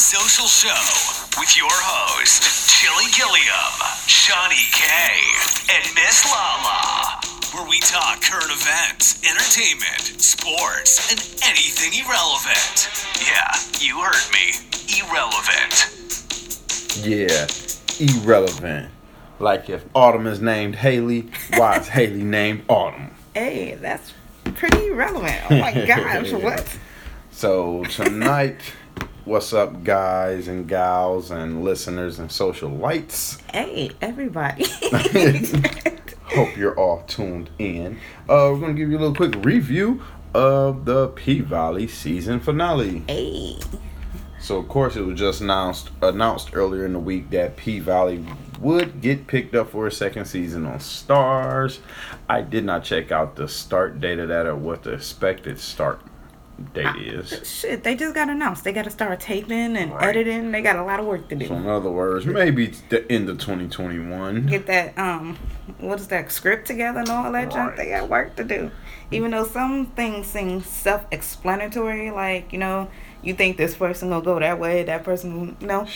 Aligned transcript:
Social 0.00 0.46
Show 0.46 1.38
with 1.38 1.54
your 1.58 1.68
host, 1.68 2.42
Chili 2.70 3.12
Gilliam, 3.12 3.74
Shani 4.08 4.64
K, 4.72 4.88
and 5.76 5.84
Miss 5.94 6.24
Lala, 6.24 7.20
where 7.52 7.68
we 7.68 7.78
talk 7.80 8.22
current 8.22 8.50
events, 8.50 9.20
entertainment, 9.22 10.18
sports, 10.18 11.12
and 11.12 11.20
anything 11.44 11.92
irrelevant. 12.00 12.88
Yeah, 13.20 13.52
you 13.78 14.00
heard 14.00 14.24
me. 14.32 14.56
Irrelevant. 15.04 15.92
Yeah, 17.04 17.46
irrelevant. 18.00 18.90
Like 19.38 19.68
if 19.68 19.84
Autumn 19.94 20.26
is 20.26 20.40
named 20.40 20.76
Hailey, 20.76 21.28
why 21.58 21.76
is 21.76 21.88
Hailey 21.90 22.24
named 22.24 22.62
Autumn? 22.68 23.10
Hey, 23.34 23.74
that's 23.74 24.14
pretty 24.54 24.88
relevant. 24.90 25.42
Oh 25.50 25.58
my 25.58 25.72
gosh, 25.86 26.32
what? 26.32 26.78
So 27.32 27.84
tonight, 27.84 28.60
what's 29.24 29.52
up, 29.52 29.84
guys 29.84 30.48
and 30.48 30.68
gals 30.68 31.30
and 31.30 31.62
listeners 31.64 32.18
and 32.18 32.30
social 32.30 32.70
lights? 32.70 33.38
Hey, 33.52 33.90
everybody. 34.00 34.64
Hope 36.26 36.56
you're 36.56 36.78
all 36.78 37.02
tuned 37.06 37.50
in. 37.58 37.98
Uh, 38.28 38.50
we're 38.52 38.60
gonna 38.60 38.74
give 38.74 38.90
you 38.90 38.98
a 38.98 39.00
little 39.00 39.14
quick 39.14 39.34
review 39.44 40.02
of 40.32 40.84
the 40.84 41.08
P 41.08 41.40
Valley 41.40 41.88
season 41.88 42.40
finale. 42.40 43.02
hey. 43.08 43.56
So 44.40 44.56
of 44.56 44.68
course 44.68 44.96
it 44.96 45.02
was 45.02 45.18
just 45.18 45.42
announced 45.42 45.90
announced 46.00 46.50
earlier 46.54 46.86
in 46.86 46.94
the 46.94 46.98
week 46.98 47.28
that 47.30 47.56
P 47.56 47.78
Valley 47.78 48.24
would 48.58 49.00
get 49.02 49.26
picked 49.26 49.54
up 49.54 49.70
for 49.70 49.86
a 49.86 49.92
second 49.92 50.24
season 50.24 50.66
on 50.66 50.78
Starz. 50.78 51.78
I 52.28 52.40
did 52.40 52.64
not 52.64 52.84
check 52.84 53.12
out 53.12 53.36
the 53.36 53.48
start 53.48 54.00
date 54.00 54.18
of 54.18 54.28
that 54.28 54.46
or 54.46 54.56
what 54.56 54.84
the 54.84 54.92
expected 54.92 55.58
start 55.58 56.00
date 56.74 56.96
is. 56.96 57.40
Shit, 57.48 57.82
they 57.84 57.94
just 57.96 58.14
got 58.14 58.28
announced. 58.28 58.64
They 58.64 58.72
got 58.72 58.84
to 58.84 58.90
start 58.90 59.20
taping 59.20 59.76
and 59.76 59.92
Right. 59.92 60.08
editing. 60.08 60.52
They 60.52 60.60
got 60.62 60.76
a 60.76 60.82
lot 60.84 61.00
of 61.00 61.06
work 61.06 61.28
to 61.28 61.34
do. 61.34 61.46
So 61.46 61.54
do. 61.54 61.60
in 61.60 61.66
other 61.68 61.90
words, 61.90 62.26
maybe 62.26 62.72
the 62.88 63.10
end 63.10 63.28
of 63.28 63.38
2021. 63.38 64.46
Get 64.46 64.66
that 64.66 64.96
um, 64.98 65.36
what 65.78 65.98
is 66.00 66.08
that 66.08 66.30
script 66.30 66.66
together 66.66 67.00
and 67.00 67.08
all 67.08 67.30
that 67.32 67.50
junk. 67.50 67.76
They 67.76 67.88
got 67.90 68.08
work 68.08 68.36
to 68.36 68.44
do. 68.44 68.70
Even 69.10 69.30
though 69.32 69.44
some 69.44 69.86
things 69.86 70.26
seem 70.26 70.62
self-explanatory, 70.62 72.10
like 72.10 72.52
you 72.52 72.58
know, 72.58 72.88
you 73.22 73.34
think 73.34 73.56
this 73.56 73.74
person 73.74 74.10
gonna 74.10 74.24
go 74.24 74.38
that 74.38 74.58
way, 74.58 74.82
that 74.84 75.04
person 75.04 75.56
no. 75.60 75.86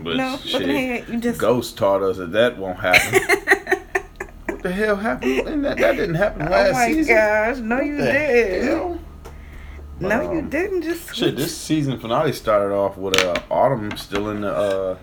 But 0.00 0.16
No, 0.16 0.38
look 0.52 0.62
ahead, 0.62 1.08
you 1.08 1.20
just- 1.20 1.38
Ghost 1.38 1.78
taught 1.78 2.02
us 2.02 2.16
that 2.16 2.32
that 2.32 2.58
won't 2.58 2.80
happen. 2.80 3.20
what 4.46 4.62
the 4.62 4.72
hell 4.72 4.96
happened? 4.96 5.64
That, 5.64 5.76
that 5.78 5.92
didn't 5.96 6.16
happen 6.16 6.46
last 6.50 6.70
season. 6.70 6.70
oh 6.70 6.72
my 6.72 6.86
season. 6.88 7.14
gosh, 7.14 7.56
no 7.58 7.80
you 7.80 7.94
What 7.96 8.04
the 8.06 8.12
did. 8.12 8.64
hell? 8.64 8.98
No, 10.00 10.20
you 10.32 10.40
Um, 10.40 10.48
didn't. 10.50 10.82
Just 10.82 11.14
Shit, 11.14 11.36
this 11.36 11.56
season 11.56 11.98
finale 11.98 12.32
started 12.32 12.74
off 12.74 12.96
with 12.96 13.22
uh, 13.24 13.34
Autumn 13.50 13.96
still 13.96 14.30
in 14.30 14.40
the 14.40 14.52
uh, 14.52 14.96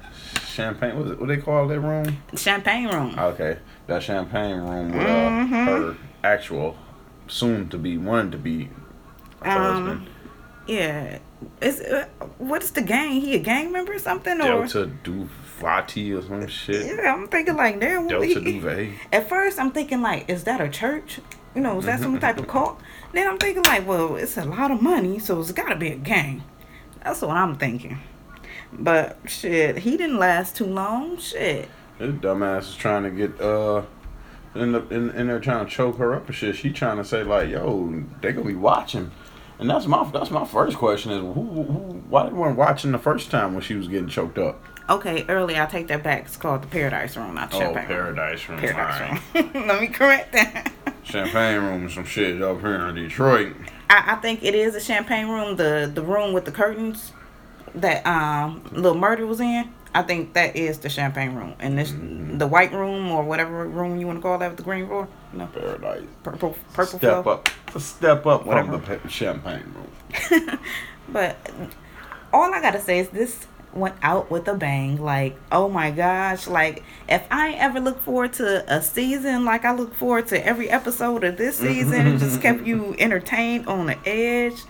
champagne. 0.47 0.97
What, 0.99 1.19
what 1.19 1.27
they 1.27 1.37
call 1.37 1.67
that 1.67 1.79
room? 1.79 2.17
champagne 2.35 2.87
room. 2.89 3.15
Okay, 3.17 3.57
that 3.87 4.03
champagne 4.03 4.57
room 4.59 4.91
with 4.91 5.07
uh, 5.07 5.29
Mhm. 5.29 5.65
her 5.65 5.97
actual, 6.23 6.77
soon 7.27 7.69
to 7.69 7.77
be, 7.77 7.97
wanted 7.97 8.33
to 8.33 8.37
be 8.37 8.69
husband. 9.41 9.89
Um, 10.01 10.07
yeah. 10.67 11.19
Is 11.61 11.79
uh, 11.81 12.05
what's 12.37 12.71
the 12.71 12.81
gang? 12.83 13.13
He 13.21 13.33
a 13.35 13.39
gang 13.39 13.71
member 13.71 13.93
or 13.93 13.99
something? 13.99 14.39
Or 14.41 14.67
Delta 14.67 14.91
Duvati 15.59 16.17
or 16.17 16.21
some 16.21 16.47
shit. 16.47 16.85
yeah, 16.97 17.13
I'm 17.13 17.27
thinking 17.27 17.55
like 17.55 17.79
there. 17.79 18.05
Delta 18.07 18.25
he- 18.25 18.35
Duvet. 18.59 18.93
At 19.11 19.29
first, 19.29 19.59
I'm 19.59 19.71
thinking 19.71 20.01
like, 20.01 20.29
is 20.29 20.43
that 20.45 20.61
a 20.61 20.69
church? 20.69 21.19
You 21.55 21.61
know, 21.61 21.79
is 21.79 21.85
that 21.85 21.99
some 21.99 22.19
type 22.21 22.37
of 22.37 22.47
cult? 22.47 22.79
Then 23.13 23.27
I'm 23.27 23.37
thinking 23.37 23.63
like, 23.63 23.87
well, 23.87 24.15
it's 24.15 24.37
a 24.37 24.45
lot 24.45 24.71
of 24.71 24.81
money, 24.81 25.19
so 25.19 25.39
it's 25.39 25.51
got 25.51 25.69
to 25.69 25.75
be 25.75 25.89
a 25.89 25.95
gang. 25.95 26.43
That's 27.03 27.21
what 27.21 27.35
I'm 27.35 27.57
thinking. 27.57 27.99
But 28.71 29.17
shit, 29.25 29.79
he 29.79 29.97
didn't 29.97 30.17
last 30.17 30.55
too 30.55 30.65
long. 30.65 31.17
Shit. 31.17 31.69
This 31.97 32.13
dumbass 32.15 32.69
is 32.69 32.75
trying 32.75 33.03
to 33.03 33.09
get 33.11 33.39
uh. 33.41 33.83
In, 34.53 34.73
the, 34.73 34.85
in, 34.89 35.11
in 35.11 35.27
there 35.27 35.39
trying 35.39 35.65
to 35.65 35.71
choke 35.71 35.97
her 35.97 36.13
up 36.13 36.27
and 36.27 36.35
shit. 36.35 36.57
She 36.57 36.73
trying 36.73 36.97
to 36.97 37.05
say 37.05 37.23
like, 37.23 37.49
"Yo, 37.49 38.03
they 38.19 38.33
gonna 38.33 38.45
be 38.45 38.53
watching," 38.53 39.09
and 39.59 39.69
that's 39.69 39.85
my 39.87 40.03
that's 40.11 40.29
my 40.29 40.43
first 40.45 40.75
question 40.75 41.11
is, 41.13 41.19
who, 41.21 41.31
who, 41.31 41.63
who 41.63 42.03
why 42.09 42.25
they 42.27 42.33
weren't 42.33 42.57
watching 42.57 42.91
the 42.91 42.97
first 42.97 43.31
time 43.31 43.53
when 43.53 43.61
she 43.61 43.75
was 43.75 43.87
getting 43.87 44.09
choked 44.09 44.37
up? 44.37 44.61
Okay, 44.91 45.25
early. 45.29 45.57
I 45.59 45.65
take 45.67 45.87
that 45.87 46.03
back. 46.03 46.25
It's 46.25 46.35
called 46.37 46.63
the 46.63 46.67
Paradise 46.67 47.15
Room, 47.15 47.33
not 47.35 47.53
Oh, 47.53 47.59
Champagne. 47.59 47.87
Room. 47.87 48.15
Paradise 48.15 48.49
Room. 48.49 48.59
Paradise. 48.59 49.21
Room. 49.33 49.51
Let 49.67 49.81
me 49.81 49.87
correct 49.87 50.33
that. 50.33 50.71
Champagne 51.03 51.57
Room 51.61 51.81
and 51.83 51.91
some 51.91 52.05
shit 52.05 52.41
up 52.41 52.59
here 52.59 52.75
in 52.87 52.95
Detroit. 52.95 53.55
I, 53.89 54.13
I 54.13 54.15
think 54.15 54.43
it 54.43 54.53
is 54.53 54.75
a 54.75 54.79
champagne 54.81 55.27
room, 55.29 55.55
the 55.55 55.89
the 55.93 56.01
room 56.01 56.33
with 56.33 56.45
the 56.45 56.51
curtains 56.51 57.11
that 57.75 58.05
um 58.05 58.63
little 58.71 58.97
murder 58.97 59.25
was 59.25 59.39
in. 59.39 59.71
I 59.93 60.03
think 60.03 60.33
that 60.33 60.55
is 60.55 60.79
the 60.79 60.87
champagne 60.89 61.33
room, 61.35 61.55
and 61.59 61.77
this 61.77 61.91
Mm-hmm. 61.91 62.37
the 62.37 62.47
white 62.47 62.71
room 62.71 63.11
or 63.11 63.23
whatever 63.23 63.65
room 63.67 63.99
you 63.99 64.07
want 64.07 64.19
to 64.19 64.21
call 64.21 64.37
that 64.37 64.47
with 64.49 64.57
the 64.57 64.63
green 64.63 64.87
floor. 64.87 65.07
No, 65.33 65.47
Paradise. 65.47 66.03
purple 66.23 66.55
purple 66.73 66.99
Step 66.99 67.23
floor. 67.23 67.33
up. 67.35 67.49
Step 67.81 68.25
up 68.25 68.45
Whatever. 68.45 68.79
from 68.79 68.81
the 68.81 68.97
pa- 68.99 69.07
Champagne 69.09 69.63
Room. 69.75 70.59
But 71.09 71.35
all 72.31 72.53
I 72.53 72.61
gotta 72.61 72.79
say 72.79 72.99
is 72.99 73.09
this 73.09 73.45
went 73.73 73.95
out 74.01 74.29
with 74.31 74.47
a 74.47 74.53
bang. 74.53 75.01
Like, 75.01 75.37
oh 75.51 75.69
my 75.69 75.91
gosh! 75.91 76.47
Like, 76.47 76.83
if 77.09 77.23
I 77.31 77.51
ever 77.53 77.79
look 77.79 78.01
forward 78.01 78.33
to 78.33 78.63
a 78.73 78.81
season, 78.81 79.45
like 79.45 79.65
I 79.65 79.73
look 79.73 79.93
forward 79.95 80.27
to 80.27 80.45
every 80.45 80.69
episode 80.69 81.23
of 81.23 81.37
this 81.37 81.57
season, 81.57 82.07
it 82.07 82.17
just 82.19 82.41
kept 82.41 82.65
you 82.65 82.95
entertained 82.99 83.67
on 83.67 83.85
the 83.87 83.97
edge. 84.07 84.61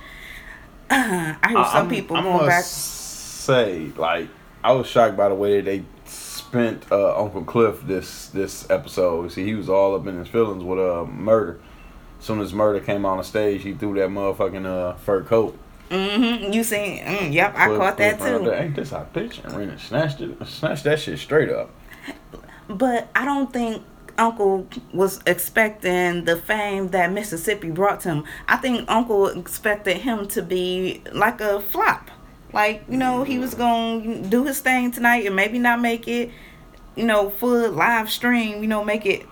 I 0.89 1.37
heard 1.41 1.67
some 1.67 1.75
I'm- 1.77 1.89
people 1.89 2.17
I 2.17 2.23
going 2.23 2.47
back. 2.47 2.63
say, 2.63 3.91
like, 3.95 4.27
I 4.63 4.73
was 4.73 4.87
shocked 4.87 5.17
by 5.17 5.29
the 5.29 5.35
way 5.35 5.61
that 5.61 5.65
they 5.65 5.83
spent 6.05 6.85
uh, 6.91 7.17
Uncle 7.21 7.43
Cliff 7.43 7.81
this 7.85 8.27
this 8.27 8.69
episode. 8.69 9.31
See, 9.31 9.45
he 9.45 9.55
was 9.55 9.69
all 9.69 9.95
up 9.95 10.05
in 10.07 10.17
his 10.19 10.27
feelings 10.27 10.63
with 10.63 10.79
uh, 10.79 11.05
murder. 11.05 11.59
As 12.19 12.25
soon 12.25 12.39
as 12.41 12.53
murder 12.53 12.79
came 12.79 13.03
on 13.05 13.17
the 13.17 13.23
stage, 13.23 13.63
he 13.63 13.73
threw 13.73 13.95
that 13.95 14.09
motherfucking 14.09 14.65
uh, 14.65 14.93
fur 14.97 15.23
coat. 15.23 15.57
Mm-hmm. 15.91 16.53
You 16.53 16.63
seen? 16.63 17.03
Mm, 17.03 17.33
yep, 17.33 17.53
I 17.55 17.67
caught 17.67 17.97
that 17.97 18.17
too. 18.19 18.51
Ain't 18.51 18.75
this 18.75 18.93
our 18.93 19.05
bitch? 19.13 19.43
And 19.43 19.53
ran 19.53 19.77
snatched 19.77 20.21
it, 20.21 20.47
snatched 20.47 20.85
that 20.85 21.01
shit 21.01 21.19
straight 21.19 21.49
up. 21.49 21.69
But 22.69 23.09
I 23.13 23.25
don't 23.25 23.51
think 23.51 23.83
Uncle 24.17 24.67
was 24.93 25.19
expecting 25.25 26.23
the 26.23 26.37
fame 26.37 26.89
that 26.89 27.11
Mississippi 27.11 27.71
brought 27.71 27.99
to 28.01 28.09
him. 28.09 28.23
I 28.47 28.55
think 28.55 28.89
Uncle 28.89 29.27
expected 29.27 29.97
him 29.97 30.29
to 30.29 30.41
be 30.41 31.01
like 31.11 31.41
a 31.41 31.59
flop. 31.59 32.09
Like, 32.53 32.83
you 32.87 32.97
know, 32.97 33.25
he 33.25 33.37
was 33.37 33.53
going 33.53 34.23
to 34.23 34.29
do 34.29 34.45
his 34.45 34.59
thing 34.59 34.91
tonight 34.91 35.25
and 35.25 35.35
maybe 35.35 35.59
not 35.59 35.81
make 35.81 36.07
it, 36.07 36.31
you 36.95 37.05
know, 37.05 37.29
full 37.29 37.69
live 37.69 38.09
stream, 38.09 38.61
you 38.61 38.67
know, 38.67 38.83
make 38.83 39.05
it. 39.05 39.25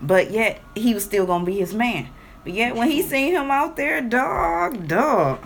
But 0.00 0.30
yet, 0.30 0.60
he 0.76 0.94
was 0.94 1.02
still 1.02 1.26
going 1.26 1.44
to 1.44 1.46
be 1.46 1.58
his 1.58 1.74
man. 1.74 2.08
But 2.44 2.52
yet, 2.52 2.76
when 2.76 2.90
he 2.90 3.02
seen 3.02 3.32
him 3.32 3.50
out 3.50 3.76
there, 3.76 4.00
dog, 4.00 4.86
dog. 4.86 5.44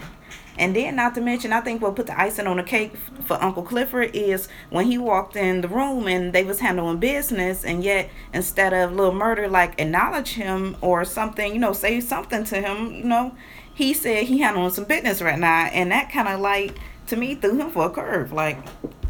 And 0.59 0.75
then, 0.75 0.97
not 0.97 1.15
to 1.15 1.21
mention, 1.21 1.53
I 1.53 1.61
think 1.61 1.81
what 1.81 1.95
put 1.95 2.07
the 2.07 2.21
icing 2.21 2.49
on 2.49 2.57
the 2.57 2.65
cake 2.65 2.97
for 3.25 3.41
Uncle 3.41 3.63
Clifford 3.63 4.11
is 4.13 4.49
when 4.71 4.87
he 4.87 4.99
walked 4.99 5.37
in 5.37 5.61
the 5.61 5.69
room 5.69 6.09
and 6.09 6.33
they 6.33 6.43
was 6.43 6.59
handling 6.59 6.99
business, 6.99 7.65
and 7.65 7.85
yet 7.85 8.11
instead 8.35 8.73
of 8.73 8.93
little 8.93 9.15
murder 9.15 9.47
like 9.47 9.81
acknowledge 9.81 10.31
him 10.33 10.77
or 10.81 11.05
something, 11.05 11.53
you 11.55 11.61
know, 11.61 11.73
say 11.73 12.01
something 12.01 12.43
to 12.45 12.61
him, 12.61 12.93
you 12.93 13.05
know, 13.05 13.37
he 13.73 13.95
said 13.95 14.25
he 14.25 14.39
handling 14.39 14.71
some 14.71 14.85
business 14.85 15.23
right 15.23 15.39
now, 15.39 15.67
and 15.67 15.93
that 15.93 16.11
kind 16.11 16.27
of 16.27 16.41
like 16.41 16.77
to 17.07 17.17
me 17.17 17.37
threw 17.37 17.57
him 17.57 17.71
for 17.71 17.87
a 17.87 17.91
curve. 17.91 18.33
Like, 18.33 18.59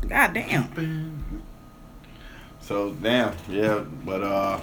god 0.06 0.34
damn. 0.34 1.42
So 2.60 2.90
damn, 2.90 3.34
yeah, 3.48 3.82
but 4.04 4.22
uh, 4.22 4.60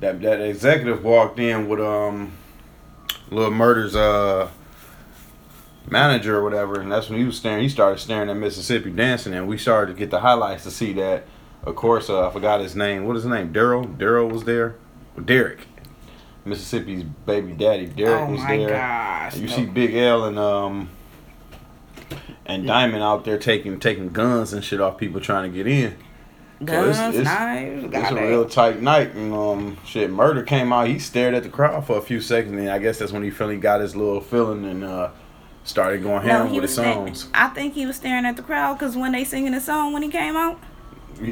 that 0.00 0.20
that 0.22 0.40
executive 0.40 1.04
walked 1.04 1.38
in 1.38 1.68
with 1.68 1.80
um, 1.80 2.32
little 3.30 3.50
murders 3.50 3.94
uh 3.94 4.50
manager 5.88 6.38
or 6.38 6.44
whatever, 6.44 6.80
and 6.80 6.90
that's 6.90 7.08
when 7.08 7.18
he 7.18 7.24
was 7.24 7.36
staring. 7.36 7.62
He 7.62 7.68
started 7.68 7.98
staring 7.98 8.28
at 8.28 8.36
Mississippi 8.36 8.90
dancing, 8.90 9.34
and 9.34 9.48
we 9.48 9.58
started 9.58 9.92
to 9.92 9.98
get 9.98 10.10
the 10.10 10.20
highlights 10.20 10.64
to 10.64 10.70
see 10.70 10.92
that. 10.94 11.24
Of 11.62 11.76
course, 11.76 12.08
uh, 12.08 12.28
I 12.28 12.32
forgot 12.32 12.60
his 12.60 12.74
name. 12.74 13.04
What 13.04 13.16
is 13.16 13.24
his 13.24 13.30
name? 13.30 13.52
Daryl. 13.52 13.96
Daryl 13.96 14.30
was 14.30 14.44
there. 14.44 14.76
Derek, 15.22 15.66
Mississippi's 16.44 17.02
baby 17.02 17.52
daddy. 17.52 17.86
Derek 17.86 18.28
oh 18.28 18.32
was 18.32 18.40
my 18.40 18.56
there. 18.56 18.68
gosh. 18.70 19.36
You 19.36 19.46
no. 19.46 19.56
see 19.56 19.66
Big 19.66 19.94
L 19.94 20.24
and 20.24 20.38
um 20.38 20.88
and 22.46 22.66
Diamond 22.66 23.02
out 23.02 23.24
there 23.24 23.38
taking 23.38 23.78
taking 23.78 24.08
guns 24.10 24.52
and 24.52 24.64
shit 24.64 24.80
off 24.80 24.96
people 24.96 25.20
trying 25.20 25.50
to 25.50 25.56
get 25.56 25.66
in. 25.66 25.96
Guns, 26.64 26.98
it's- 26.98 27.14
it's- 27.14 27.24
knives, 27.24 27.84
It's 27.94 28.10
a 28.10 28.14
real 28.14 28.44
tight 28.44 28.82
night, 28.82 29.14
and 29.14 29.32
um, 29.32 29.76
shit. 29.86 30.10
Murder 30.10 30.42
came 30.42 30.72
out. 30.72 30.88
He 30.88 30.98
stared 30.98 31.32
at 31.34 31.42
the 31.42 31.48
crowd 31.48 31.86
for 31.86 31.96
a 31.96 32.02
few 32.02 32.20
seconds, 32.20 32.52
and 32.58 32.68
I 32.68 32.78
guess 32.78 32.98
that's 32.98 33.12
when 33.12 33.22
he 33.22 33.30
finally 33.30 33.56
got 33.56 33.80
his 33.80 33.96
little 33.96 34.20
feeling 34.20 34.66
and 34.66 34.84
uh, 34.84 35.08
started 35.64 36.02
going 36.02 36.22
ham 36.22 36.52
with 36.52 36.62
his 36.62 36.72
sta- 36.74 36.82
songs. 36.94 37.28
I 37.32 37.48
think 37.48 37.72
he 37.74 37.86
was 37.86 37.96
staring 37.96 38.26
at 38.26 38.36
the 38.36 38.42
crowd 38.42 38.74
because 38.78 38.94
when 38.96 39.12
they 39.12 39.24
singing 39.24 39.52
the 39.52 39.60
song 39.60 39.92
when 39.94 40.02
he 40.02 40.10
came 40.10 40.36
out, 40.36 40.58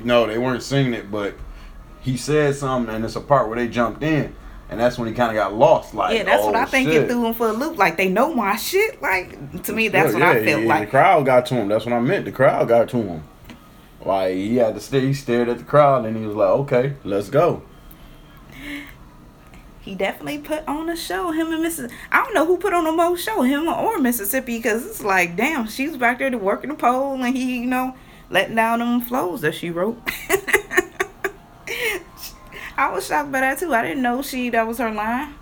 No, 0.03 0.27
they 0.27 0.39
weren't 0.39 0.63
singing 0.63 0.95
it, 0.95 1.11
but 1.11 1.35
he 2.01 2.17
said 2.17 2.55
something, 2.55 2.95
and 2.95 3.05
it's 3.05 3.17
a 3.17 3.21
part 3.21 3.49
where 3.49 3.59
they 3.59 3.69
jumped 3.69 4.03
in, 4.03 4.35
and 4.71 4.81
that's 4.81 4.97
when 4.99 5.09
he 5.09 5.15
kind 5.15 5.31
of 5.31 5.35
got 5.37 5.53
lost. 5.53 5.93
Like, 5.95 6.17
Yeah, 6.17 6.23
that's 6.25 6.43
what 6.43 6.55
oh, 6.55 6.61
I 6.61 6.65
think 6.65 6.89
shit. 6.89 7.03
it 7.03 7.09
threw 7.11 7.27
him 7.27 7.35
for 7.35 7.49
a 7.49 7.53
loop. 7.53 7.77
Like 7.77 7.99
they 7.99 8.09
know 8.09 8.33
my 8.35 8.57
shit. 8.57 9.03
Like 9.03 9.63
to 9.65 9.75
me, 9.75 9.89
that's 9.89 10.15
Yeah, 10.15 10.21
what 10.21 10.23
I 10.23 10.39
yeah, 10.39 10.45
felt 10.53 10.63
yeah, 10.63 10.69
like. 10.69 10.81
The 10.87 10.91
crowd 10.91 11.27
got 11.27 11.45
to 11.47 11.55
him. 11.57 11.69
That's 11.69 11.85
what 11.85 11.93
I 11.95 12.01
meant. 12.01 12.25
The 12.25 12.33
crowd 12.33 12.67
got 12.69 12.89
to 12.91 12.97
him. 12.97 13.23
Like 14.09 14.35
he 14.37 14.57
had 14.57 14.75
to 14.75 14.81
stare. 14.81 15.03
He 15.03 15.13
stared 15.13 15.51
at 15.51 15.59
the 15.59 15.65
crowd, 15.65 16.07
and 16.07 16.17
he 16.17 16.25
was 16.25 16.35
like, 16.35 16.49
"Okay, 16.49 16.95
let's 17.05 17.29
go." 17.29 17.61
He 19.83 19.95
definitely 19.95 20.39
put 20.39 20.67
on 20.67 20.89
a 20.89 20.97
show. 20.97 21.31
Him 21.31 21.53
and 21.53 21.63
Mrs. 21.63 21.93
I 22.11 22.25
don't 22.25 22.33
know 22.33 22.47
who 22.47 22.57
put 22.57 22.73
on 22.73 22.85
the 22.85 22.93
most 22.93 23.23
show, 23.23 23.43
him 23.43 23.69
or 23.69 23.99
Mississippi, 23.99 24.57
because 24.57 24.87
it's 24.87 25.05
like, 25.05 25.37
damn, 25.37 25.69
she's 25.69 25.99
back 25.99 26.21
there 26.21 26.31
to 26.31 26.39
working 26.39 26.71
the 26.71 26.77
pole, 26.77 27.23
and 27.23 27.37
he, 27.37 27.59
you 27.59 27.67
know, 27.67 27.95
letting 28.31 28.55
down 28.55 28.79
them 28.79 29.03
flows 29.03 29.43
that 29.43 29.55
she 29.55 29.69
wrote. 29.69 30.01
I 32.79 32.91
was 32.91 33.07
shocked 33.07 33.31
by 33.31 33.41
that 33.41 33.59
too. 33.59 33.75
I 33.75 33.83
didn't 33.83 34.03
know 34.03 34.23
she 34.23 34.49
that 34.49 34.67
was 34.67 34.79
her 34.79 34.91
line. 34.91 35.35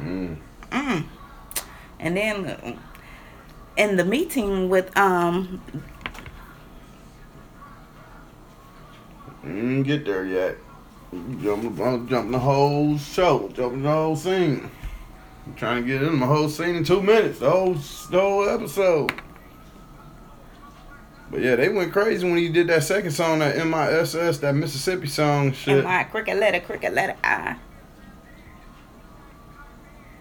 Mm. 0.00 0.38
Mm. 0.70 1.04
And 2.00 2.16
then 2.16 2.78
in 3.76 3.96
the 3.96 4.06
meeting 4.06 4.70
with 4.70 4.96
um 4.96 5.60
Didn't 9.54 9.82
get 9.84 10.04
there 10.04 10.24
yet. 10.26 10.56
Jumping, 11.40 12.06
jumping 12.08 12.32
the 12.32 12.38
whole 12.38 12.98
show, 12.98 13.48
jumping 13.54 13.82
the 13.82 13.90
whole 13.90 14.14
scene. 14.16 14.70
I'm 15.46 15.54
trying 15.54 15.82
to 15.82 15.88
get 15.88 16.02
in 16.02 16.20
the 16.20 16.26
whole 16.26 16.48
scene 16.50 16.74
in 16.76 16.84
two 16.84 17.00
minutes, 17.02 17.38
the 17.38 17.50
whole, 17.50 17.74
the 17.74 18.20
whole 18.20 18.48
episode. 18.48 19.10
But 21.30 21.40
yeah, 21.40 21.56
they 21.56 21.68
went 21.70 21.92
crazy 21.92 22.26
when 22.28 22.36
he 22.38 22.50
did 22.50 22.66
that 22.68 22.82
second 22.84 23.10
song, 23.12 23.38
that 23.38 23.56
MISS, 23.56 24.38
that 24.38 24.54
Mississippi 24.54 25.06
song 25.06 25.52
shit. 25.52 25.82
my 25.84 26.04
cricket 26.04 26.36
letter, 26.38 26.60
cricket 26.60 26.92
letter 26.94 27.16
I. 27.24 27.56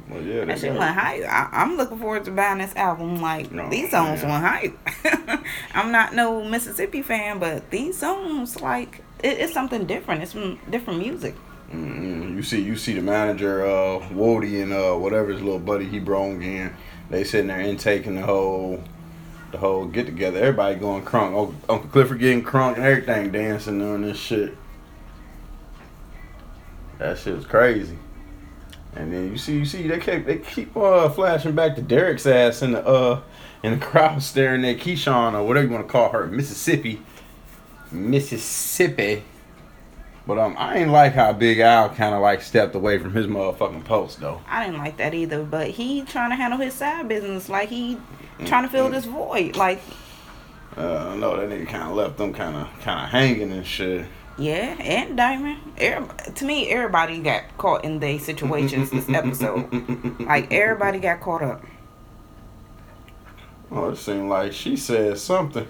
Well, 0.09 0.21
yeah, 0.21 0.45
That 0.45 0.59
shit 0.59 0.73
went 0.73 0.95
hype. 0.95 1.23
I, 1.23 1.49
I'm 1.51 1.75
looking 1.75 1.99
forward 1.99 2.23
to 2.25 2.31
buying 2.31 2.59
this 2.59 2.73
album. 2.77 3.21
Like 3.21 3.51
No, 3.51 3.69
these 3.69 3.91
songs 3.91 4.23
man. 4.23 4.31
went 4.41 4.73
hype. 5.05 5.43
I'm 5.73 5.91
not 5.91 6.13
no 6.15 6.45
Mississippi 6.45 7.01
fan, 7.01 7.39
but 7.39 7.69
these 7.71 7.97
songs 7.97 8.61
like 8.61 9.01
it, 9.23 9.39
it's 9.39 9.53
something 9.53 9.85
different. 9.85 10.23
It's 10.23 10.33
from 10.33 10.59
different 10.69 10.99
music. 10.99 11.35
Mm-mm. 11.71 12.35
You 12.35 12.43
see, 12.43 12.61
you 12.61 12.77
see 12.77 12.93
the 12.93 13.01
manager, 13.01 13.65
uh, 13.65 13.99
Wody 14.09 14.63
and 14.63 14.71
uh, 14.71 14.95
whatever 14.95 15.31
his 15.31 15.41
little 15.41 15.59
buddy 15.59 15.85
he 15.85 15.99
brought 15.99 16.41
in. 16.41 16.73
They 17.09 17.23
sitting 17.23 17.47
there 17.47 17.59
intaking 17.59 18.15
the 18.15 18.21
whole, 18.21 18.83
the 19.51 19.57
whole 19.57 19.85
get 19.85 20.05
together. 20.05 20.39
Everybody 20.39 20.75
going 20.75 21.03
crunk. 21.03 21.37
Uncle, 21.37 21.55
Uncle 21.67 21.89
Clifford 21.89 22.19
getting 22.19 22.43
crunk 22.43 22.75
and 22.75 22.83
everything, 22.83 23.31
dancing 23.31 23.79
doing 23.79 24.01
this 24.01 24.17
shit. 24.17 24.57
That 26.99 27.17
shit 27.17 27.35
was 27.35 27.45
crazy. 27.45 27.97
And 28.95 29.13
then 29.13 29.31
you 29.31 29.37
see, 29.37 29.57
you 29.57 29.65
see, 29.65 29.87
they 29.87 29.99
keep 29.99 30.25
they 30.25 30.37
keep 30.39 30.75
uh, 30.75 31.09
flashing 31.09 31.53
back 31.53 31.75
to 31.75 31.81
Derek's 31.81 32.25
ass 32.25 32.61
in 32.63 32.71
the 32.71 32.85
uh 32.85 33.21
in 33.61 33.79
the 33.79 33.85
crowd 33.85 34.23
staring 34.23 34.65
at 34.65 34.77
Keyshawn 34.77 35.33
or 35.33 35.43
whatever 35.43 35.67
you 35.67 35.73
want 35.73 35.85
to 35.85 35.91
call 35.91 36.09
her, 36.09 36.25
Mississippi, 36.27 37.01
Mississippi. 37.91 39.23
But 40.25 40.39
um, 40.39 40.55
I 40.57 40.79
ain't 40.79 40.91
like 40.91 41.13
how 41.13 41.31
Big 41.31 41.59
L 41.59 41.87
kind 41.89 42.13
of 42.13 42.21
like 42.21 42.41
stepped 42.41 42.75
away 42.75 42.97
from 42.99 43.13
his 43.13 43.27
motherfucking 43.27 43.85
post 43.85 44.19
though. 44.19 44.41
I 44.47 44.65
didn't 44.65 44.79
like 44.79 44.97
that 44.97 45.13
either. 45.13 45.43
But 45.43 45.69
he 45.69 46.01
trying 46.03 46.31
to 46.31 46.35
handle 46.35 46.59
his 46.59 46.73
side 46.73 47.07
business 47.07 47.47
like 47.49 47.69
he 47.69 47.97
Mm, 48.39 48.45
trying 48.45 48.63
to 48.63 48.69
fill 48.69 48.89
this 48.89 49.05
void. 49.05 49.55
Like 49.55 49.79
Uh, 50.75 51.15
know 51.15 51.35
that 51.37 51.49
nigga 51.49 51.67
kind 51.67 51.89
of 51.89 51.95
left 51.95 52.17
them 52.17 52.33
kind 52.33 52.55
of 52.55 52.67
kind 52.81 53.03
of 53.03 53.09
hanging 53.09 53.51
and 53.51 53.65
shit. 53.65 54.05
yeah, 54.37 54.75
and 54.79 55.17
Diamond. 55.17 55.57
Every, 55.79 56.07
to 56.35 56.45
me, 56.45 56.69
everybody 56.69 57.17
got 57.19 57.57
caught 57.57 57.83
in 57.83 57.99
their 57.99 58.19
situations 58.19 58.91
this 58.91 59.09
episode. 59.09 60.19
Like 60.19 60.51
everybody 60.53 60.99
got 60.99 61.19
caught 61.21 61.41
up. 61.41 61.65
Oh, 63.71 63.89
it 63.89 63.95
seemed 63.97 64.29
like 64.29 64.53
she 64.53 64.75
said 64.77 65.17
something. 65.17 65.67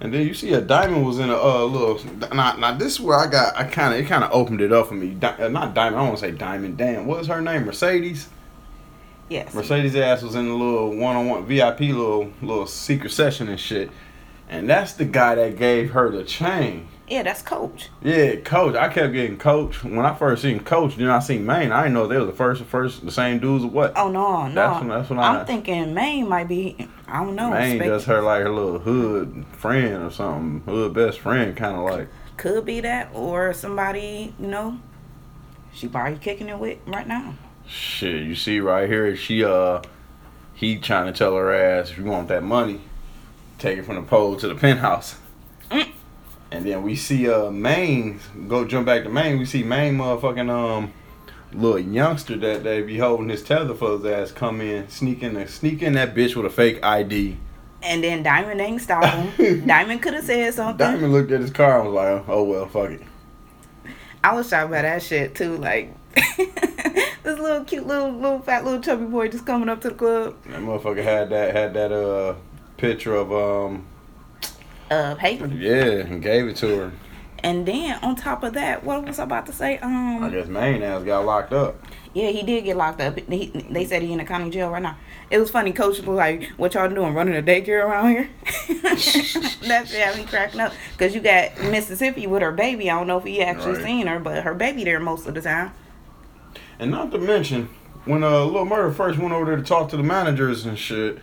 And 0.00 0.14
then 0.14 0.26
you 0.26 0.32
see 0.32 0.52
a 0.52 0.60
diamond 0.60 1.04
was 1.04 1.18
in 1.18 1.28
a 1.28 1.36
uh, 1.36 1.64
little. 1.64 2.00
Now, 2.32 2.56
now 2.56 2.76
this 2.76 2.94
is 2.94 3.00
where 3.00 3.18
I 3.18 3.26
got. 3.26 3.56
I 3.56 3.64
kind 3.64 3.92
of 3.92 4.00
it 4.00 4.04
kind 4.04 4.22
of 4.22 4.30
opened 4.32 4.60
it 4.60 4.72
up 4.72 4.88
for 4.88 4.94
me. 4.94 5.14
Di- 5.14 5.36
uh, 5.38 5.48
not 5.48 5.74
diamond. 5.74 5.96
I 5.96 5.98
don't 6.00 6.08
want 6.08 6.20
to 6.20 6.26
say 6.26 6.30
diamond. 6.30 6.76
Damn, 6.76 7.06
what 7.06 7.20
is 7.20 7.26
her 7.26 7.40
name? 7.40 7.64
Mercedes. 7.64 8.28
Yes. 9.28 9.52
Mercedes 9.52 9.96
ass 9.96 10.22
was 10.22 10.36
in 10.36 10.48
the 10.48 10.54
little 10.54 10.96
one 10.96 11.16
on 11.16 11.28
one 11.28 11.46
VIP 11.46 11.80
little 11.80 12.32
little 12.40 12.66
secret 12.66 13.10
session 13.10 13.48
and 13.48 13.58
shit. 13.58 13.90
And 14.48 14.70
that's 14.70 14.94
the 14.94 15.04
guy 15.04 15.34
that 15.34 15.58
gave 15.58 15.90
her 15.90 16.10
the 16.10 16.24
chain. 16.24 16.88
Yeah, 17.10 17.22
that's 17.22 17.42
Coach. 17.42 17.88
Yeah, 18.02 18.36
coach. 18.36 18.74
I 18.74 18.88
kept 18.88 19.12
getting 19.14 19.38
coach 19.38 19.82
when 19.82 20.04
I 20.04 20.14
first 20.14 20.42
seen 20.42 20.60
coach. 20.60 20.96
Then 20.96 21.08
I 21.08 21.18
seen 21.20 21.46
Maine. 21.46 21.72
I 21.72 21.82
didn't 21.84 21.94
know 21.94 22.06
they 22.06 22.18
was 22.18 22.26
the 22.26 22.32
first, 22.36 22.62
first, 22.64 23.04
the 23.04 23.10
same 23.10 23.38
dudes 23.38 23.64
or 23.64 23.70
what. 23.70 23.92
Oh 23.96 24.08
no, 24.10 24.46
no. 24.48 24.54
That's 24.54 24.80
when- 24.80 24.88
that's 24.88 25.10
when 25.10 25.18
I- 25.18 25.40
I'm 25.40 25.46
thinking 25.46 25.94
Maine 25.94 26.28
might 26.28 26.48
be. 26.48 26.76
I 27.06 27.24
don't 27.24 27.34
know. 27.34 27.50
Maine 27.50 27.82
just 27.82 28.06
her 28.06 28.20
like 28.20 28.42
her 28.42 28.50
little 28.50 28.78
hood 28.78 29.44
friend 29.52 30.04
or 30.04 30.10
something, 30.10 30.62
hood 30.72 30.92
best 30.92 31.20
friend, 31.20 31.56
kind 31.56 31.76
of 31.76 31.84
like. 31.84 32.08
Could 32.36 32.64
be 32.66 32.80
that, 32.82 33.08
or 33.14 33.52
somebody 33.54 34.34
you 34.38 34.46
know. 34.46 34.78
She 35.72 35.88
probably 35.88 36.18
kicking 36.18 36.48
it 36.48 36.58
with 36.58 36.78
right 36.86 37.06
now. 37.08 37.34
Shit, 37.66 38.22
you 38.22 38.34
see 38.34 38.60
right 38.60 38.88
here, 38.88 39.14
she 39.16 39.44
uh, 39.44 39.80
he 40.54 40.76
trying 40.78 41.06
to 41.06 41.16
tell 41.16 41.34
her 41.36 41.52
ass 41.52 41.90
if 41.90 41.98
you 41.98 42.04
want 42.04 42.28
that 42.28 42.42
money, 42.42 42.80
take 43.58 43.78
it 43.78 43.84
from 43.84 43.96
the 43.96 44.02
pole 44.02 44.36
to 44.36 44.48
the 44.48 44.54
penthouse. 44.54 45.16
Mm. 45.70 45.88
And 46.50 46.64
then 46.64 46.82
we 46.82 46.96
see 46.96 47.30
uh 47.30 47.50
Maine 47.50 48.20
go 48.48 48.64
jump 48.64 48.86
back 48.86 49.04
to 49.04 49.08
Maine. 49.08 49.38
We 49.38 49.44
see 49.44 49.62
Maine 49.62 49.98
motherfucking 49.98 50.50
um 50.50 50.92
little 51.52 51.78
youngster 51.78 52.36
that 52.36 52.64
they 52.64 52.82
be 52.82 52.98
holding 52.98 53.28
his 53.28 53.42
tether 53.42 53.74
for 53.74 53.98
his 53.98 54.04
ass 54.04 54.32
come 54.32 54.60
in, 54.60 54.88
sneaking 54.88 55.36
in, 55.36 55.48
sneak 55.48 55.82
in 55.82 55.94
that 55.94 56.14
bitch 56.14 56.36
with 56.36 56.46
a 56.46 56.50
fake 56.50 56.82
ID. 56.82 57.36
And 57.82 58.02
then 58.02 58.22
Diamond 58.22 58.60
ain't 58.60 58.80
stop 58.80 59.04
him. 59.04 59.66
Diamond 59.66 60.02
could 60.02 60.14
have 60.14 60.24
said 60.24 60.52
something. 60.54 60.78
Diamond 60.78 61.12
looked 61.12 61.30
at 61.30 61.40
his 61.40 61.50
car 61.50 61.80
and 61.80 61.92
was 61.92 61.94
like, 61.94 62.28
oh 62.28 62.42
well, 62.44 62.66
fuck 62.66 62.90
it. 62.90 63.02
I 64.22 64.34
was 64.34 64.48
shocked 64.48 64.70
by 64.70 64.82
that 64.82 65.02
shit 65.02 65.34
too. 65.34 65.56
Like 65.56 65.94
this 66.14 67.38
little 67.38 67.64
cute 67.64 67.86
little 67.86 68.10
little 68.10 68.40
fat 68.40 68.64
little 68.64 68.80
chubby 68.80 69.04
boy 69.04 69.28
just 69.28 69.46
coming 69.46 69.68
up 69.68 69.80
to 69.82 69.90
the 69.90 69.94
club. 69.94 70.36
That 70.46 70.60
motherfucker 70.60 71.04
had 71.04 71.30
that 71.30 71.54
had 71.54 71.74
that 71.74 71.92
uh 71.92 72.34
picture 72.76 73.14
of 73.14 73.32
um 73.32 73.86
Uh, 74.90 75.14
Hayden. 75.16 75.58
yeah 75.60 75.80
and 76.06 76.22
gave 76.22 76.46
it 76.48 76.56
to 76.56 76.76
her. 76.78 76.92
And 77.40 77.66
then 77.66 77.98
on 78.02 78.16
top 78.16 78.42
of 78.42 78.54
that, 78.54 78.82
what 78.82 79.04
was 79.06 79.18
I 79.20 79.24
about 79.24 79.46
to 79.46 79.52
say? 79.52 79.78
I 79.78 79.82
Um, 79.86 80.30
guess 80.32 80.48
Maine 80.48 80.82
ass 80.82 81.04
got 81.04 81.24
locked 81.24 81.52
up. 81.52 81.76
yeah, 82.12 82.30
he 82.30 82.42
did 82.42 82.64
get 82.64 82.76
locked 82.76 83.00
up. 83.00 83.16
He, 83.16 83.46
they 83.70 83.84
said 83.84 84.02
he 84.02 84.10
in 84.12 84.18
the 84.18 84.24
county 84.24 84.50
jail 84.50 84.70
right 84.70 84.82
now. 84.82 84.96
It 85.30 85.38
was 85.38 85.48
funny. 85.50 85.72
Coach 85.72 85.98
was 86.00 86.08
like, 86.08 86.44
"What 86.56 86.74
y'all 86.74 86.88
doing? 86.88 87.14
Running 87.14 87.36
a 87.36 87.42
daycare 87.42 87.84
around 87.84 88.10
here?" 88.10 88.30
That's 88.82 89.92
had 89.92 90.16
me 90.16 90.24
cracking 90.24 90.60
up. 90.60 90.72
Cause 90.96 91.14
you 91.14 91.20
got 91.20 91.56
Mississippi 91.62 92.26
with 92.26 92.42
her 92.42 92.50
baby. 92.52 92.90
I 92.90 92.96
don't 92.98 93.06
know 93.06 93.18
if 93.18 93.24
he 93.24 93.42
actually 93.42 93.74
Right. 93.74 93.84
seen 93.84 94.06
her, 94.06 94.18
but 94.18 94.42
her 94.42 94.54
baby 94.54 94.84
there 94.84 94.98
most 94.98 95.26
of 95.26 95.34
the 95.34 95.40
time. 95.42 95.72
And 96.78 96.90
not 96.90 97.10
to 97.12 97.18
mention, 97.18 97.68
when 98.04 98.24
uh, 98.24 98.44
Lil 98.44 98.64
Murder 98.64 98.90
first 98.90 99.18
went 99.18 99.32
over 99.32 99.44
there 99.44 99.56
to 99.56 99.62
talk 99.62 99.88
to 99.90 99.96
the 99.96 100.02
managers 100.02 100.64
and 100.64 100.78
shit, 100.78 101.18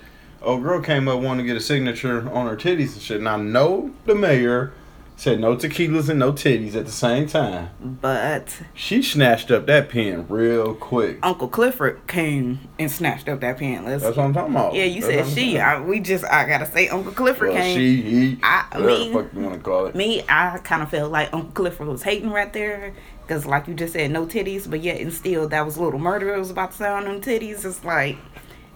old 0.46 0.64
girl 0.64 0.82
came 0.82 1.08
up 1.08 1.20
wanting 1.20 1.46
to 1.46 1.48
get 1.48 1.58
a 1.58 1.62
signature 1.64 2.30
on 2.32 2.48
her 2.48 2.56
titties 2.56 2.94
and 2.94 3.02
shit. 3.02 3.22
Now, 3.22 3.38
no, 3.38 3.92
the 4.06 4.16
mayor 4.16 4.74
said 5.18 5.40
no 5.40 5.56
tequilas 5.56 6.10
and 6.10 6.20
no 6.20 6.34
titties 6.34 6.76
at 6.76 6.86
the 6.86 6.92
same 6.92 7.26
time. 7.26 7.70
But 7.80 8.62
She 8.74 9.02
snatched 9.02 9.50
up 9.50 9.66
that 9.68 9.88
pen 9.90 10.26
real 10.28 10.74
quick. 10.76 11.20
Uncle 11.24 11.48
Clifford 11.48 12.06
came 12.08 12.60
and 12.78 12.92
snatched 12.92 13.30
up 13.30 13.40
that 13.40 13.58
pen. 13.58 13.86
Let's 13.86 14.04
That's 14.04 14.18
what 14.18 14.26
I'm 14.26 14.34
talking 14.34 14.54
about. 14.54 14.74
Yeah, 14.74 14.84
you 14.84 15.02
That's 15.02 15.30
said 15.30 15.38
she. 15.38 15.58
I, 15.58 15.80
we 15.80 16.02
just, 16.02 16.26
I 16.26 16.46
gotta 16.46 16.66
say, 16.66 16.90
Uncle 16.90 17.14
Clifford 17.14 17.50
Well, 17.50 17.58
came. 17.58 17.78
she, 17.78 18.02
he, 18.02 18.40
I- 18.44 18.78
me- 18.78 19.08
the 19.08 19.14
fuck 19.14 19.34
you 19.34 19.40
want 19.40 19.56
to 19.56 19.60
call 19.62 19.86
it. 19.86 19.96
Me, 19.96 20.22
I 20.28 20.58
kind 20.64 20.84
of 20.84 20.90
felt 20.92 21.12
like 21.12 21.34
Uncle 21.34 21.52
Clifford 21.52 21.88
was 21.88 22.04
hating 22.04 22.30
right 22.32 22.52
there. 22.52 22.94
Because, 23.22 23.46
like 23.48 23.68
you 23.68 23.74
just 23.74 23.94
said, 23.94 24.12
no 24.12 24.28
titties, 24.28 24.70
but 24.70 24.82
yet 24.82 25.00
and 25.02 25.12
still, 25.12 25.48
that 25.48 25.66
was 25.66 25.80
little 25.80 25.98
murder 25.98 26.38
was 26.38 26.52
about 26.52 26.72
to 26.72 26.78
sign 26.78 27.06
them 27.06 27.22
titties. 27.22 27.66
It's 27.66 27.84
like, 27.84 28.18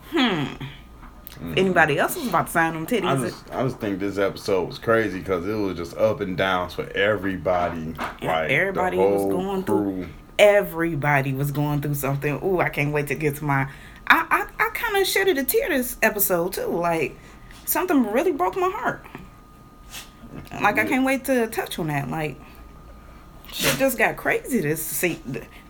hmm. 0.09 0.45
If 1.35 1.57
anybody 1.57 1.97
else 1.97 2.15
was 2.15 2.27
about 2.27 2.47
to 2.47 2.51
sign 2.51 2.73
them 2.73 2.85
Mm. 2.85 3.03
I 3.05 3.15
titties, 3.15 3.29
just, 3.29 3.51
I 3.53 3.63
just 3.63 3.77
think 3.79 3.99
this 3.99 4.17
episode 4.17 4.67
was 4.67 4.77
crazy 4.79 5.19
because 5.19 5.47
it 5.47 5.53
was 5.55 5.77
just 5.77 5.95
up 5.97 6.19
and 6.21 6.35
downs 6.37 6.73
for 6.73 6.89
everybody. 6.95 7.95
Yeah, 8.21 8.39
Like 8.41 8.51
everybody 8.51 8.97
was 8.97 9.31
going 9.31 9.63
crew. 9.63 10.03
through- 10.03 10.07
everybody 10.37 11.33
was 11.33 11.51
going 11.51 11.81
through 11.81 11.93
something. 11.95 12.39
Ooh, 12.43 12.59
I 12.59 12.69
can't 12.69 12.91
wait 12.93 13.07
to 13.07 13.15
get 13.15 13.35
to 13.37 13.43
my. 13.45 13.63
I, 14.07 14.25
I, 14.59 14.65
I 14.65 14.69
kind 14.73 14.97
of 14.97 15.05
shedded 15.07 15.37
a 15.37 15.43
tear 15.43 15.69
this 15.69 15.97
episode, 16.01 16.53
too. 16.53 16.65
Like, 16.67 17.17
something 17.65 18.11
really 18.11 18.31
broke 18.31 18.55
my 18.57 18.69
heart. 18.69 19.05
Like, 20.61 20.77
I 20.79 20.85
can't 20.85 21.05
wait 21.05 21.25
to 21.25 21.47
touch 21.47 21.77
on 21.79 21.87
that. 21.87 22.09
Like, 22.09 22.39
shit 23.51 23.77
just 23.77 23.97
got 23.97 24.15
crazy 24.17 24.61
this 24.61 24.81
see 24.83 25.19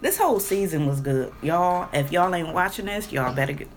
This 0.02 0.18
whole 0.18 0.40
season 0.40 0.86
was 0.88 1.02
good. 1.02 1.34
Y'all, 1.42 1.90
if 1.94 2.12
y'all 2.12 2.34
ain't 2.34 2.54
watching 2.54 2.86
this, 2.86 3.12
y'all 3.12 3.34
better 3.34 3.54
get. 3.54 3.68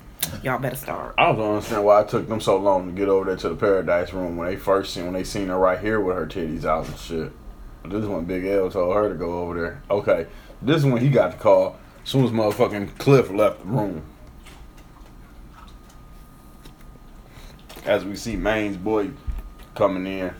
Y'all 0.42 0.58
better 0.58 0.74
start. 0.74 1.14
I 1.18 1.26
don't 1.32 1.40
understand 1.40 1.84
why 1.84 2.00
it 2.00 2.08
took 2.08 2.28
them 2.28 2.40
so 2.40 2.56
long 2.56 2.86
to 2.86 2.92
get 2.92 3.08
over 3.08 3.26
there 3.26 3.36
to 3.36 3.48
the 3.50 3.54
paradise 3.54 4.12
room 4.12 4.36
when 4.36 4.48
they 4.48 4.56
first 4.56 4.92
seen 4.92 5.04
when 5.04 5.12
they 5.12 5.22
seen 5.22 5.48
her 5.48 5.58
right 5.58 5.78
here 5.78 6.00
with 6.00 6.16
her 6.16 6.26
titties 6.26 6.64
out 6.64 6.88
and 6.88 6.98
shit. 6.98 7.32
This 7.84 8.02
is 8.02 8.08
when 8.08 8.24
Big 8.24 8.44
L 8.46 8.68
told 8.68 8.94
her 8.96 9.08
to 9.08 9.14
go 9.14 9.40
over 9.42 9.54
there. 9.54 9.82
Okay, 9.88 10.26
this 10.60 10.78
is 10.78 10.84
when 10.84 11.00
he 11.00 11.10
got 11.10 11.32
the 11.32 11.38
call. 11.38 11.76
As 12.02 12.08
soon 12.08 12.24
as 12.24 12.32
motherfucking 12.32 12.98
Cliff 12.98 13.30
left 13.30 13.60
the 13.60 13.66
room. 13.66 14.02
As 17.84 18.04
we 18.04 18.16
see 18.16 18.34
Maine's 18.34 18.76
boy 18.76 19.10
coming 19.76 20.06
in. 20.06 20.34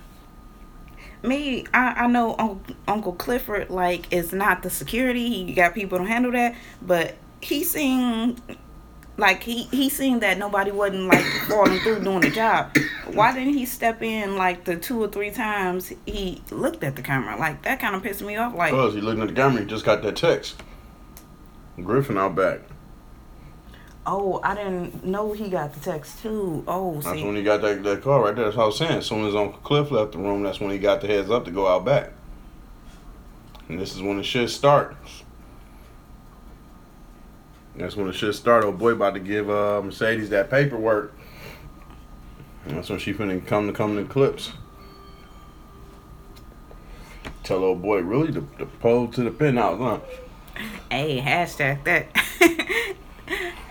me, 1.22 1.64
I, 1.72 2.04
I 2.04 2.06
know 2.08 2.34
Uncle, 2.38 2.74
Uncle 2.88 3.12
Clifford 3.12 3.70
like 3.70 4.12
is 4.12 4.32
not 4.32 4.62
the 4.64 4.70
security. 4.70 5.44
He 5.44 5.52
got 5.52 5.74
people 5.74 5.98
to 5.98 6.04
handle 6.04 6.32
that, 6.32 6.56
but 6.80 7.16
he 7.40 7.64
seen 7.64 8.38
like 9.18 9.42
he 9.42 9.64
he 9.64 9.88
seen 9.88 10.20
that 10.20 10.38
nobody 10.38 10.70
wasn't 10.70 11.06
like 11.06 11.24
falling 11.48 11.78
through 11.80 12.02
doing 12.02 12.20
the 12.20 12.30
job. 12.30 12.74
Why 13.12 13.32
didn't 13.34 13.54
he 13.54 13.66
step 13.66 14.02
in 14.02 14.36
like 14.36 14.64
the 14.64 14.76
two 14.76 15.02
or 15.02 15.08
three 15.08 15.30
times 15.30 15.92
he 16.06 16.42
looked 16.50 16.82
at 16.82 16.96
the 16.96 17.02
camera? 17.02 17.36
Like 17.36 17.62
that 17.62 17.80
kind 17.80 17.94
of 17.94 18.02
pissed 18.02 18.22
me 18.22 18.36
off. 18.36 18.54
Like 18.54 18.70
Cause 18.70 18.94
he 18.94 19.00
looking 19.00 19.22
at 19.22 19.28
the 19.28 19.34
camera, 19.34 19.60
he 19.60 19.66
just 19.66 19.84
got 19.84 20.02
that 20.02 20.16
text. 20.16 20.62
Griffin 21.82 22.18
out 22.18 22.34
back. 22.34 22.60
oh, 24.06 24.40
I 24.42 24.54
didn't 24.54 25.04
know 25.04 25.32
he 25.32 25.48
got 25.48 25.72
the 25.74 25.80
text 25.80 26.22
too. 26.22 26.64
Oh, 26.66 27.00
That's 27.00 27.22
when 27.22 27.36
he 27.36 27.42
got 27.42 27.62
that, 27.62 27.82
that 27.84 28.02
call 28.02 28.20
right 28.20 28.34
there. 28.34 28.46
That's 28.46 28.56
what 28.56 28.64
I 28.64 28.66
was 28.66 28.78
saying. 28.78 28.98
As 28.98 29.06
soon 29.06 29.26
as 29.26 29.34
Uncle 29.34 29.60
Cliff 29.60 29.90
left 29.90 30.12
the 30.12 30.18
room, 30.18 30.42
that's 30.42 30.60
when 30.60 30.70
he 30.70 30.78
got 30.78 31.00
the 31.00 31.06
heads 31.06 31.30
up 31.30 31.44
to 31.44 31.50
go 31.50 31.66
out 31.66 31.84
back. 31.84 32.10
And 33.68 33.80
this 33.80 33.94
is 33.94 34.02
when 34.02 34.16
the 34.18 34.22
shit 34.22 34.50
starts. 34.50 35.22
That's 37.76 37.96
when 37.96 38.06
the 38.06 38.12
shit 38.12 38.34
start. 38.34 38.64
Oh 38.64 38.72
boy, 38.72 38.92
about 38.92 39.14
to 39.14 39.20
give 39.20 39.48
uh, 39.48 39.80
Mercedes 39.82 40.30
that 40.30 40.50
paperwork. 40.50 41.14
And 42.64 42.76
that's 42.76 42.90
when 42.90 42.98
she 42.98 43.12
finna 43.12 43.44
come 43.44 43.66
to 43.66 43.72
come 43.72 43.96
to 43.96 44.04
clips. 44.04 44.52
Tell 47.42 47.64
old 47.64 47.82
boy 47.82 48.00
really 48.00 48.32
to, 48.32 48.46
to 48.58 48.66
pull 48.66 49.08
to 49.08 49.22
the 49.22 49.30
penthouse, 49.30 49.78
huh? 49.78 50.00
hey, 50.90 51.20
hashtag 51.20 51.82
that. 51.84 52.12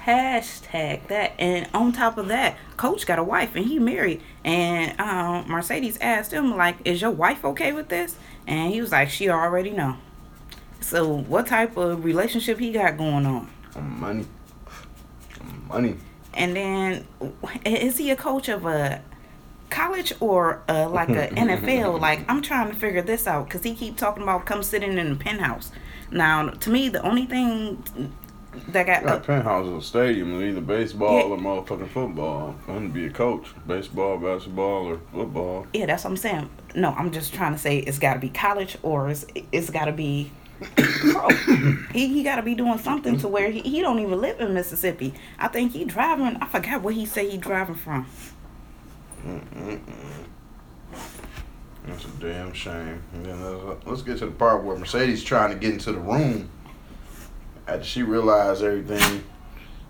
hashtag 0.05 1.07
that. 1.07 1.33
And 1.39 1.69
on 1.73 1.93
top 1.93 2.17
of 2.17 2.27
that, 2.27 2.57
Coach 2.75 3.05
got 3.05 3.19
a 3.19 3.23
wife 3.23 3.55
and 3.55 3.65
he 3.65 3.79
married. 3.79 4.21
And 4.43 4.99
um, 4.99 5.47
Mercedes 5.47 5.97
asked 6.01 6.31
him, 6.31 6.57
like, 6.57 6.77
is 6.83 7.01
your 7.01 7.11
wife 7.11 7.45
okay 7.45 7.71
with 7.71 7.89
this? 7.89 8.17
And 8.47 8.73
he 8.73 8.81
was 8.81 8.91
like, 8.91 9.09
she 9.09 9.29
already 9.29 9.69
know. 9.69 9.97
So 10.81 11.07
what 11.07 11.47
type 11.47 11.77
of 11.77 12.03
relationship 12.03 12.59
he 12.59 12.71
got 12.71 12.97
going 12.97 13.25
on? 13.25 13.49
Money. 13.79 14.25
Money. 15.67 15.95
And 16.33 16.55
then, 16.55 17.07
is 17.65 17.97
he 17.97 18.11
a 18.11 18.15
coach 18.15 18.47
of 18.49 18.65
a 18.65 19.01
college 19.69 20.13
or 20.19 20.61
uh, 20.69 20.89
like 20.89 21.09
a 21.09 21.27
NFL? 21.31 21.99
Like, 21.99 22.29
I'm 22.29 22.41
trying 22.41 22.69
to 22.69 22.75
figure 22.75 23.01
this 23.01 23.27
out 23.27 23.45
because 23.47 23.63
he 23.63 23.73
keep 23.75 23.97
talking 23.97 24.23
about 24.23 24.45
come 24.45 24.63
sitting 24.63 24.97
in 24.97 25.09
the 25.09 25.15
penthouse. 25.15 25.71
Now, 26.11 26.49
to 26.49 26.69
me, 26.69 26.89
the 26.89 27.01
only 27.03 27.25
thing 27.25 27.83
that 28.69 28.85
got 28.85 29.03
Got 29.03 29.23
penthouse 29.25 29.65
is 29.67 29.73
a 29.73 29.81
stadium, 29.87 30.41
either 30.41 30.59
baseball 30.61 31.17
Yeah. 31.19 31.23
or 31.23 31.37
motherfucking 31.37 31.89
football. 31.89 32.55
I'm 32.67 32.73
gonna 32.73 32.89
be 32.89 33.05
a 33.05 33.09
coach, 33.09 33.47
baseball, 33.65 34.17
basketball, 34.17 34.87
or 34.87 34.99
football. 35.13 35.67
Yeah, 35.73 35.85
that's 35.85 36.03
what 36.03 36.11
I'm 36.11 36.17
saying. 36.17 36.49
No, 36.75 36.89
I'm 36.91 37.11
just 37.11 37.33
trying 37.33 37.53
to 37.53 37.57
say 37.57 37.77
it's 37.79 37.99
got 37.99 38.13
to 38.15 38.19
be 38.19 38.29
college 38.29 38.77
or 38.83 39.09
it's, 39.09 39.25
it's 39.51 39.69
got 39.69 39.85
to 39.85 39.91
be 39.93 40.31
pro. 40.61 41.29
he 41.93 42.07
he 42.07 42.23
got 42.23 42.37
to 42.37 42.41
be 42.41 42.55
doing 42.55 42.77
something 42.77 43.17
to 43.19 43.27
where 43.27 43.49
he, 43.49 43.61
he 43.61 43.81
don't 43.81 43.99
even 43.99 44.19
live 44.21 44.39
in 44.39 44.53
Mississippi. 44.53 45.13
I 45.39 45.47
think 45.47 45.73
he 45.73 45.85
driving. 45.85 46.37
I 46.41 46.47
forgot 46.47 46.81
where 46.81 46.93
he 46.93 47.05
said 47.05 47.29
he 47.29 47.37
driving 47.37 47.75
from. 47.75 48.05
That's 51.85 52.05
a 52.05 52.09
damn 52.19 52.53
shame. 52.53 53.01
And 53.13 53.25
then 53.25 53.67
let's, 53.67 53.85
let's 53.85 54.01
get 54.01 54.19
to 54.19 54.27
the 54.27 54.31
part 54.31 54.63
where 54.63 54.77
Mercedes 54.77 55.23
trying 55.23 55.51
to 55.51 55.57
get 55.57 55.73
into 55.73 55.91
the 55.91 55.99
room. 55.99 56.49
After 57.67 57.83
she 57.83 58.03
realized 58.03 58.63
everything, 58.63 59.23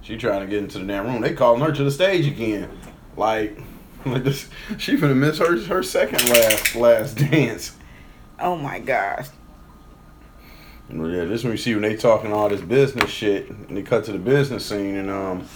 she 0.01 0.17
trying 0.17 0.41
to 0.41 0.47
get 0.47 0.59
into 0.59 0.79
the 0.79 0.85
damn 0.85 1.05
room. 1.05 1.21
They 1.21 1.33
calling 1.33 1.61
her 1.61 1.71
to 1.71 1.83
the 1.83 1.91
stage 1.91 2.27
again, 2.27 2.69
like, 3.17 3.59
like 4.05 4.23
this. 4.23 4.49
She 4.77 4.97
finna 4.97 5.15
miss 5.15 5.37
her 5.39 5.57
her 5.65 5.83
second 5.83 6.27
last 6.29 6.75
last 6.75 7.17
dance. 7.17 7.75
Oh 8.39 8.55
my 8.55 8.79
gosh. 8.79 9.27
Well, 10.93 11.10
Yeah, 11.10 11.25
this 11.25 11.43
when 11.43 11.51
you 11.51 11.57
see 11.57 11.74
when 11.74 11.83
they 11.83 11.95
talking 11.95 12.33
all 12.33 12.50
this 12.50 12.62
business 12.62 13.10
shit, 13.10 13.50
and 13.50 13.77
they 13.77 13.81
cut 13.81 14.05
to 14.05 14.12
the 14.12 14.17
business 14.17 14.65
scene, 14.65 14.95
and 14.95 15.10
um, 15.10 15.48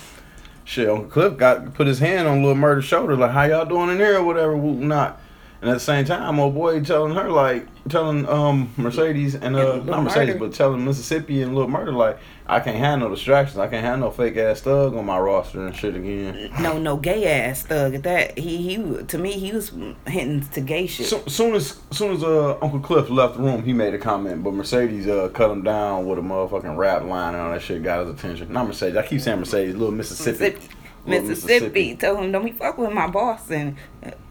shit, 0.64 0.90
Uncle 0.90 1.10
Cliff 1.10 1.38
got 1.38 1.74
put 1.74 1.88
his 1.88 2.00
hand 2.00 2.28
on 2.28 2.42
Little 2.42 2.56
Murder's 2.56 2.86
shoulder, 2.86 3.16
like, 3.16 3.32
"How 3.32 3.44
y'all 3.44 3.66
doing 3.66 3.90
in 3.90 3.98
there, 3.98 4.18
or 4.18 4.24
whatever, 4.24 4.56
not." 4.56 5.20
And 5.66 5.72
at 5.72 5.78
the 5.78 5.80
same 5.80 6.06
time, 6.06 6.40
old 6.40 6.54
boy 6.54 6.80
telling 6.82 7.16
her 7.16 7.28
like, 7.32 7.66
telling 7.90 8.30
um 8.30 8.72
Mercedes 8.78 9.34
and 9.34 9.56
uh 9.56 9.78
And 9.78 9.88
not 9.88 10.04
Mercedes, 10.04 10.36
Murder. 10.36 10.40
but 10.40 10.54
telling 10.54 10.86
Mississippi 10.86 11.42
and 11.42 11.56
Little 11.56 11.72
Murder 11.72 11.92
like, 11.92 12.20
I 12.46 12.60
can't 12.60 12.78
have 12.78 13.00
no 13.00 13.10
distractions, 13.10 13.58
I 13.58 13.68
can't 13.68 13.84
have 13.84 13.98
no 13.98 14.12
fake 14.12 14.38
ass 14.38 14.62
thug 14.62 14.96
on 14.96 15.08
my 15.08 15.18
roster 15.18 15.66
and 15.66 15.76
shit 15.76 15.96
again. 15.96 16.52
No, 16.60 16.78
no 16.78 16.98
gay 16.98 17.42
ass 17.42 17.64
thug 17.64 17.96
at 17.96 18.04
that. 18.04 18.38
He 18.38 18.58
he 18.58 19.04
to 19.06 19.18
me 19.18 19.32
he 19.40 19.54
was 19.54 19.72
hitting 20.06 20.42
to 20.50 20.62
gay 20.62 20.86
shit. 20.86 21.08
So, 21.08 21.24
soon 21.26 21.56
as 21.56 21.80
soon 21.90 22.14
as 22.14 22.24
uh 22.24 22.60
Uncle 22.62 22.80
Cliff 22.80 23.10
left 23.10 23.38
the 23.38 23.42
room, 23.42 23.64
he 23.64 23.74
made 23.74 23.96
a 23.96 23.98
comment, 23.98 24.44
but 24.44 24.54
Mercedes 24.54 25.08
uh 25.08 25.30
cut 25.30 25.50
him 25.50 25.64
down 25.64 26.06
with 26.06 26.20
a 26.20 26.22
motherfucking 26.22 26.78
rap 26.78 27.06
line 27.06 27.34
and 27.34 27.42
all 27.42 27.52
that 27.52 27.64
shit 27.64 27.82
got 27.82 28.06
his 28.06 28.14
attention. 28.14 28.54
Not 28.54 28.68
Mercedes, 28.68 28.98
I 28.98 29.02
keep 29.08 29.20
saying 29.20 29.40
Mercedes, 29.40 29.74
little 29.74 29.90
Mississippi. 29.90 30.38
Mississippi, 30.54 30.76
Little 31.08 31.28
Mississippi 31.30 31.96
told 31.96 32.20
him 32.20 32.32
don't 32.32 32.46
be 32.46 32.52
fuck 32.52 32.78
with 32.78 32.92
my 32.92 33.08
boss 33.08 33.50
and 33.50 33.76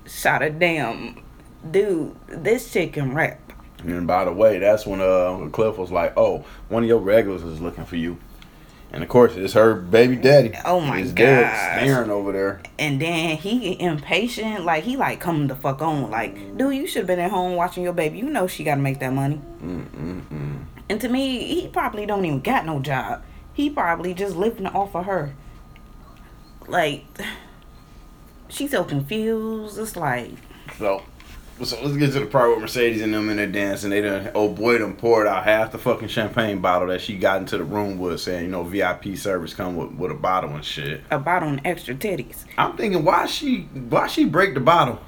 shot 0.07 0.43
a 0.43 0.51
damn 0.51 1.24
dude. 1.71 2.15
This 2.29 2.73
chick 2.73 2.95
can 2.95 3.15
rap. 3.15 3.41
And 3.79 4.07
by 4.07 4.25
the 4.25 4.33
way, 4.33 4.59
that's 4.59 4.87
when 4.87 5.01
uh 5.01 5.49
Cliff 5.53 5.77
was 5.77 5.91
like, 5.91 6.15
"Oh, 6.17 6.45
one 6.69 6.83
of 6.83 6.89
your 6.89 7.01
regulars 7.01 7.43
is 7.43 7.61
looking 7.61 7.85
for 7.85 7.97
you," 7.97 8.19
and 8.93 9.03
of 9.03 9.09
course 9.11 9.35
it's 9.37 9.53
her 9.53 9.75
baby 9.75 10.17
daddy. 10.17 10.53
Oh 10.65 10.81
my 10.81 11.03
god, 11.03 11.13
staring 11.83 12.11
over 12.11 12.33
there. 12.33 12.63
And 12.79 13.01
then 13.01 13.37
he 13.37 13.79
impatient, 13.79 14.65
like 14.65 14.85
he 14.85 14.97
like 14.97 15.21
coming 15.21 15.49
the 15.49 15.57
fuck 15.57 15.83
on, 15.83 16.11
like 16.11 16.57
dude, 16.57 16.75
you 16.75 16.87
should 16.87 17.01
have 17.01 17.07
been 17.07 17.19
at 17.19 17.31
home 17.31 17.57
watching 17.57 17.83
your 17.83 17.93
baby. 17.93 18.19
You 18.19 18.31
know 18.31 18.47
she 18.47 18.65
got 18.65 18.77
to 18.77 18.81
make 18.81 19.01
that 19.01 19.13
money. 19.13 19.41
Mm-mm-mm. 19.63 20.65
And 20.89 21.01
to 21.01 21.09
me, 21.09 21.61
he 21.61 21.69
probably 21.69 22.07
don't 22.07 22.25
even 22.25 22.41
got 22.41 22.67
no 22.67 22.81
job. 22.81 23.23
He 23.53 23.71
probably 23.71 24.15
just 24.15 24.37
living 24.37 24.67
off 24.67 24.95
of 24.95 25.07
her. 25.07 25.35
Like, 26.69 27.05
she's 28.49 28.71
so 28.71 28.85
confused. 28.85 29.79
It's 29.79 29.97
like, 29.97 30.33
So, 30.79 31.03
so 31.63 31.81
let's 31.83 31.97
get 31.97 32.13
to 32.13 32.21
the 32.21 32.27
part 32.27 32.51
where 32.51 32.59
Mercedes 32.61 33.01
and 33.01 33.15
them 33.15 33.31
in 33.31 33.37
there 33.37 33.47
dancing. 33.47 33.91
They 33.91 34.01
done, 34.01 34.31
oh 34.35 34.49
boy 34.49 34.79
done 34.79 34.97
poured 34.97 35.27
out 35.27 35.45
half 35.45 35.73
the 35.73 35.79
fucking 35.79 36.09
champagne 36.09 36.61
bottle 36.61 36.89
that 36.89 37.01
she 37.01 37.17
got 37.17 37.41
into 37.41 37.57
the 37.57 37.65
room 37.65 37.99
with, 37.99 38.21
saying, 38.21 38.45
you 38.47 38.51
know, 38.51 38.65
VIP 38.65 39.17
service 39.17 39.55
come 39.55 39.77
with, 39.77 39.93
with 39.93 40.11
a 40.11 40.15
bottle 40.15 40.51
and 40.51 40.65
shit. 40.65 41.03
a 41.11 41.19
bottle 41.19 41.49
and 41.49 41.61
extra 41.65 41.95
titties. 41.95 42.45
I'm 42.59 42.77
thinking, 42.77 43.05
why 43.05 43.27
she, 43.27 43.63
why 43.89 44.09
she 44.09 44.25
break 44.25 44.55
the 44.55 44.61
bottle 44.61 45.01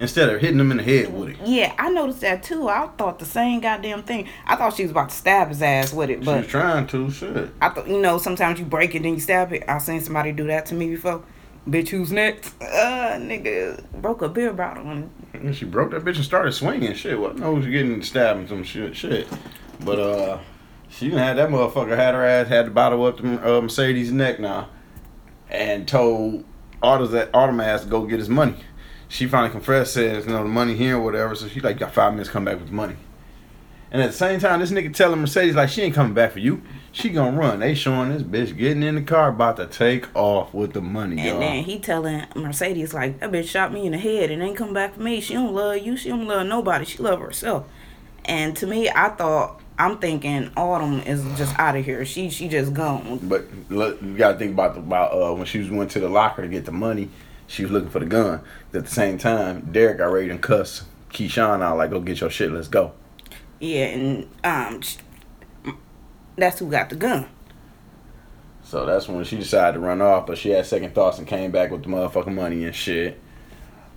instead 0.00 0.28
of 0.30 0.40
hitting 0.40 0.58
him 0.58 0.70
in 0.70 0.78
the 0.78 0.82
head 0.82 1.12
with 1.12 1.28
it? 1.28 1.36
Yeah, 1.44 1.74
I 1.78 1.90
noticed 1.90 2.22
that 2.22 2.42
too. 2.42 2.68
I 2.68 2.88
thought 2.98 3.18
the 3.18 3.26
same 3.26 3.60
goddamn 3.60 4.02
thing. 4.04 4.28
I 4.46 4.56
thought 4.56 4.74
she 4.74 4.82
was 4.82 4.90
about 4.90 5.10
to 5.10 5.14
stab 5.14 5.48
his 5.48 5.62
ass 5.62 5.92
with 5.92 6.10
it, 6.10 6.20
She 6.20 6.24
but 6.24 6.38
was 6.38 6.46
trying 6.46 6.86
to, 6.88 7.10
shit. 7.10 7.50
I 7.60 7.68
thought 7.68 7.86
you 7.86 8.00
know 8.00 8.18
sometimes 8.18 8.58
you 8.58 8.64
break 8.64 8.94
it 8.94 9.02
then 9.02 9.14
you 9.14 9.20
stab 9.20 9.52
it. 9.52 9.64
I 9.68 9.78
seen 9.78 10.00
somebody 10.00 10.32
do 10.32 10.46
that 10.46 10.66
to 10.66 10.74
me 10.74 10.88
before. 10.88 11.22
Bitch, 11.68 11.90
who's 11.90 12.10
next? 12.10 12.60
Uh, 12.60 13.18
nigga 13.18 13.84
broke 13.92 14.22
a 14.22 14.28
beer 14.28 14.52
bottle 14.52 14.90
and 14.90 15.10
And 15.32 15.54
she 15.54 15.64
broke 15.64 15.92
that 15.92 16.04
bitch 16.04 16.16
and 16.16 16.24
started 16.24 16.52
swinging. 16.52 16.92
Shit, 16.94 17.18
what 17.18 17.38
knows 17.38 17.64
getting 17.66 18.02
stabbed 18.02 18.40
and 18.40 18.48
some 18.48 18.64
shit. 18.64 18.96
Shit, 18.96 19.28
but 19.84 20.00
uh, 20.00 20.38
she 20.88 21.08
done 21.08 21.18
had 21.18 21.38
that 21.38 21.50
motherfucker 21.50 21.96
had 21.96 22.14
her 22.14 22.24
ass 22.24 22.48
had 22.48 22.66
the 22.66 22.70
bottle 22.70 23.04
up 23.06 23.18
to 23.18 23.58
uh, 23.58 23.60
Mercedes' 23.60 24.10
neck 24.10 24.40
now, 24.40 24.70
and 25.48 25.86
told 25.86 26.44
Autos 26.82 27.12
that 27.12 27.30
Automas 27.30 27.82
to 27.82 27.86
go 27.86 28.06
get 28.06 28.18
his 28.18 28.28
money. 28.28 28.56
She 29.06 29.28
finally 29.28 29.50
confessed, 29.50 29.94
says 29.94 30.26
you 30.26 30.32
know 30.32 30.42
the 30.42 30.48
money 30.48 30.74
here 30.74 30.96
or 30.96 31.00
whatever. 31.00 31.36
So 31.36 31.46
she 31.46 31.60
like 31.60 31.78
got 31.78 31.94
five 31.94 32.12
minutes 32.12 32.28
to 32.28 32.32
come 32.32 32.44
back 32.44 32.58
with 32.58 32.68
the 32.68 32.74
money. 32.74 32.96
And 33.92 34.02
at 34.02 34.10
the 34.10 34.16
same 34.16 34.40
time, 34.40 34.58
this 34.58 34.72
nigga 34.72 34.92
telling 34.92 35.20
Mercedes 35.20 35.54
like 35.54 35.68
she 35.68 35.82
ain't 35.82 35.94
coming 35.94 36.14
back 36.14 36.32
for 36.32 36.40
you. 36.40 36.62
She 36.92 37.08
gonna 37.08 37.36
run. 37.36 37.60
They 37.60 37.74
showing 37.74 38.10
this 38.10 38.22
bitch 38.22 38.56
getting 38.56 38.82
in 38.82 38.96
the 38.96 39.02
car 39.02 39.30
about 39.30 39.56
to 39.56 39.66
take 39.66 40.14
off 40.14 40.52
with 40.52 40.74
the 40.74 40.82
money, 40.82 41.16
and 41.18 41.26
y'all. 41.26 41.40
then 41.40 41.64
he 41.64 41.78
telling 41.78 42.26
Mercedes 42.36 42.92
like 42.92 43.18
that 43.20 43.32
bitch 43.32 43.48
shot 43.48 43.72
me 43.72 43.86
in 43.86 43.92
the 43.92 43.98
head 43.98 44.30
and 44.30 44.42
ain't 44.42 44.58
come 44.58 44.74
back 44.74 44.94
for 44.94 45.02
me. 45.02 45.20
She 45.22 45.32
don't 45.32 45.54
love 45.54 45.78
you. 45.78 45.96
She 45.96 46.10
don't 46.10 46.28
love 46.28 46.46
nobody. 46.46 46.84
She 46.84 46.98
love 46.98 47.20
herself. 47.20 47.66
And 48.26 48.54
to 48.58 48.66
me, 48.66 48.90
I 48.90 49.08
thought 49.08 49.62
I'm 49.78 49.98
thinking 49.98 50.50
Autumn 50.54 51.00
is 51.00 51.24
just 51.38 51.58
out 51.58 51.76
of 51.76 51.84
here. 51.84 52.04
She 52.04 52.28
she 52.28 52.46
just 52.48 52.74
gone. 52.74 53.20
But 53.22 53.46
look, 53.70 54.00
you 54.02 54.16
gotta 54.16 54.38
think 54.38 54.52
about 54.52 54.74
the, 54.74 54.80
about 54.80 55.12
uh, 55.12 55.34
when 55.34 55.46
she 55.46 55.60
was 55.60 55.70
went 55.70 55.90
to 55.92 56.00
the 56.00 56.10
locker 56.10 56.42
to 56.42 56.48
get 56.48 56.66
the 56.66 56.72
money, 56.72 57.08
she 57.46 57.62
was 57.62 57.72
looking 57.72 57.90
for 57.90 58.00
the 58.00 58.06
gun. 58.06 58.42
At 58.74 58.84
the 58.84 58.90
same 58.90 59.16
time, 59.16 59.72
Derek 59.72 59.98
got 59.98 60.12
ready 60.12 60.28
to 60.28 60.38
cuss 60.38 60.84
Keyshawn 61.10 61.62
out 61.62 61.78
like, 61.78 61.90
"Go 61.90 62.00
get 62.00 62.20
your 62.20 62.30
shit, 62.30 62.52
let's 62.52 62.68
go." 62.68 62.92
Yeah, 63.60 63.86
and 63.86 64.28
um, 64.44 64.82
that's 66.42 66.58
who 66.58 66.70
got 66.70 66.90
the 66.90 66.96
gun. 66.96 67.28
So 68.64 68.84
that's 68.84 69.08
when 69.08 69.24
she 69.24 69.36
decided 69.36 69.74
to 69.74 69.80
run 69.80 70.00
off, 70.00 70.26
but 70.26 70.38
she 70.38 70.50
had 70.50 70.66
second 70.66 70.94
thoughts 70.94 71.18
and 71.18 71.26
came 71.26 71.50
back 71.50 71.70
with 71.70 71.82
the 71.82 71.88
motherfucking 71.88 72.34
money 72.34 72.64
and 72.64 72.74
shit. 72.74 73.20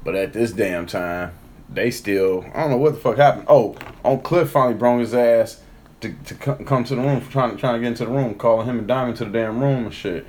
But 0.04 0.16
at 0.16 0.34
this 0.34 0.52
damn 0.52 0.86
time, 0.86 1.34
they 1.70 1.90
still 1.92 2.46
I 2.54 2.62
don't 2.62 2.72
know 2.72 2.78
what 2.78 2.94
the 2.94 3.00
fuck 3.00 3.18
happened. 3.18 3.46
Oh, 3.48 3.75
on 4.04 4.22
Cliff 4.22 4.52
finally 4.52 4.75
brought 4.75 5.00
his 5.00 5.14
ass 5.14 5.62
to, 6.02 6.14
to 6.25 6.36
co- 6.36 6.64
come 6.64 6.84
to 6.84 6.96
the 6.96 7.02
room, 7.02 7.22
trying 7.30 7.52
to 7.52 7.58
trying 7.58 7.75
to 7.75 7.80
get 7.80 7.88
into 7.88 8.06
the 8.06 8.12
room, 8.12 8.36
calling 8.36 8.68
him 8.68 8.80
and 8.80 8.88
Diamond 8.88 9.18
to 9.18 9.25
the 9.25 9.32
damn 9.32 9.60
room 9.60 9.86
and 9.86 9.94
shit. 9.94 10.28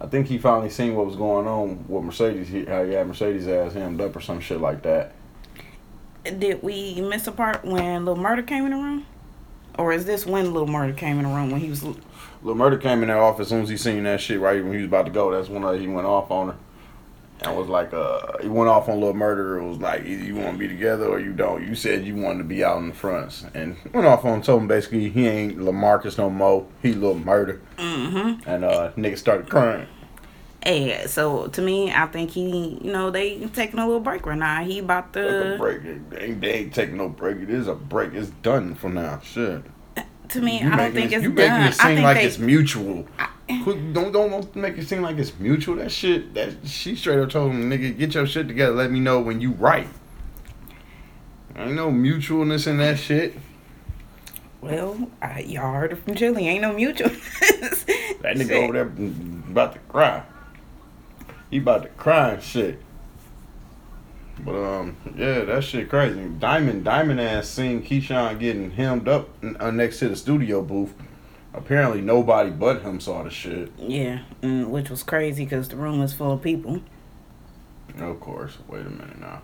I 0.00 0.06
think 0.06 0.26
he 0.28 0.38
finally 0.38 0.70
seen 0.70 0.94
what 0.94 1.06
was 1.06 1.16
going 1.16 1.46
on 1.46 1.84
with 1.88 2.04
Mercedes. 2.04 2.48
He, 2.48 2.64
how 2.64 2.84
he 2.84 2.92
had 2.92 3.06
Mercedes 3.06 3.46
ass 3.48 3.74
hemmed 3.74 4.00
up 4.00 4.16
or 4.16 4.20
some 4.20 4.40
shit 4.40 4.60
like 4.60 4.82
that. 4.82 5.12
Did 6.24 6.62
we 6.62 7.00
miss 7.02 7.26
a 7.26 7.32
part 7.32 7.64
when 7.64 8.04
Little 8.04 8.22
Murder 8.22 8.42
came 8.42 8.64
in 8.64 8.70
the 8.70 8.76
room? 8.76 9.06
Or 9.78 9.92
is 9.92 10.04
this 10.04 10.24
when 10.24 10.52
Little 10.52 10.68
Murder 10.68 10.92
came 10.92 11.18
in 11.18 11.24
the 11.24 11.34
room 11.34 11.50
when 11.50 11.60
he 11.60 11.68
was 11.68 11.82
Little 11.82 12.54
Murder 12.54 12.76
came 12.76 13.02
in 13.02 13.08
that 13.08 13.16
office 13.16 13.46
as 13.46 13.48
soon 13.48 13.62
as 13.62 13.68
he 13.68 13.76
seen 13.76 14.04
that 14.04 14.20
shit 14.20 14.38
right 14.38 14.62
when 14.62 14.72
he 14.72 14.78
was 14.78 14.86
about 14.86 15.06
to 15.06 15.12
go. 15.12 15.30
That's 15.30 15.48
when 15.48 15.64
uh, 15.64 15.72
he 15.72 15.86
went 15.86 16.06
off 16.06 16.30
on 16.30 16.48
her. 16.48 16.56
And 17.40 17.56
was 17.56 17.68
like, 17.68 17.92
uh, 17.92 18.38
he 18.40 18.48
went 18.48 18.68
off 18.68 18.88
on 18.88 19.00
Little 19.00 19.14
Murder. 19.14 19.58
It 19.58 19.68
was 19.68 19.78
like, 19.78 20.04
either 20.04 20.24
you 20.24 20.36
want 20.36 20.52
to 20.52 20.58
be 20.58 20.68
together 20.68 21.06
or 21.06 21.18
you 21.18 21.32
don't. 21.32 21.66
You 21.66 21.74
said 21.74 22.06
you 22.06 22.14
wanted 22.14 22.38
to 22.38 22.44
be 22.44 22.62
out 22.62 22.78
in 22.78 22.88
the 22.88 22.94
fronts. 22.94 23.44
And 23.54 23.76
went 23.92 24.06
off 24.06 24.24
on 24.24 24.42
told 24.42 24.62
him 24.62 24.68
basically 24.68 25.10
he 25.10 25.26
ain't 25.26 25.58
Lamarcus 25.58 26.16
no 26.16 26.30
more. 26.30 26.66
He 26.80 26.92
Lil 26.92 27.16
Murder. 27.16 27.60
Mm-hmm. 27.76 28.48
And 28.48 28.64
uh, 28.64 28.92
nigga 28.92 29.18
started 29.18 29.48
crying. 29.48 29.86
Hey, 30.64 31.04
so 31.06 31.48
to 31.48 31.60
me, 31.60 31.92
I 31.92 32.06
think 32.06 32.30
he, 32.30 32.78
you 32.82 32.90
know, 32.90 33.10
they 33.10 33.38
taking 33.48 33.78
a 33.78 33.84
little 33.86 34.00
break 34.00 34.24
right 34.24 34.38
now. 34.38 34.64
He 34.64 34.78
about 34.78 35.12
to, 35.12 35.56
break. 35.58 35.82
They 36.10 36.18
ain't, 36.20 36.40
they 36.40 36.52
ain't 36.54 36.74
taking 36.74 36.96
no 36.96 37.10
break. 37.10 37.36
It 37.38 37.50
is 37.50 37.68
a 37.68 37.74
break. 37.74 38.14
It's 38.14 38.30
done 38.42 38.74
for 38.74 38.88
now. 38.88 39.20
Shit. 39.22 39.62
to 40.30 40.40
me, 40.40 40.60
You 40.62 40.70
I 40.72 40.76
don't 40.76 40.92
think 40.94 41.12
it- 41.12 41.16
it's 41.16 41.22
you 41.24 41.32
done. 41.32 41.36
making 41.36 41.52
I 41.52 41.68
it 41.68 41.74
seem 41.74 42.02
like 42.02 42.16
they, 42.16 42.24
it's 42.24 42.38
mutual. 42.38 43.06
Quit- 43.62 43.92
don't, 43.92 44.10
don't 44.10 44.30
don't 44.30 44.56
make 44.56 44.78
it 44.78 44.88
seem 44.88 45.02
like 45.02 45.18
it's 45.18 45.38
mutual. 45.38 45.76
That 45.76 45.92
shit. 45.92 46.32
That 46.32 46.54
she 46.66 46.96
straight 46.96 47.18
up 47.18 47.28
told 47.28 47.52
him, 47.52 47.68
nigga, 47.70 47.96
get 47.98 48.14
your 48.14 48.26
shit 48.26 48.48
together. 48.48 48.72
Let 48.74 48.90
me 48.90 49.00
know 49.00 49.20
when 49.20 49.42
you 49.42 49.50
right. 49.52 49.86
Ain't 51.56 51.74
no 51.74 51.90
mutualness 51.90 52.66
in 52.66 52.78
that 52.78 52.98
shit. 52.98 53.34
well, 54.62 55.10
I, 55.20 55.40
y'all 55.40 55.74
heard 55.74 55.92
it 55.92 55.96
from 55.96 56.14
Chili. 56.14 56.48
Ain't 56.48 56.62
no 56.62 56.72
mutual. 56.72 57.10
That 57.10 58.36
nigga 58.38 58.52
over 58.64 58.72
there 58.72 58.86
about 59.50 59.74
to 59.74 59.78
cry. 59.90 60.22
He 61.54 61.60
about 61.60 61.84
to 61.84 61.88
cry 61.90 62.30
and 62.30 62.42
shit. 62.42 62.80
But 64.40 64.56
um, 64.56 64.96
yeah, 65.16 65.44
that 65.44 65.62
shit 65.62 65.88
crazy. 65.88 66.28
Diamond, 66.40 66.82
Diamond 66.82 67.20
ass 67.20 67.48
seen 67.48 67.80
Keyshawn 67.80 68.40
getting 68.40 68.72
hemmed 68.72 69.06
up 69.06 69.28
uh, 69.60 69.70
next 69.70 70.00
to 70.00 70.08
the 70.08 70.16
studio 70.16 70.62
booth. 70.62 70.92
Apparently, 71.52 72.00
nobody 72.00 72.50
but 72.50 72.82
him 72.82 72.98
saw 72.98 73.22
the 73.22 73.30
shit. 73.30 73.70
Yeah, 73.78 74.22
mm, 74.42 74.66
which 74.66 74.90
was 74.90 75.04
crazy 75.04 75.44
because 75.44 75.68
the 75.68 75.76
room 75.76 76.00
was 76.00 76.12
full 76.12 76.32
of 76.32 76.42
people. 76.42 76.82
Of 78.00 78.18
course. 78.18 78.58
Wait 78.66 78.84
a 78.84 78.90
minute 78.90 79.20
now. 79.20 79.42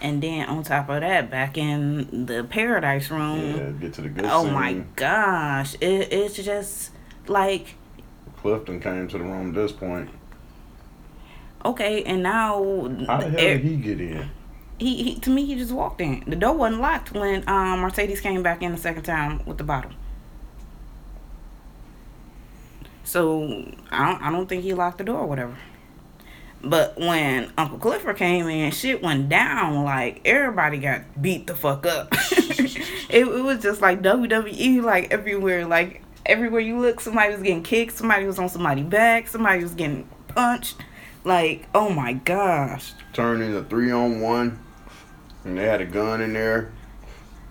And 0.00 0.20
then 0.20 0.48
on 0.48 0.64
top 0.64 0.88
of 0.88 1.02
that, 1.02 1.30
back 1.30 1.56
in 1.56 2.26
the 2.26 2.42
Paradise 2.42 3.12
Room, 3.12 3.38
Yeah, 3.56 3.70
get 3.80 3.92
to 3.94 4.00
the 4.00 4.08
good 4.08 4.24
stuff. 4.24 4.32
oh 4.40 4.44
scene. 4.46 4.52
my 4.54 4.72
gosh, 4.96 5.74
it, 5.74 6.12
it's 6.12 6.34
just 6.34 6.90
like 7.28 7.76
Clifton 8.42 8.80
came 8.80 9.08
to 9.08 9.18
the 9.18 9.24
room 9.24 9.48
at 9.50 9.54
this 9.54 9.72
point. 9.72 10.10
okay, 11.64 12.02
and 12.04 12.22
now 12.22 12.58
How 13.06 13.18
the 13.18 13.30
hell 13.30 13.34
er- 13.34 13.58
did 13.58 13.60
he 13.64 13.76
get 13.76 14.00
in? 14.00 14.28
he, 14.78 15.02
he 15.04 15.14
to 15.20 15.30
me 15.30 15.46
he 15.46 15.54
just 15.54 15.72
walked 15.72 16.00
in. 16.00 16.24
The 16.26 16.34
door 16.36 16.54
wasn't 16.54 16.82
locked 16.82 17.12
when 17.12 17.48
um 17.48 17.80
Mercedes 17.80 18.20
came 18.20 18.42
back 18.42 18.62
in 18.62 18.72
the 18.72 18.78
second 18.78 19.04
time 19.04 19.44
with 19.46 19.58
the 19.58 19.64
bottle. 19.64 19.92
So 23.04 23.64
I 23.90 24.10
don't, 24.10 24.22
I 24.22 24.30
don't 24.30 24.48
think 24.48 24.62
he 24.62 24.74
locked 24.74 24.98
the 24.98 25.04
door 25.04 25.20
or 25.20 25.26
whatever. 25.26 25.56
But 26.64 26.96
when 26.96 27.52
Uncle 27.58 27.78
Clifford 27.78 28.16
came 28.16 28.46
in, 28.48 28.70
shit 28.70 29.02
went 29.02 29.28
down. 29.28 29.84
Like 29.84 30.20
everybody 30.24 30.78
got 30.78 31.20
beat 31.20 31.46
the 31.46 31.56
fuck 31.56 31.84
up. 31.86 32.08
it, 32.12 33.10
it 33.10 33.44
was 33.44 33.60
just 33.62 33.80
like 33.80 34.00
WWE, 34.02 34.82
like 34.82 35.12
everywhere. 35.12 35.66
Like 35.66 36.02
everywhere 36.26 36.60
you 36.60 36.78
look, 36.78 37.00
somebody 37.00 37.32
was 37.32 37.42
getting 37.42 37.62
kicked. 37.62 37.92
Somebody 37.92 38.26
was 38.26 38.38
on 38.38 38.48
somebody's 38.48 38.86
back. 38.86 39.28
Somebody 39.28 39.62
was 39.62 39.74
getting 39.74 40.08
punched. 40.28 40.76
Like 41.24 41.66
oh 41.74 41.90
my 41.90 42.14
gosh. 42.14 42.92
Turned 43.12 43.42
into 43.42 43.62
three 43.64 43.92
on 43.92 44.20
one, 44.20 44.58
and 45.44 45.56
they 45.56 45.64
had 45.64 45.80
a 45.80 45.86
gun 45.86 46.20
in 46.20 46.32
there. 46.32 46.72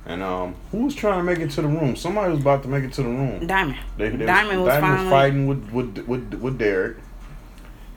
And 0.06 0.24
um, 0.24 0.56
who 0.72 0.86
was 0.86 0.96
trying 0.96 1.20
to 1.20 1.24
make 1.24 1.40
it 1.40 1.52
to 1.52 1.62
the 1.62 1.68
room? 1.68 1.96
Somebody 1.96 2.32
was 2.32 2.42
about 2.42 2.64
to 2.64 2.70
make 2.70 2.84
it 2.84 2.92
to 2.94 3.04
the 3.04 3.10
room. 3.10 3.46
Diamond. 3.46 3.78
They, 3.98 4.10
they 4.10 4.26
Diamond 4.26 4.64
was 4.64 4.74
finally- 4.80 5.10
fighting 5.10 5.48
with 5.48 5.70
with 5.72 6.06
with 6.08 6.34
with 6.34 6.58
Derek, 6.58 6.98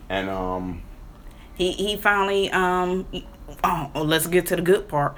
and 0.08 0.28
um, 0.28 0.82
He 1.54 1.72
he 1.72 1.96
finally 1.96 2.50
um 2.50 3.06
oh, 3.64 3.90
oh, 3.94 4.02
let's 4.02 4.26
get 4.26 4.46
to 4.48 4.56
the 4.56 4.62
good 4.62 4.86
part. 4.86 5.16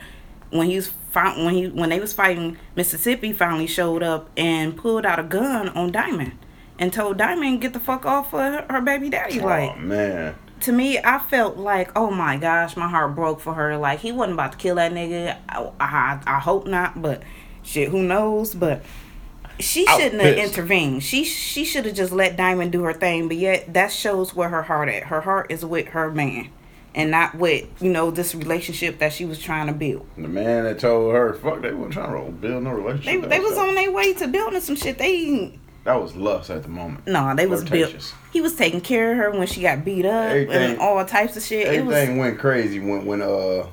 When 0.50 0.68
he 0.68 0.76
was 0.76 0.92
fi- 1.16 1.44
when 1.44 1.54
he 1.54 1.68
when 1.68 1.88
they 1.88 1.98
was 1.98 2.12
fighting, 2.12 2.58
Mississippi 2.74 3.32
finally 3.32 3.66
showed 3.66 4.02
up 4.02 4.28
and 4.36 4.76
pulled 4.76 5.06
out 5.06 5.18
a 5.18 5.22
gun 5.22 5.70
on 5.70 5.90
Diamond 5.90 6.32
and 6.78 6.92
told 6.92 7.16
Diamond 7.16 7.62
get 7.62 7.72
the 7.72 7.80
fuck 7.80 8.04
off 8.04 8.34
of 8.34 8.40
her, 8.40 8.66
her 8.68 8.80
baby 8.82 9.08
daddy. 9.08 9.40
Oh, 9.40 9.46
like 9.46 9.70
oh 9.74 9.78
man, 9.78 10.34
to 10.60 10.72
me, 10.72 10.98
I 10.98 11.18
felt 11.18 11.56
like 11.56 11.90
oh 11.96 12.10
my 12.10 12.36
gosh, 12.36 12.76
my 12.76 12.88
heart 12.88 13.14
broke 13.14 13.40
for 13.40 13.54
her. 13.54 13.78
Like 13.78 14.00
he 14.00 14.12
wasn't 14.12 14.34
about 14.34 14.52
to 14.52 14.58
kill 14.58 14.74
that 14.74 14.92
nigga. 14.92 15.38
I 15.48 15.70
I, 15.80 16.20
I 16.26 16.38
hope 16.38 16.66
not, 16.66 17.00
but 17.00 17.22
shit, 17.62 17.88
who 17.88 18.02
knows? 18.02 18.54
But 18.54 18.82
she 19.58 19.86
I 19.86 19.98
shouldn't 19.98 20.20
have 20.20 20.36
intervened. 20.36 21.02
She 21.02 21.24
she 21.24 21.64
should 21.64 21.86
have 21.86 21.94
just 21.94 22.12
let 22.12 22.36
Diamond 22.36 22.72
do 22.72 22.82
her 22.82 22.92
thing. 22.92 23.26
But 23.26 23.38
yet 23.38 23.72
that 23.72 23.90
shows 23.90 24.34
where 24.34 24.50
her 24.50 24.62
heart 24.62 24.90
at. 24.90 25.04
Her 25.04 25.22
heart 25.22 25.50
is 25.50 25.64
with 25.64 25.88
her 25.88 26.10
man, 26.10 26.50
and 26.96 27.10
not 27.10 27.34
with 27.36 27.66
you 27.80 27.90
know 27.92 28.10
this 28.10 28.34
relationship 28.34 28.98
that 28.98 29.12
she 29.12 29.24
was 29.24 29.38
trying 29.38 29.66
to 29.68 29.72
build. 29.72 30.06
the 30.16 30.26
man 30.26 30.64
that 30.64 30.80
told 30.80 31.14
her, 31.14 31.34
"Fuck," 31.34 31.62
they 31.62 31.72
weren't 31.72 31.92
trying 31.92 32.26
to 32.26 32.32
build 32.32 32.64
no 32.64 32.70
relationship. 32.72 33.20
That 33.20 33.30
they 33.30 33.38
was 33.40 33.56
on 33.58 33.74
their 33.74 33.92
way 33.92 34.14
to 34.14 34.26
building 34.26 34.60
some 34.60 34.74
shit. 34.76 34.98
They 34.98 35.58
That 35.84 36.00
was 36.02 36.16
lust 36.16 36.50
at 36.50 36.62
the 36.64 36.68
moment. 36.68 37.06
no, 37.06 37.32
they 37.36 37.46
was 37.46 37.62
built. 37.62 38.12
He 38.32 38.40
was 38.40 38.56
taking 38.56 38.80
care 38.80 39.12
of 39.12 39.18
her 39.18 39.30
when 39.38 39.46
she 39.46 39.62
got 39.62 39.84
beat 39.84 40.04
up 40.06 40.30
Everything- 40.30 40.72
and 40.72 40.78
all 40.80 41.04
types 41.04 41.36
of 41.36 41.42
shit. 41.44 41.68
It 41.72 41.84
was 41.84 41.94
Everything 41.94 42.18
went 42.18 42.38
crazy 42.38 42.80
when 42.80 43.04
when 43.06 43.22
uh 43.22 43.66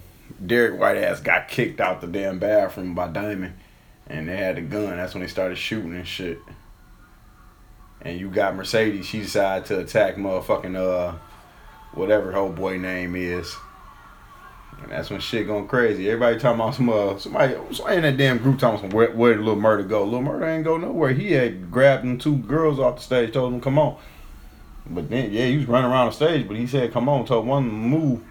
Derek 0.45 0.77
White 0.79 0.97
ass 0.97 1.21
got 1.21 1.47
kicked 1.47 1.79
out 1.79 2.01
the 2.01 2.07
damn 2.07 2.37
bathroom 2.37 2.93
by 2.93 3.07
Diamond, 3.07 3.53
and 4.07 4.27
they 4.27 4.35
had 4.35 4.57
the 4.57 4.61
gun. 4.61 4.97
That's 4.97 5.13
when 5.13 5.21
they 5.21 5.29
started 5.29 5.57
shooting 5.57 5.95
and 5.95 6.05
shit. 6.07 6.39
And 8.01 8.19
you 8.19 8.29
got 8.29 8.55
Mercedes. 8.55 9.05
She 9.05 9.19
decided 9.19 9.65
to 9.67 9.79
attack 9.79 10.15
motherfucking 10.17 10.75
uh 10.75 11.13
whatever 11.93 12.31
her 12.31 12.37
old 12.37 12.55
boy 12.55 12.77
name 12.77 13.15
is. 13.15 13.55
And 14.81 14.91
that's 14.91 15.09
when 15.09 15.19
shit 15.19 15.47
going 15.47 15.67
crazy. 15.67 16.09
Everybody 16.09 16.39
talking 16.39 16.59
about 16.59 16.75
some 16.75 16.89
uh, 16.89 17.17
somebody, 17.17 17.55
somebody 17.71 17.97
in 17.97 18.03
that 18.03 18.17
damn 18.17 18.37
group 18.37 18.59
talking 18.59 18.79
about 18.79 18.89
some 18.91 18.97
where, 18.97 19.11
where 19.11 19.33
did 19.33 19.39
Little 19.39 19.59
Murder 19.59 19.83
go? 19.83 20.03
Little 20.03 20.21
Murder 20.21 20.45
ain't 20.45 20.63
go 20.63 20.77
nowhere. 20.77 21.13
He 21.13 21.31
had 21.31 21.71
grabbed 21.71 22.03
them 22.03 22.17
two 22.17 22.37
girls 22.37 22.79
off 22.79 22.97
the 22.97 23.01
stage, 23.01 23.33
told 23.33 23.53
them 23.53 23.61
come 23.61 23.79
on. 23.79 23.97
But 24.85 25.09
then 25.09 25.31
yeah, 25.31 25.45
he 25.45 25.57
was 25.57 25.67
running 25.67 25.89
around 25.89 26.07
the 26.07 26.11
stage, 26.13 26.47
but 26.47 26.57
he 26.57 26.67
said 26.67 26.91
come 26.91 27.07
on, 27.07 27.25
told 27.25 27.47
one 27.47 27.69
move. 27.69 28.21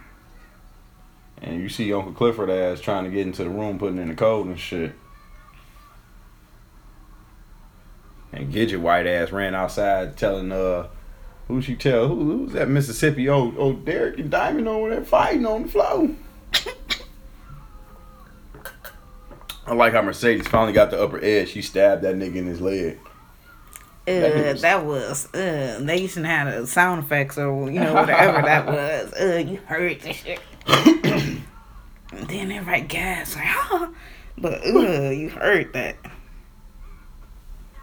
And 1.41 1.61
you 1.61 1.69
see 1.69 1.93
Uncle 1.93 2.13
Clifford 2.13 2.51
ass 2.51 2.81
trying 2.81 3.05
to 3.05 3.11
get 3.11 3.27
into 3.27 3.45
the 3.45 3.51
room, 3.51 3.79
putting 3.79 3.99
in 3.99 4.09
the 4.09 4.15
code 4.15 4.47
and 4.47 4.59
shit. 4.59 4.93
And 8.33 8.53
Gidget 8.53 8.81
white 8.81 9.07
ass 9.07 9.33
ran 9.33 9.55
outside 9.55 10.17
telling 10.17 10.53
uh 10.53 10.89
who 11.49 11.61
she 11.61 11.75
tell 11.75 12.09
who 12.09 12.25
who's 12.39 12.53
that 12.53 12.69
Mississippi 12.69 13.29
oh 13.29 13.53
oh 13.59 13.73
Derek 13.75 14.19
and 14.19 14.31
Diamond 14.31 14.69
over 14.69 14.91
there 14.91 15.05
fighting 15.05 15.45
on 15.47 15.65
the 15.65 15.69
floor. 15.69 16.11
I 19.67 19.75
like 19.75 19.93
how 19.93 20.03
Mercedes 20.03 20.49
finally 20.49 20.73
got 20.73 20.91
the 20.91 21.01
upper 21.01 21.23
edge. 21.23 21.51
She 21.51 21.63
stabbed 21.63 22.03
that 22.03 22.17
nigga 22.17 22.37
in 22.37 22.47
his 22.47 22.61
leg. 22.61 22.99
Uh, 24.09 24.21
That 24.21 24.59
that 24.63 24.85
was- 24.85 25.33
uh 25.33 25.79
they 25.83 26.09
should 26.09 26.25
have 26.25 26.49
had 26.49 26.55
a 26.63 26.67
sound 26.67 27.05
effects 27.05 27.39
or 27.39 27.71
you 27.71 27.79
know 27.79 27.95
whatever 27.95 28.43
that 28.43 28.67
was. 28.67 29.13
Uh 29.15 29.37
you 29.47 29.59
heard 29.67 30.01
the 30.01 30.13
shit. 30.13 30.41
then 30.67 32.51
everybody 32.51 32.83
gasped 32.83 33.37
like 33.37 33.47
huh 33.47 33.89
but 34.37 34.67
uh 34.67 35.11
you 35.11 35.29
heard 35.29 35.73
that. 35.75 35.97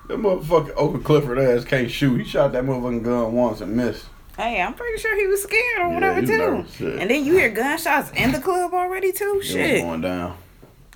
That 0.09 0.17
motherfucker 0.17 0.69
Uncle 0.69 0.99
Clifford 1.01 1.37
ass 1.37 1.63
can't 1.63 1.89
shoot. 1.89 2.17
He 2.17 2.23
shot 2.23 2.51
that 2.53 2.63
motherfucking 2.63 3.03
gun 3.03 3.31
once 3.31 3.61
and 3.61 3.75
missed. 3.75 4.07
Hey, 4.35 4.59
I'm 4.59 4.73
pretty 4.73 4.99
sure 4.99 5.15
he 5.15 5.27
was 5.27 5.43
scared 5.43 5.81
or 5.81 5.89
whatever 5.89 6.19
was 6.21 6.75
too. 6.77 6.97
And 6.97 7.11
then 7.11 7.23
you 7.23 7.37
hear 7.37 7.51
gunshots 7.51 8.09
in 8.15 8.31
the 8.31 8.39
club 8.39 8.73
already 8.73 9.11
too. 9.11 9.39
Shit. 9.43 9.69
It 9.69 9.73
was 9.73 9.81
going 9.83 10.01
down. 10.01 10.37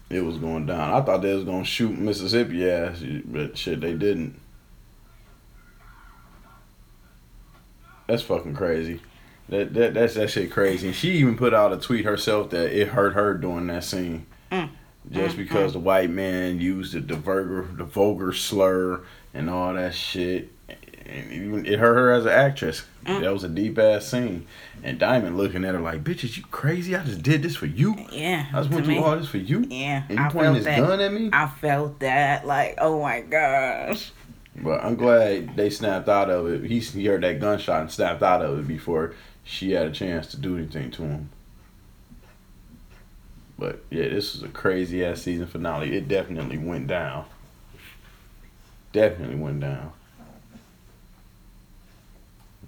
It 0.10 0.21
was 0.21 0.38
going 0.39 0.65
down. 0.65 0.93
I 0.95 1.02
thought 1.02 1.21
they 1.21 1.32
was 1.32 1.43
gonna 1.43 1.63
shoot 1.63 1.95
Mississippi 1.95 2.67
ass, 2.67 3.04
but 3.26 3.56
shit, 3.56 3.82
they 3.82 3.93
didn't. 3.93 4.39
That's 8.08 8.23
fucking 8.23 8.56
crazy. 8.56 8.99
That 9.49 9.76
that 9.76 9.93
that's 9.93 10.15
that 10.15 10.32
shit 10.32 10.49
crazy. 10.49 10.88
And 10.88 10.95
she 10.95 11.12
even 11.12 11.38
put 11.38 11.54
out 11.54 11.71
a 11.71 11.78
tweet 11.78 12.06
herself 12.06 12.49
that 12.49 12.71
it 12.71 12.88
hurt 12.88 13.13
her 13.13 13.36
during 13.36 13.67
that 13.67 13.84
scene. 13.84 14.26
Mm. 14.52 14.69
Just 15.12 15.36
Mm, 15.36 15.39
because 15.39 15.74
the 15.74 15.80
white 15.80 16.10
man 16.10 16.60
used 16.60 16.94
the, 16.94 17.00
the 17.02 17.16
vulgar 17.16 17.68
the 17.74 17.84
vulgar 17.84 18.32
slur 18.34 19.02
and 19.34 19.50
all 19.50 19.74
that 19.74 19.94
shit. 19.94 20.50
and 21.06 21.32
even 21.34 21.66
it 21.66 21.80
hurt 21.80 21.96
her 21.96 22.12
as 22.13 22.26
an 22.26 22.32
actress. 22.32 22.84
Mm. 23.06 23.22
That 23.22 23.34
was 23.34 23.44
a 23.44 23.50
deep 23.50 23.78
ass 23.78 24.08
scene, 24.08 24.46
and 24.82 24.98
Diamond 24.98 25.36
looking 25.38 25.66
at 25.66 25.76
her 25.76 25.82
like, 25.82 26.04
"Bitch, 26.06 26.24
is 26.24 26.38
you 26.38 26.44
crazy? 26.52 26.96
I 26.96 27.04
just 27.04 27.22
did 27.22 27.44
this 27.44 27.58
for 27.58 27.66
you. 27.66 27.96
Yeah. 28.12 28.46
I 28.54 28.60
just 28.62 28.70
went 28.72 28.86
through 28.86 29.04
all 29.04 29.18
this 29.18 29.28
for 29.28 29.39
you. 29.39 29.66
Yeah. 29.70 30.04
and 30.08 30.18
you 30.18 30.24
I 30.24 30.30
pointing 30.30 30.54
this 30.54 30.63
that. 30.66 30.78
gun 30.80 31.02
at 31.02 31.12
me." 31.12 31.30
I 31.34 31.48
felt 31.50 32.00
that. 32.00 32.48
Like, 32.48 32.76
oh 32.80 33.02
my 33.02 33.20
gosh. 33.22 34.12
But 34.56 34.84
I'm 34.84 34.96
glad 34.96 35.58
they 35.58 35.70
snapped 35.70 36.08
out 36.08 36.30
of 36.30 36.48
it. 36.48 36.63
He, 36.70 36.80
he 36.80 37.06
heard 37.08 37.24
that 37.24 37.39
gunshot 37.42 37.82
and 37.82 37.92
snapped 37.92 38.22
out 38.24 38.42
of 38.44 38.60
it 38.60 38.68
before 38.68 39.16
she 39.44 39.72
had 39.72 39.88
a 39.88 39.92
chance 39.92 40.28
to 40.28 40.38
do 40.38 40.56
anything 40.58 40.92
to 40.92 41.02
him. 41.02 41.30
But 43.63 43.82
yeah, 43.89 44.10
this 44.10 44.34
was 44.34 44.43
a 44.43 44.49
crazy 44.49 45.06
ass 45.06 45.21
season 45.21 45.47
finale. 45.47 45.95
It 45.95 46.10
definitely 46.10 46.58
went 46.58 46.88
down. 46.88 47.23
Definitely 48.91 49.38
went 49.38 49.62
down. 49.62 49.93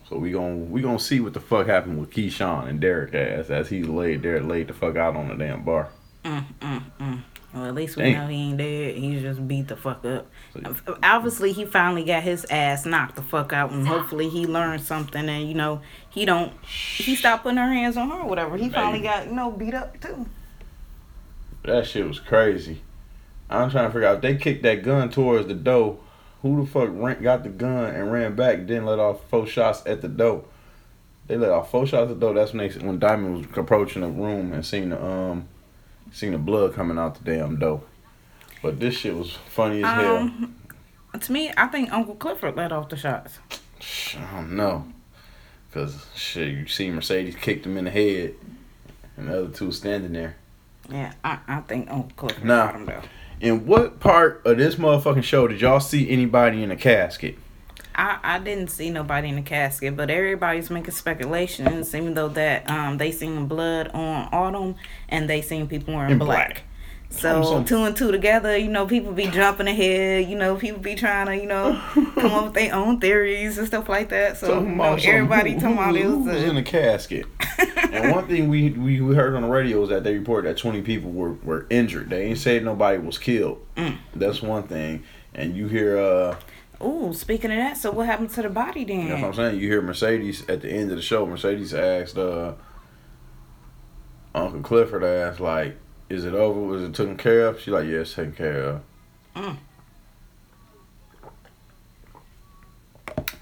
So 0.07 0.17
we 0.17 0.31
gon' 0.31 0.71
we 0.71 0.81
gonna 0.81 0.97
see 0.97 1.19
what 1.19 1.33
the 1.33 1.41
fuck 1.41 1.67
happened 1.67 1.99
with 1.99 2.11
Keyshawn 2.11 2.69
and 2.69 2.79
Derek 2.79 3.13
ass 3.13 3.49
as 3.49 3.67
he 3.67 3.83
laid 3.83 4.21
there 4.21 4.39
laid 4.39 4.69
the 4.69 4.73
fuck 4.73 4.95
out 4.95 5.17
on 5.17 5.27
the 5.27 5.35
damn 5.35 5.63
bar. 5.63 5.89
Mm, 6.23 6.45
mm, 6.61 6.83
mm. 6.97 7.21
Well, 7.53 7.65
at 7.65 7.75
least 7.75 7.97
we 7.97 8.03
Damn. 8.03 8.13
know 8.13 8.27
he 8.27 8.35
ain't 8.37 8.57
dead. 8.57 8.95
He 8.95 9.19
just 9.19 9.45
beat 9.45 9.67
the 9.67 9.75
fuck 9.75 10.05
up. 10.05 10.27
So- 10.53 10.97
Obviously, 11.03 11.51
he 11.51 11.65
finally 11.65 12.05
got 12.05 12.23
his 12.23 12.45
ass 12.49 12.85
knocked 12.85 13.17
the 13.17 13.21
fuck 13.21 13.51
out, 13.51 13.71
and 13.71 13.85
hopefully 13.85 14.29
he 14.29 14.45
learned 14.45 14.81
something. 14.81 15.27
And 15.27 15.45
you 15.49 15.55
know, 15.55 15.81
he 16.09 16.23
don't. 16.23 16.53
He 16.65 17.15
stopped 17.15 17.43
putting 17.43 17.57
her 17.57 17.73
hands 17.73 17.97
on 17.97 18.09
her, 18.11 18.21
or 18.21 18.29
whatever. 18.29 18.55
He 18.55 18.69
finally 18.69 19.01
got 19.01 19.27
you 19.27 19.33
know 19.33 19.51
beat 19.51 19.73
up 19.73 19.99
too. 19.99 20.25
That 21.65 21.87
shit 21.87 22.07
was 22.07 22.19
crazy. 22.19 22.81
I'm 23.49 23.69
trying 23.69 23.87
to 23.87 23.93
figure 23.93 24.07
out 24.07 24.17
if 24.17 24.21
they 24.21 24.35
kicked 24.35 24.63
that 24.63 24.83
gun 24.83 25.09
towards 25.09 25.47
the 25.47 25.53
door. 25.53 25.99
Who 26.41 26.63
the 26.63 26.69
fuck 26.69 26.89
ran, 26.91 27.21
got 27.23 27.43
the 27.43 27.49
gun 27.49 27.95
and 27.95 28.11
ran 28.11 28.35
back? 28.35 28.65
Didn't 28.67 28.85
let 28.85 28.99
off 28.99 29.27
four 29.29 29.47
shots 29.47 29.81
at 29.85 30.01
the 30.01 30.07
door. 30.07 30.45
They 31.27 31.37
let 31.37 31.49
off 31.49 31.71
four 31.71 31.87
shots 31.87 32.11
at 32.11 32.19
the 32.19 32.25
door. 32.25 32.35
That's 32.35 32.53
when 32.53 32.69
they 32.69 32.85
when 32.85 32.99
Diamond 32.99 33.37
was 33.37 33.57
approaching 33.57 34.03
the 34.03 34.09
room 34.09 34.53
and 34.53 34.63
seen 34.63 34.89
the 34.89 35.03
um 35.03 35.47
seen 36.11 36.33
the 36.33 36.37
blood 36.37 36.75
coming 36.75 36.99
out 36.99 37.15
the 37.15 37.23
damn 37.23 37.57
door. 37.57 37.81
But 38.61 38.79
this 38.79 38.95
shit 38.95 39.15
was 39.15 39.31
funny 39.49 39.83
as 39.83 39.91
hell. 39.91 40.17
Um, 40.17 40.55
to 41.19 41.31
me, 41.31 41.51
I 41.57 41.67
think 41.67 41.91
Uncle 41.91 42.15
Clifford 42.15 42.55
let 42.55 42.71
off 42.71 42.89
the 42.89 42.97
shots. 42.97 43.39
I 44.17 44.35
don't 44.35 44.55
know. 44.55 44.85
Cause 45.71 46.05
shit, 46.15 46.47
you 46.47 46.67
see 46.67 46.89
Mercedes 46.89 47.35
kicked 47.35 47.65
him 47.65 47.77
in 47.77 47.85
the 47.85 47.91
head, 47.91 48.35
and 49.17 49.27
the 49.27 49.39
other 49.39 49.49
two 49.49 49.71
standing 49.71 50.13
there. 50.13 50.37
Yeah, 50.89 51.13
I, 51.23 51.39
I 51.47 51.59
think 51.61 51.89
Uncle 51.89 52.11
Clifford 52.15 52.43
Nah. 52.45 52.65
got 52.67 52.75
him 52.75 52.85
though. 52.85 53.01
In 53.41 53.65
what 53.65 53.99
part 53.99 54.41
of 54.45 54.57
this 54.57 54.75
motherfucking 54.75 55.23
show 55.23 55.47
did 55.47 55.61
y'all 55.61 55.79
see 55.79 56.09
anybody 56.09 56.63
in 56.63 56.71
a 56.71 56.75
casket? 56.75 57.37
I, 57.97 58.19
I 58.23 58.39
didn't 58.39 58.69
see 58.71 58.89
nobody 58.89 59.29
in 59.29 59.35
the 59.35 59.41
casket, 59.41 59.95
but 59.95 60.09
everybody's 60.09 60.69
making 60.69 60.93
speculations, 60.93 61.93
even 61.95 62.13
though 62.13 62.29
that 62.29 62.69
um 62.69 62.97
they 62.97 63.11
seen 63.11 63.47
blood 63.47 63.87
on 63.89 64.29
Autumn 64.31 64.75
and 65.09 65.29
they 65.29 65.41
seen 65.41 65.67
people 65.67 65.93
wearing 65.95 66.11
In 66.13 66.17
black. 66.19 66.47
black. 66.53 66.63
So 67.17 67.63
two 67.63 67.83
and 67.83 67.95
two 67.95 68.11
together, 68.11 68.57
you 68.57 68.67
know, 68.67 68.85
people 68.85 69.13
be 69.13 69.27
jumping 69.27 69.67
ahead. 69.67 70.29
You 70.29 70.37
know, 70.37 70.55
people 70.55 70.81
be 70.81 70.95
trying 70.95 71.27
to, 71.27 71.35
you 71.35 71.47
know, 71.47 71.81
come 71.93 72.31
up 72.31 72.45
with 72.45 72.53
their 72.53 72.73
own 72.73 72.99
theories 72.99 73.57
and 73.57 73.67
stuff 73.67 73.89
like 73.89 74.09
that. 74.09 74.37
So 74.37 74.61
you 74.61 74.67
know, 74.67 74.95
everybody 74.95 75.53
who- 75.53 75.59
talking 75.59 75.77
about 75.77 75.95
it 75.95 76.03
who 76.03 76.19
was 76.19 76.43
in 76.43 76.57
a, 76.57 76.63
casket. 76.63 77.25
and 77.91 78.11
one 78.11 78.27
thing 78.27 78.49
we, 78.49 78.71
we 78.71 78.97
heard 79.15 79.35
on 79.35 79.43
the 79.43 79.47
radio 79.47 79.83
is 79.83 79.89
that 79.89 80.03
they 80.03 80.17
reported 80.17 80.49
that 80.49 80.57
twenty 80.57 80.81
people 80.81 81.11
were, 81.11 81.33
were 81.33 81.67
injured. 81.69 82.09
They 82.09 82.25
ain't 82.25 82.39
said 82.39 82.63
nobody 82.63 82.97
was 82.97 83.17
killed. 83.17 83.65
Mm. 83.77 83.97
That's 84.15 84.41
one 84.41 84.63
thing. 84.63 85.03
And 85.33 85.55
you 85.55 85.67
hear 85.67 85.97
uh 85.97 86.35
Ooh, 86.83 87.13
speaking 87.13 87.51
of 87.51 87.57
that, 87.57 87.77
so 87.77 87.89
what 87.91 88.05
happened 88.05 88.31
to 88.31 88.41
the 88.41 88.49
body 88.49 88.83
then? 88.83 89.07
that's 89.07 89.21
what 89.21 89.27
I'm 89.29 89.33
saying. 89.33 89.59
You 89.61 89.69
hear 89.69 89.81
Mercedes 89.81 90.43
at 90.49 90.61
the 90.61 90.69
end 90.69 90.91
of 90.91 90.97
the 90.97 91.01
show. 91.01 91.25
Mercedes 91.25 91.73
asked 91.73 92.17
uh 92.17 92.53
Uncle 94.33 94.59
Clifford 94.61 95.03
asked 95.03 95.39
like, 95.39 95.77
"Is 96.09 96.25
it 96.25 96.33
over? 96.33 96.59
Was 96.59 96.83
it 96.83 96.93
taken 96.93 97.17
care 97.17 97.47
of?" 97.47 97.59
She's 97.59 97.73
like, 97.73 97.85
"Yeah, 97.87 97.99
it's 97.99 98.13
taken 98.13 98.33
care 98.33 98.63
of." 98.63 98.81
Mm. 99.35 99.57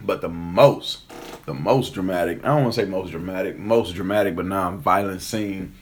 But 0.06 0.21
the 0.21 0.30
most, 0.30 1.02
the 1.45 1.54
most 1.54 1.93
dramatic, 1.93 2.43
I 2.43 2.47
don't 2.47 2.63
want 2.63 2.73
to 2.76 2.82
say 2.82 2.88
most 2.88 3.12
dramatic, 3.12 3.58
most 3.58 3.95
dramatic 3.95 4.36
but 4.36 4.45
non-violent 4.45 5.21
scene 5.21 5.76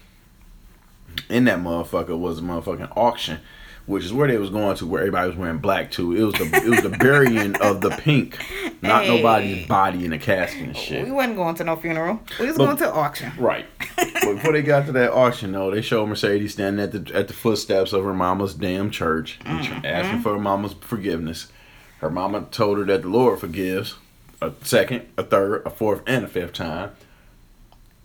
in 1.29 1.45
that 1.45 1.59
motherfucker 1.59 2.17
was 2.17 2.39
a 2.39 2.41
motherfucking 2.41 2.95
auction, 2.95 3.39
which 3.85 4.03
is 4.03 4.13
where 4.13 4.27
they 4.27 4.37
was 4.37 4.49
going 4.49 4.75
to, 4.77 4.85
where 4.85 5.01
everybody 5.01 5.27
was 5.27 5.37
wearing 5.37 5.57
black 5.57 5.91
too. 5.91 6.15
It 6.15 6.23
was 6.23 6.33
the 6.35 6.45
it 6.63 6.69
was 6.69 6.83
the 6.83 6.89
burying 6.97 7.55
of 7.61 7.81
the 7.81 7.89
pink, 7.89 8.37
not 8.81 9.03
Hey. 9.03 9.15
nobody's 9.15 9.67
body 9.67 10.05
in 10.05 10.13
a 10.13 10.17
casket 10.17 10.63
and 10.63 10.75
shit. 10.77 11.05
We 11.05 11.11
wasn't 11.11 11.35
going 11.35 11.55
to 11.55 11.63
no 11.63 11.75
funeral. 11.75 12.19
We 12.39 12.47
was 12.47 12.57
But- 12.57 12.65
going 12.65 12.77
to 12.77 12.91
auction. 12.93 13.31
Right. 13.37 13.65
but 13.95 14.13
before 14.23 14.53
they 14.53 14.61
got 14.61 14.85
to 14.87 14.91
that 14.93 15.11
auction, 15.11 15.51
though, 15.51 15.69
they 15.71 15.81
showed 15.81 16.07
Mercedes 16.07 16.53
standing 16.53 16.83
at 16.83 16.91
the 16.91 17.15
at 17.15 17.27
the 17.27 17.33
footsteps 17.33 17.93
of 17.93 18.03
her 18.03 18.13
mama's 18.13 18.53
damn 18.53 18.89
church, 18.89 19.39
tr- 19.39 19.47
mm-hmm. 19.47 19.85
asking 19.85 20.21
for 20.21 20.33
her 20.33 20.39
mama's 20.39 20.73
forgiveness. 20.81 21.51
Her 21.99 22.09
mama 22.09 22.47
told 22.49 22.79
her 22.79 22.85
that 22.85 23.03
the 23.03 23.09
Lord 23.09 23.39
forgives 23.39 23.95
a 24.41 24.51
second, 24.63 25.05
a 25.17 25.23
third, 25.23 25.61
a 25.65 25.69
fourth, 25.69 26.01
and 26.07 26.25
a 26.25 26.27
fifth 26.27 26.53
time. 26.53 26.91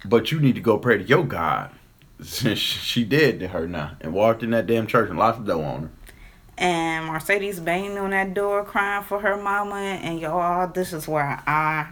But 0.05 0.31
you 0.31 0.39
need 0.39 0.55
to 0.57 0.61
go 0.61 0.77
pray 0.79 0.99
to 0.99 1.05
your 1.05 1.25
God. 1.25 1.71
Since 2.21 2.59
she 2.59 3.05
did 3.05 3.41
to 3.41 3.49
her 3.49 3.67
now, 3.67 3.93
and 4.01 4.12
walked 4.12 4.43
in 4.43 4.51
that 4.51 4.67
damn 4.67 4.87
church 4.87 5.09
and 5.09 5.19
locked 5.19 5.45
the 5.47 5.55
door 5.55 5.65
on 5.65 5.83
her. 5.83 5.91
And 6.59 7.07
Mercedes 7.07 7.61
banging 7.61 7.99
on 7.99 8.11
that 8.11 8.33
door 8.33 8.64
crying 8.64 9.05
for 9.05 9.21
her 9.21 9.37
mama. 9.37 9.77
And 9.77 10.19
y'all, 10.19 10.66
this 10.69 10.92
is 10.95 11.07
where 11.07 11.42
I 11.47 11.88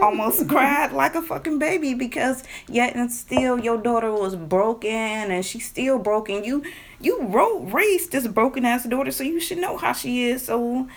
almost 0.00 0.48
cried 0.48 0.92
like 0.92 1.16
a 1.16 1.22
fucking 1.22 1.58
baby 1.58 1.94
because 1.94 2.44
yet 2.68 2.94
and 2.94 3.12
still 3.12 3.58
your 3.58 3.78
daughter 3.78 4.12
was 4.12 4.36
broken 4.36 4.90
and 4.90 5.44
she's 5.44 5.66
still 5.66 5.98
broken. 5.98 6.44
You 6.44 6.62
you 7.00 7.22
wrote 7.26 7.72
raised 7.72 8.12
this 8.12 8.28
broken 8.28 8.64
ass 8.64 8.84
daughter, 8.84 9.10
so 9.10 9.24
you 9.24 9.40
should 9.40 9.58
know 9.58 9.76
how 9.76 9.92
she 9.92 10.26
is. 10.26 10.44
So 10.44 10.88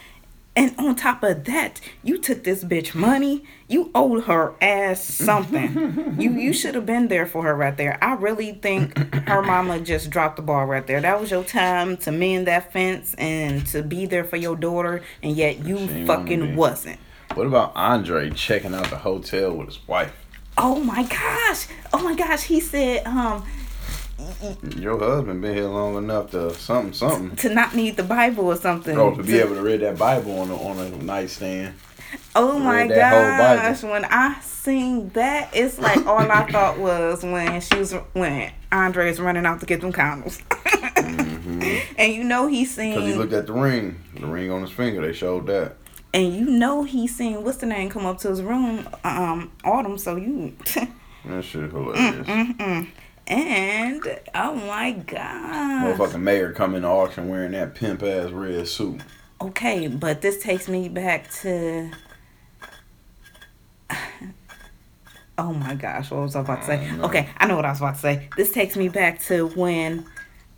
and 0.60 0.76
on 0.78 0.98
top 0.98 1.24
of 1.24 1.46
that, 1.46 1.80
you 2.04 2.18
took 2.18 2.44
this 2.44 2.66
bitch 2.66 2.94
money. 2.94 3.46
You 3.70 3.92
owed 3.96 4.26
her 4.26 4.56
ass 4.62 5.02
something. 5.02 6.16
you 6.20 6.32
you 6.32 6.52
should 6.52 6.76
have 6.76 6.86
been 6.86 7.08
there 7.08 7.26
for 7.26 7.44
her 7.44 7.56
right 7.56 7.78
there. 7.78 7.98
I 8.04 8.16
really 8.16 8.52
think 8.52 8.98
her 9.30 9.42
mama 9.42 9.80
just 9.80 10.10
dropped 10.10 10.36
the 10.36 10.42
ball 10.42 10.66
right 10.66 10.86
there. 10.86 11.00
That 11.00 11.18
was 11.22 11.32
your 11.32 11.46
time 11.46 11.96
to 11.98 12.12
mend 12.12 12.48
that 12.48 12.74
fence 12.74 13.14
and 13.14 13.66
to 13.68 13.82
be 13.82 14.06
there 14.06 14.26
for 14.26 14.36
your 14.36 14.58
daughter, 14.58 15.02
and 15.24 15.32
yet 15.34 15.60
you 15.66 15.78
She 15.88 16.06
fucking 16.06 16.58
wasn't. 16.58 17.00
What 17.36 17.48
about 17.48 17.72
Andre 17.78 18.30
checking 18.32 18.74
out 18.76 18.90
the 18.90 18.98
hotel 18.98 19.54
with 19.54 19.68
his 19.68 19.88
wife? 19.88 20.14
Oh 20.58 20.84
my 20.84 21.04
gosh! 21.04 21.68
Oh 21.94 22.04
my 22.04 22.16
gosh! 22.16 22.44
He 22.44 22.60
said 22.60 23.08
um 23.08 23.46
Your 24.78 24.98
husband 25.00 25.42
been 25.42 25.56
here 25.56 25.66
long 25.68 25.98
enough 25.98 26.32
to 26.32 26.54
something 26.56 26.94
something. 26.94 27.36
to 27.38 27.54
not 27.54 27.76
need 27.76 27.98
the 27.98 28.04
Bible 28.04 28.46
or 28.48 28.56
something. 28.56 28.98
Oh, 28.98 29.16
to 29.16 29.24
be 29.24 29.38
able 29.40 29.56
to 29.56 29.62
read 29.62 29.82
that 29.82 29.98
Bible 29.98 30.40
on 30.40 30.50
a, 30.50 30.56
on 30.56 30.78
a 30.80 30.90
nightstand. 31.04 31.76
Oh 32.36 32.58
my 32.60 32.82
read 32.84 32.92
that 32.92 33.12
whole 33.14 33.38
Bible. 33.48 33.62
gosh! 33.74 33.84
When 33.84 34.06
I 34.06 34.40
seen 34.42 35.10
that, 35.10 35.50
it's 35.54 35.78
like 35.80 36.06
all 36.06 36.20
I 36.32 36.46
thought 36.52 36.80
was 36.80 37.24
when 37.24 37.62
she 37.62 37.78
was 37.78 37.94
when 38.14 38.52
Andre's 38.72 39.20
running 39.20 39.46
out 39.46 39.60
to 39.62 39.66
get 39.66 39.82
them 39.82 39.94
condoms, 39.94 40.42
and 41.98 42.14
you 42.14 42.24
know 42.24 42.48
he 42.48 42.64
Because 42.64 42.78
he 42.78 43.14
looked 43.14 43.34
at 43.34 43.48
the 43.48 43.54
ring, 43.54 44.00
the 44.20 44.26
ring 44.28 44.52
on 44.52 44.62
his 44.62 44.72
finger. 44.72 45.02
They 45.02 45.14
showed 45.14 45.48
that. 45.48 45.76
and 46.14 46.34
you 46.34 46.46
know 46.46 46.84
he 46.84 47.08
seen 47.08 47.44
what's 47.44 47.58
the 47.58 47.66
name 47.68 47.90
come 47.90 48.06
up 48.06 48.18
to 48.20 48.30
his 48.30 48.42
room, 48.42 48.88
um, 49.04 49.52
Autumn. 49.64 49.98
So 49.98 50.16
you, 50.16 50.56
That 51.26 51.44
shit 51.44 51.72
hilarious. 51.72 52.26
Mm, 52.28 52.88
and 53.30 54.20
oh 54.34 54.56
my 54.56 54.92
god. 54.92 55.98
Motherfucking 55.98 56.22
mayor 56.22 56.52
come 56.52 56.74
to 56.74 56.84
auction 56.86 57.30
wearing 57.30 57.52
that 57.52 57.76
pimp 57.76 58.04
ass 58.04 58.32
red 58.32 58.68
suit. 58.68 59.02
Okay, 59.42 59.88
but 59.88 60.22
this 60.22 60.42
takes 60.42 60.68
me 60.68 60.90
back 60.90 61.32
to. 61.42 61.92
Oh 65.38 65.54
my 65.54 65.74
gosh, 65.74 66.12
what 66.12 66.24
was 66.24 66.36
I 66.36 66.42
about 66.42 66.60
to 66.60 66.66
say? 66.66 66.90
I. 66.90 67.00
Okay, 67.00 67.30
I 67.38 67.48
know 67.48 67.56
what 67.56 67.64
I 67.64 67.70
was 67.70 67.80
about 67.80 67.96
to 67.96 68.02
say. 68.02 68.28
This 68.36 68.52
takes 68.52 68.76
me 68.76 68.90
back 68.90 69.22
to 69.28 69.48
when 69.48 70.06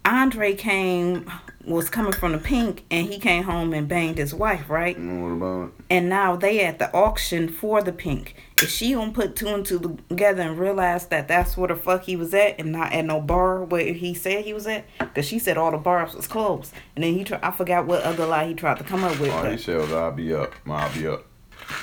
Andre 0.04 0.56
came, 0.56 1.32
was 1.66 1.90
coming 1.90 2.12
from 2.12 2.32
the 2.32 2.38
pink, 2.38 2.86
and 2.90 3.08
he 3.08 3.20
came 3.20 3.44
home 3.44 3.74
and 3.74 3.88
banged 3.88 4.18
his 4.18 4.34
wife, 4.34 4.70
right? 4.70 4.98
You 4.98 5.20
what 5.20 5.32
about 5.32 5.68
it? 5.68 5.74
And 5.90 6.10
now 6.10 6.36
they 6.36 6.64
at 6.64 6.80
the 6.80 6.94
auction 6.94 7.50
for 7.50 7.82
the 7.82 7.92
pink. 7.92 8.36
Is 8.62 8.72
she 8.72 8.94
gonna 8.94 9.12
put 9.12 9.36
two 9.36 9.48
and 9.48 9.66
two 9.66 10.00
together 10.10 10.44
and 10.44 10.58
realize 10.58 11.08
that 11.08 11.28
that's 11.28 11.58
where 11.58 11.68
the 11.68 11.76
fuck 11.76 12.04
he 12.04 12.16
was 12.16 12.34
at 12.34 12.60
and 12.60 12.72
not 12.72 12.94
at 12.94 13.06
no 13.06 13.22
bar 13.22 13.64
where 13.64 13.94
he 13.94 14.14
said 14.14 14.46
he 14.46 14.54
was 14.54 14.68
at? 14.68 14.86
Because 15.00 15.26
she 15.26 15.40
said 15.40 15.58
all 15.58 15.72
the 15.72 15.78
bars 15.78 16.14
was 16.14 16.28
closed. 16.28 16.74
And 16.96 17.04
then 17.04 17.14
he 17.14 17.24
tried, 17.24 17.44
I 17.44 17.52
forgot 17.52 17.86
what 17.86 18.04
other 18.04 18.26
lie 18.26 18.48
he 18.48 18.54
tried 18.54 18.78
to 18.78 18.84
come 18.84 19.04
up 19.04 19.20
with. 19.20 19.32
All 19.32 19.46
he 19.46 19.58
said 19.58 19.78
was, 19.78 19.92
I'll 19.92 20.12
be 20.12 20.34
up. 20.34 20.54
I'll 20.68 20.94
be 20.94 21.08
up. 21.08 21.26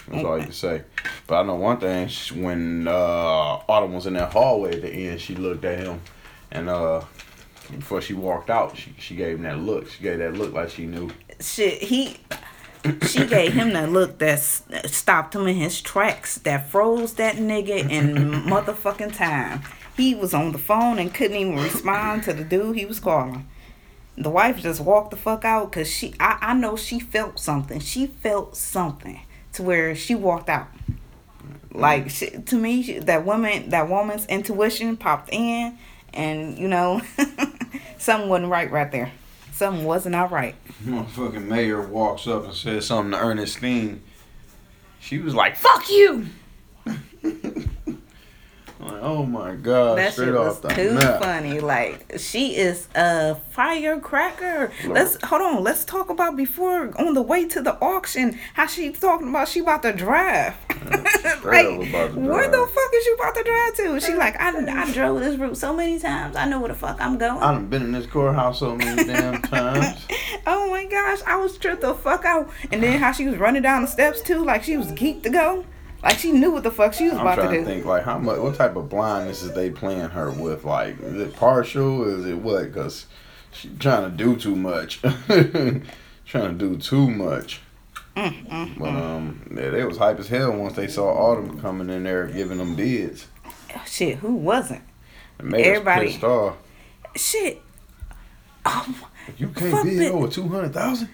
That's 0.08 0.24
all 0.24 0.36
he 0.36 0.44
can 0.44 0.52
say. 0.52 0.82
But 1.26 1.40
I 1.40 1.42
know 1.44 1.54
one 1.56 1.78
thing. 1.78 2.08
When 2.42 2.88
uh, 2.88 2.92
Autumn 3.68 3.94
was 3.94 4.06
in 4.06 4.14
that 4.14 4.32
hallway 4.32 4.74
at 4.76 4.82
the 4.82 4.90
end, 4.90 5.20
she 5.20 5.34
looked 5.34 5.64
at 5.64 5.78
him. 5.78 6.00
And 6.50 6.68
uh, 6.68 7.02
before 7.70 8.00
she 8.00 8.14
walked 8.14 8.50
out, 8.50 8.76
she, 8.76 8.94
she 8.98 9.16
gave 9.16 9.36
him 9.36 9.42
that 9.42 9.58
look. 9.58 9.88
She 9.88 10.02
gave 10.02 10.18
that 10.18 10.34
look 10.34 10.52
like 10.52 10.70
she 10.70 10.86
knew. 10.86 11.10
shit 11.40 11.82
he 11.82 12.18
she 13.06 13.26
gave 13.26 13.52
him 13.52 13.72
that 13.72 13.90
look 13.90 14.18
that 14.18 14.38
stopped 14.38 15.34
him 15.34 15.46
in 15.46 15.56
his 15.56 15.80
tracks, 15.80 16.38
that 16.38 16.68
froze 16.68 17.14
that 17.14 17.36
nigga 17.36 17.88
in 17.90 18.14
motherfucking 18.14 19.16
time. 19.16 19.62
He 19.96 20.14
was 20.14 20.32
on 20.32 20.52
the 20.52 20.58
phone 20.58 20.98
and 20.98 21.12
couldn't 21.12 21.36
even 21.36 21.56
respond 21.56 22.22
to 22.24 22.32
the 22.32 22.44
dude 22.44 22.76
he 22.76 22.86
was 22.86 23.00
calling. 23.00 23.48
The 24.16 24.30
wife 24.30 24.60
just 24.60 24.80
walked 24.80 25.10
the 25.10 25.16
fuck 25.16 25.44
out 25.44 25.70
because 25.70 25.88
she, 25.88 26.14
I, 26.18 26.38
I 26.40 26.54
know 26.54 26.76
she 26.76 26.98
felt 27.00 27.38
something. 27.38 27.80
She 27.80 28.06
felt 28.06 28.56
something 28.56 29.20
to 29.52 29.62
where 29.62 29.94
she 29.94 30.14
walked 30.14 30.48
out. 30.48 30.68
Like 31.72 32.10
she, 32.10 32.30
to 32.30 32.56
me, 32.56 32.98
that 33.00 33.24
woman, 33.24 33.70
that 33.70 33.88
woman's 33.88 34.26
intuition 34.26 34.96
popped 34.96 35.30
in, 35.32 35.78
and 36.14 36.58
you 36.58 36.68
know, 36.68 37.00
something 37.98 38.28
wasn't 38.28 38.50
right 38.50 38.70
right 38.70 38.90
there. 38.90 39.12
Something 39.52 39.84
wasn't 39.84 40.14
all 40.14 40.28
right. 40.28 40.54
Motherfucking 40.84 41.46
mayor 41.46 41.82
walks 41.82 42.26
up 42.26 42.44
and 42.44 42.54
says 42.54 42.86
something 42.86 43.12
to 43.12 43.18
Ernestine. 43.18 44.02
She 45.00 45.18
was 45.18 45.34
like, 45.34 45.56
"Fuck 45.56 45.90
you." 45.90 46.26
like, 48.80 49.02
oh 49.02 49.24
my 49.24 49.54
god, 49.54 49.98
that 49.98 50.12
straight 50.12 50.26
shit 50.26 50.34
was 50.34 50.60
too 50.60 50.94
map. 50.94 51.20
funny. 51.20 51.60
Like 51.60 52.14
she 52.18 52.56
is 52.56 52.88
a 52.94 53.34
firecracker. 53.50 54.72
Let's 54.86 55.16
hold 55.24 55.42
on. 55.42 55.64
Let's 55.64 55.84
talk 55.84 56.10
about 56.10 56.36
before 56.36 56.92
on 57.00 57.14
the 57.14 57.22
way 57.22 57.46
to 57.48 57.60
the 57.60 57.74
auction 57.82 58.38
how 58.54 58.66
she 58.66 58.92
talking 58.92 59.28
about 59.28 59.48
she 59.48 59.60
about 59.60 59.82
to 59.82 59.92
drive. 59.92 60.54
straight 61.38 61.66
up 61.80 61.88
about 61.88 62.14
to 62.14 62.20
where 62.20 62.48
the 62.48 62.66
fuck 62.66 62.90
is 62.94 63.06
you 63.06 63.14
about 63.14 63.34
to 63.34 63.42
drive 63.42 63.74
to? 63.74 64.00
She 64.00 64.14
like 64.14 64.40
I 64.40 64.50
I 64.50 64.92
drove 64.92 65.20
this 65.20 65.36
route 65.36 65.56
so 65.56 65.74
many 65.74 65.98
times. 65.98 66.36
I 66.36 66.48
know 66.48 66.60
where 66.60 66.68
the 66.68 66.74
fuck 66.74 67.00
I'm 67.00 67.18
going. 67.18 67.42
I 67.42 67.52
done 67.52 67.66
been 67.66 67.82
in 67.82 67.92
this 67.92 68.06
courthouse 68.06 68.60
so 68.60 68.76
many 68.76 69.04
damn 69.04 69.42
times. 69.42 70.06
oh 70.46 70.70
my 70.70 70.84
gosh, 70.84 71.18
I 71.26 71.36
was 71.36 71.58
tripped 71.58 71.82
the 71.82 71.94
fuck 71.94 72.24
out. 72.24 72.50
And 72.70 72.82
then 72.82 72.98
how 73.00 73.12
she 73.12 73.26
was 73.26 73.38
running 73.38 73.62
down 73.62 73.82
the 73.82 73.88
steps 73.88 74.20
too, 74.20 74.44
like 74.44 74.62
she 74.62 74.76
was 74.76 74.88
geeked 74.92 75.24
to 75.24 75.30
go. 75.30 75.64
Like 76.02 76.18
she 76.18 76.30
knew 76.32 76.50
what 76.52 76.62
the 76.62 76.70
fuck 76.70 76.94
she 76.94 77.04
was 77.04 77.14
I'm 77.14 77.20
about 77.20 77.34
to 77.36 77.42
trying 77.42 77.54
do. 77.54 77.60
to 77.60 77.66
think 77.66 77.84
like 77.84 78.04
how 78.04 78.18
much, 78.18 78.38
what 78.38 78.54
type 78.54 78.76
of 78.76 78.88
blindness 78.88 79.42
is 79.42 79.52
they 79.52 79.70
playing 79.70 80.10
her 80.10 80.30
with? 80.30 80.64
Like, 80.64 81.00
is 81.00 81.20
it 81.20 81.34
partial? 81.34 82.04
Is 82.06 82.24
it 82.26 82.38
what? 82.38 82.72
Cause 82.72 83.06
she 83.50 83.68
trying 83.80 84.10
to 84.10 84.16
do 84.16 84.36
too 84.36 84.54
much. 84.54 85.00
trying 85.26 85.82
to 86.26 86.52
do 86.52 86.76
too 86.76 87.10
much. 87.10 87.60
Mm, 88.16 88.78
But 88.78 88.88
um, 88.88 89.52
yeah, 89.56 89.70
they 89.70 89.84
was 89.84 89.96
hype 89.98 90.18
as 90.18 90.28
hell 90.28 90.52
once 90.52 90.74
they 90.74 90.88
saw 90.88 91.08
Autumn 91.08 91.60
coming 91.60 91.88
in 91.90 92.02
there 92.04 92.26
giving 92.26 92.58
them 92.58 92.74
bids. 92.76 93.26
Oh, 93.74 93.82
Shit, 93.86 94.18
who 94.18 94.34
wasn't? 94.34 94.82
Everybody- 95.40 96.12
pissed 96.12 96.24
off. 96.24 96.56
Shit. 97.16 97.62
Oh, 98.64 98.94
You 99.36 99.48
can't 99.48 99.84
bid 99.84 100.10
over 100.12 100.28
two 100.28 100.48
hundred 100.48 100.72
thousand. 100.74 101.08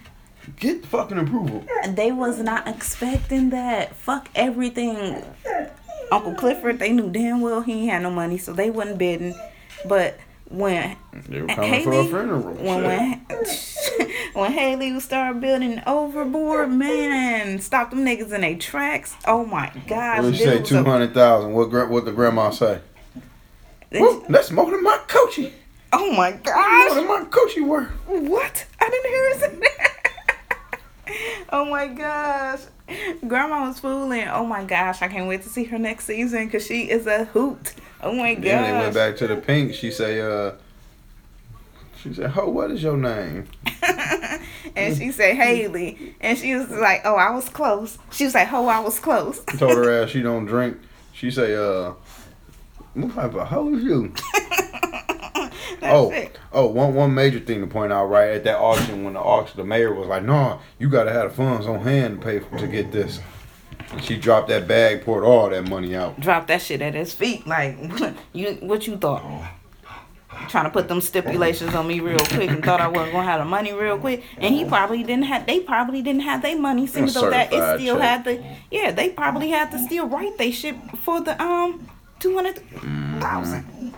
Get 0.59 0.83
the 0.83 0.89
fucking 0.89 1.19
approval. 1.19 1.65
they 1.89 2.13
was 2.13 2.39
not 2.41 2.69
expecting 2.69 3.51
that. 3.51 3.95
Fuck 3.97 4.29
everything. 4.35 5.25
Uncle 6.13 6.35
Clifford, 6.35 6.79
they 6.79 6.93
knew 6.93 7.11
damn 7.11 7.41
well 7.41 7.63
he 7.63 7.87
had 7.89 8.03
no 8.03 8.11
money, 8.11 8.39
so 8.39 8.53
they 8.53 8.71
wasn't 8.71 8.99
bidding. 8.99 9.35
But 9.87 10.19
when 10.49 10.97
They 11.29 11.41
were 11.41 11.49
coming 11.49 11.71
Hailey, 11.73 11.85
for 11.85 11.93
a 11.93 12.05
funeral. 12.05 12.43
when 12.55 12.83
when 12.85 13.27
when 14.35 14.53
Hailey 14.53 15.01
started 15.01 15.41
building 15.41 15.81
overboard, 15.87 16.71
man, 16.71 17.59
stop 17.61 17.91
them 17.91 18.05
niggas 18.05 18.33
in 18.33 18.43
their 18.43 18.57
tracks. 18.57 19.15
Oh 19.27 19.45
my 19.47 19.73
gosh, 19.89 20.23
What 20.23 20.33
you 20.33 20.37
say 20.39 20.63
two 20.63 20.85
hundred 20.85 21.15
thousand? 21.15 21.53
What 21.55 21.71
what 21.89 22.05
the 22.05 22.13
grandma 22.13 22.51
say? 22.51 22.81
Woo, 23.93 24.25
that's 24.29 24.51
more 24.51 24.71
than 24.71 24.83
my 24.83 24.99
coachy. 25.09 25.53
oh 25.93 26.13
my 26.13 26.31
More 26.33 26.41
gosh, 26.43 26.95
than 26.95 27.07
my 27.09 27.25
coachy 27.31 27.61
worth. 27.63 27.89
what? 28.07 28.67
I 28.81 28.91
didn't 28.91 29.11
hear 29.11 29.35
that. 29.61 29.94
Oh 31.51 31.64
my 31.64 31.87
gosh. 31.87 32.61
Grandma 33.27 33.69
was 33.69 33.79
fooling. 33.81 34.27
Oh 34.29 34.45
my 34.45 34.64
gosh, 34.64 35.03
I 35.03 35.09
can't 35.09 35.29
wait 35.29 35.43
to 35.43 35.49
see 35.49 35.64
her 35.64 35.79
next 35.79 36.07
season 36.07 36.47
because 36.47 36.67
she 36.67 36.90
is 36.90 37.07
a 37.07 37.25
hoot. 37.27 37.75
Oh 38.03 38.12
my 38.12 38.35
gosh. 38.35 38.45
Then 38.45 38.62
they 38.62 38.73
went 38.73 38.95
back 38.95 39.17
to 39.19 39.27
the 39.27 39.37
pink. 39.37 39.75
She 39.75 39.90
say, 39.90 40.21
uh, 40.21 40.53
she 42.03 42.12
said, 42.12 42.31
"Ho, 42.31 42.51
what 42.51 42.71
is 42.71 42.83
your 42.83 42.97
name?" 42.97 43.47
and 44.77 44.97
she 44.97 45.11
said 45.11 45.37
Hailey, 45.37 46.14
and 46.21 46.37
she 46.37 46.55
was 46.55 46.69
like, 46.71 47.01
"Oh, 47.05 47.17
I 47.17 47.31
was 47.31 47.49
close." 47.49 47.99
She 48.12 48.25
was 48.25 48.35
like, 48.35 48.53
"Oh, 48.53 48.67
I 48.67 48.81
was 48.81 49.01
close." 49.01 49.40
Told 49.59 49.73
her 49.73 50.03
ass 50.03 50.11
she 50.11 50.21
don't 50.21 50.45
drink. 50.45 50.77
She 51.14 51.31
say, 51.31 51.55
"Uh, 51.55 51.93
what 52.93 53.14
type 53.14 53.35
of 53.35 53.49
hoe 53.49 53.71
you?" 53.71 54.12
oh, 55.83 56.11
it. 56.11 56.38
oh, 56.53 56.66
one 56.66 56.94
one 56.94 57.14
major 57.14 57.40
thing 57.40 57.61
to 57.61 57.66
point 57.66 57.92
out 57.92 58.07
right 58.07 58.31
at 58.31 58.44
that 58.44 58.59
auction 58.59 59.05
when 59.05 59.14
the 59.14 59.20
auction 59.20 59.57
the 59.57 59.64
mayor 59.64 59.92
was 59.92 60.07
like, 60.07 60.23
"No, 60.23 60.61
you 60.79 60.88
gotta 60.88 61.12
have 61.12 61.31
the 61.31 61.37
funds 61.37 61.66
on 61.66 61.81
hand 61.81 62.20
to 62.20 62.27
pay 62.27 62.38
for, 62.38 62.59
to 62.59 62.66
get 62.66 62.92
this." 62.92 63.20
And 63.90 64.03
she 64.03 64.16
dropped 64.16 64.49
that 64.49 64.66
bag, 64.66 65.05
poured 65.05 65.25
all 65.25 65.51
that 65.51 65.68
money 65.68 65.94
out. 65.94 66.18
Drop 66.20 66.47
that 66.47 66.62
shit 66.62 66.83
at 66.83 66.94
his 66.94 67.12
feet. 67.12 67.47
Like, 67.47 67.77
you, 68.33 68.53
what 68.61 68.87
you 68.87 68.97
thought? 68.97 69.23
Trying 70.49 70.64
to 70.64 70.70
put 70.70 70.88
them 70.88 71.01
stipulations 71.01 71.75
on 71.75 71.87
me 71.87 72.01
real 72.01 72.18
quick 72.18 72.51
and 72.51 72.64
thought 72.64 72.81
I 72.81 72.88
wasn't 72.88 73.12
gonna 73.12 73.25
have 73.25 73.40
the 73.40 73.44
money 73.44 73.73
real 73.73 73.99
quick. 73.99 74.25
And 74.38 74.55
he 74.55 74.64
probably 74.64 75.03
didn't 75.05 75.25
have. 75.25 75.47
They 75.47 75.61
probably 75.61 76.03
didn't 76.03 76.23
have 76.23 76.42
their 76.42 76.59
money. 76.59 76.85
Even 76.85 77.07
though 77.07 77.31
that 77.31 77.53
it 77.53 77.81
still 77.81 77.97
check. 77.97 78.03
had 78.03 78.25
the. 78.25 78.44
Yeah, 78.70 78.90
they 78.90 79.11
probably 79.11 79.51
had 79.51 79.70
to 79.70 79.79
still 79.79 80.09
write 80.09 80.37
they 80.37 80.51
shit 80.51 80.77
for 81.03 81.20
the 81.20 81.40
um 81.40 81.88
two 82.18 82.35
hundred 82.35 82.57
thousand. 83.20 83.94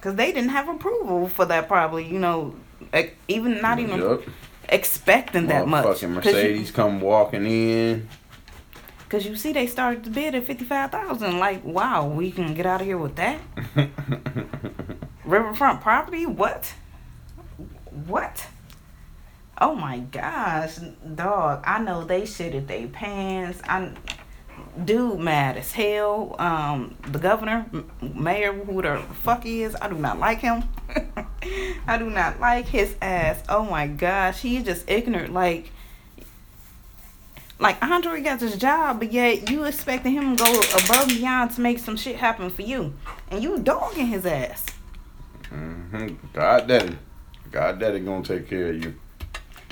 Cause 0.00 0.14
they 0.14 0.32
didn't 0.32 0.50
have 0.50 0.68
approval 0.68 1.28
for 1.28 1.44
that. 1.46 1.68
Probably, 1.68 2.06
you 2.06 2.18
know, 2.18 2.54
like, 2.92 3.16
even 3.28 3.60
not 3.60 3.78
even 3.78 4.00
Yup. 4.00 4.22
expecting 4.68 5.46
that 5.48 5.68
much. 5.68 5.84
Motherfucking 5.84 5.90
'Cause 5.90 6.02
you- 6.02 6.08
Mercedes 6.08 6.70
come 6.70 7.00
walking 7.00 7.44
in. 7.46 8.08
Cause 9.10 9.26
you 9.26 9.34
see, 9.36 9.52
they 9.52 9.66
started 9.66 10.04
the 10.04 10.10
bid 10.10 10.34
at 10.36 10.44
fifty 10.46 10.64
five 10.64 10.90
thousand. 10.92 11.38
Like, 11.38 11.64
wow, 11.64 12.06
we 12.06 12.30
can 12.30 12.54
get 12.54 12.64
out 12.64 12.80
of 12.80 12.86
here 12.86 12.96
with 12.96 13.16
that. 13.16 13.38
Riverfront 15.24 15.80
property? 15.80 16.26
What? 16.26 16.74
What? 18.06 18.46
Oh 19.60 19.74
my 19.74 19.98
gosh, 19.98 20.76
dog! 21.14 21.62
I 21.66 21.80
know 21.80 22.04
they 22.04 22.22
shitted 22.22 22.66
their 22.66 22.86
pants. 22.88 23.60
I, 23.68 23.90
dude, 24.84 25.18
mad 25.18 25.56
as 25.56 25.72
hell. 25.72 26.36
Um, 26.38 26.96
the 27.02 27.18
governor, 27.18 27.66
mayor, 28.00 28.52
who 28.52 28.82
the 28.82 29.02
fuck 29.22 29.44
he 29.44 29.62
is, 29.62 29.76
I 29.80 29.88
do 29.88 29.96
not 29.96 30.18
like 30.18 30.40
him. 30.40 30.64
I 31.86 31.98
do 31.98 32.10
not 32.10 32.40
like 32.40 32.66
his 32.66 32.94
ass. 33.00 33.42
Oh 33.48 33.64
my 33.64 33.86
gosh, 33.86 34.40
he's 34.40 34.64
just 34.64 34.88
ignorant. 34.90 35.32
Like, 35.32 35.70
like 37.58 37.82
Andre 37.82 38.20
got 38.20 38.40
this 38.40 38.56
job, 38.56 39.00
but 39.00 39.12
yet 39.12 39.50
you 39.50 39.64
expecting 39.64 40.12
him 40.12 40.36
to 40.36 40.44
go 40.44 40.60
above 40.60 41.08
and 41.08 41.18
beyond 41.18 41.50
to 41.52 41.60
make 41.60 41.78
some 41.78 41.96
shit 41.96 42.16
happen 42.16 42.50
for 42.50 42.62
you, 42.62 42.94
and 43.30 43.42
you 43.42 43.58
dogging 43.58 44.06
his 44.06 44.24
ass. 44.26 44.66
hmm 45.48 46.14
God 46.32 46.68
daddy. 46.68 46.96
God 47.50 47.78
daddy 47.80 48.00
gonna 48.00 48.24
take 48.24 48.48
care 48.48 48.68
of 48.68 48.84
you. 48.84 48.94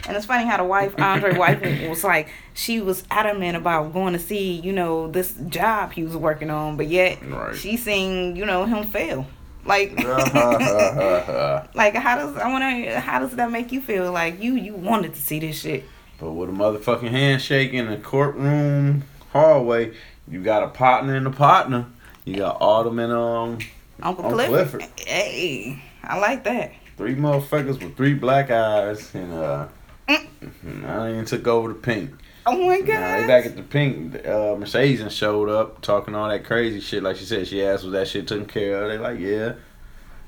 And 0.08 0.16
it's 0.16 0.24
funny 0.26 0.46
how 0.46 0.56
the 0.56 0.64
wife, 0.64 0.98
Andre 0.98 1.36
wife, 1.36 1.60
was 1.86 2.02
like, 2.02 2.28
she 2.54 2.80
was 2.80 3.04
adamant 3.10 3.56
about 3.58 3.92
going 3.92 4.14
to 4.14 4.18
see, 4.18 4.52
you 4.54 4.72
know, 4.72 5.06
this 5.10 5.34
job 5.48 5.92
he 5.92 6.02
was 6.02 6.16
working 6.16 6.48
on, 6.50 6.78
but 6.78 6.86
yet 6.86 7.18
Right. 7.22 7.54
she 7.54 7.76
seen, 7.76 8.34
you 8.34 8.46
know, 8.46 8.64
him 8.64 8.84
fail. 8.84 9.26
Like, 9.66 9.92
like 11.74 11.94
how 11.94 12.16
does 12.16 12.36
I 12.36 12.84
to? 12.86 13.00
How 13.00 13.18
does 13.18 13.36
that 13.36 13.50
make 13.50 13.70
you 13.70 13.80
feel? 13.82 14.10
Like 14.10 14.42
you, 14.42 14.54
you 14.56 14.74
wanted 14.74 15.12
to 15.14 15.20
see 15.20 15.38
this 15.38 15.60
shit. 15.60 15.84
But 16.18 16.32
with 16.32 16.48
a 16.48 16.52
motherfucking 16.52 17.10
handshake 17.10 17.74
in 17.74 17.86
the 17.90 17.98
courtroom 17.98 19.04
hallway, 19.32 19.92
you 20.26 20.42
got 20.42 20.62
a 20.62 20.68
partner 20.68 21.16
and 21.16 21.26
a 21.26 21.30
partner. 21.30 21.86
You 22.24 22.36
got 22.36 22.56
Autumn 22.60 22.98
and 22.98 23.12
um 23.12 23.58
Uncle 24.02 24.24
Uncle 24.24 24.30
Clifford. 24.32 24.80
Clifford. 24.80 25.00
Hey, 25.06 25.82
I 26.02 26.18
like 26.18 26.44
that. 26.44 26.72
three 26.96 27.14
motherfuckers 27.14 27.82
with 27.82 27.96
three 27.96 28.14
black 28.14 28.50
eyes 28.50 29.14
and 29.14 29.32
uh 29.32 29.68
I 30.08 31.10
even 31.10 31.24
took 31.24 31.46
over 31.46 31.68
the 31.68 31.74
pink. 31.74 32.10
Oh 32.46 32.66
my 32.66 32.76
Now 32.78 32.80
they 32.80 32.86
god. 32.86 33.26
back 33.26 33.46
at 33.46 33.56
the 33.56 33.62
pink. 33.62 34.26
Uh, 34.26 34.56
Mercedes 34.56 35.00
and 35.02 35.12
showed 35.12 35.48
up 35.50 35.82
talking 35.82 36.14
all 36.14 36.28
that 36.28 36.44
crazy 36.44 36.80
shit. 36.80 37.02
Like 37.02 37.16
she 37.16 37.24
said, 37.26 37.46
she 37.46 37.62
asked 37.62 37.84
was 37.84 37.92
that 37.92 38.08
shit 38.08 38.26
taken 38.26 38.46
care 38.46 38.82
of. 38.84 38.88
They 38.90 38.98
like 38.98 39.18
yeah, 39.20 39.54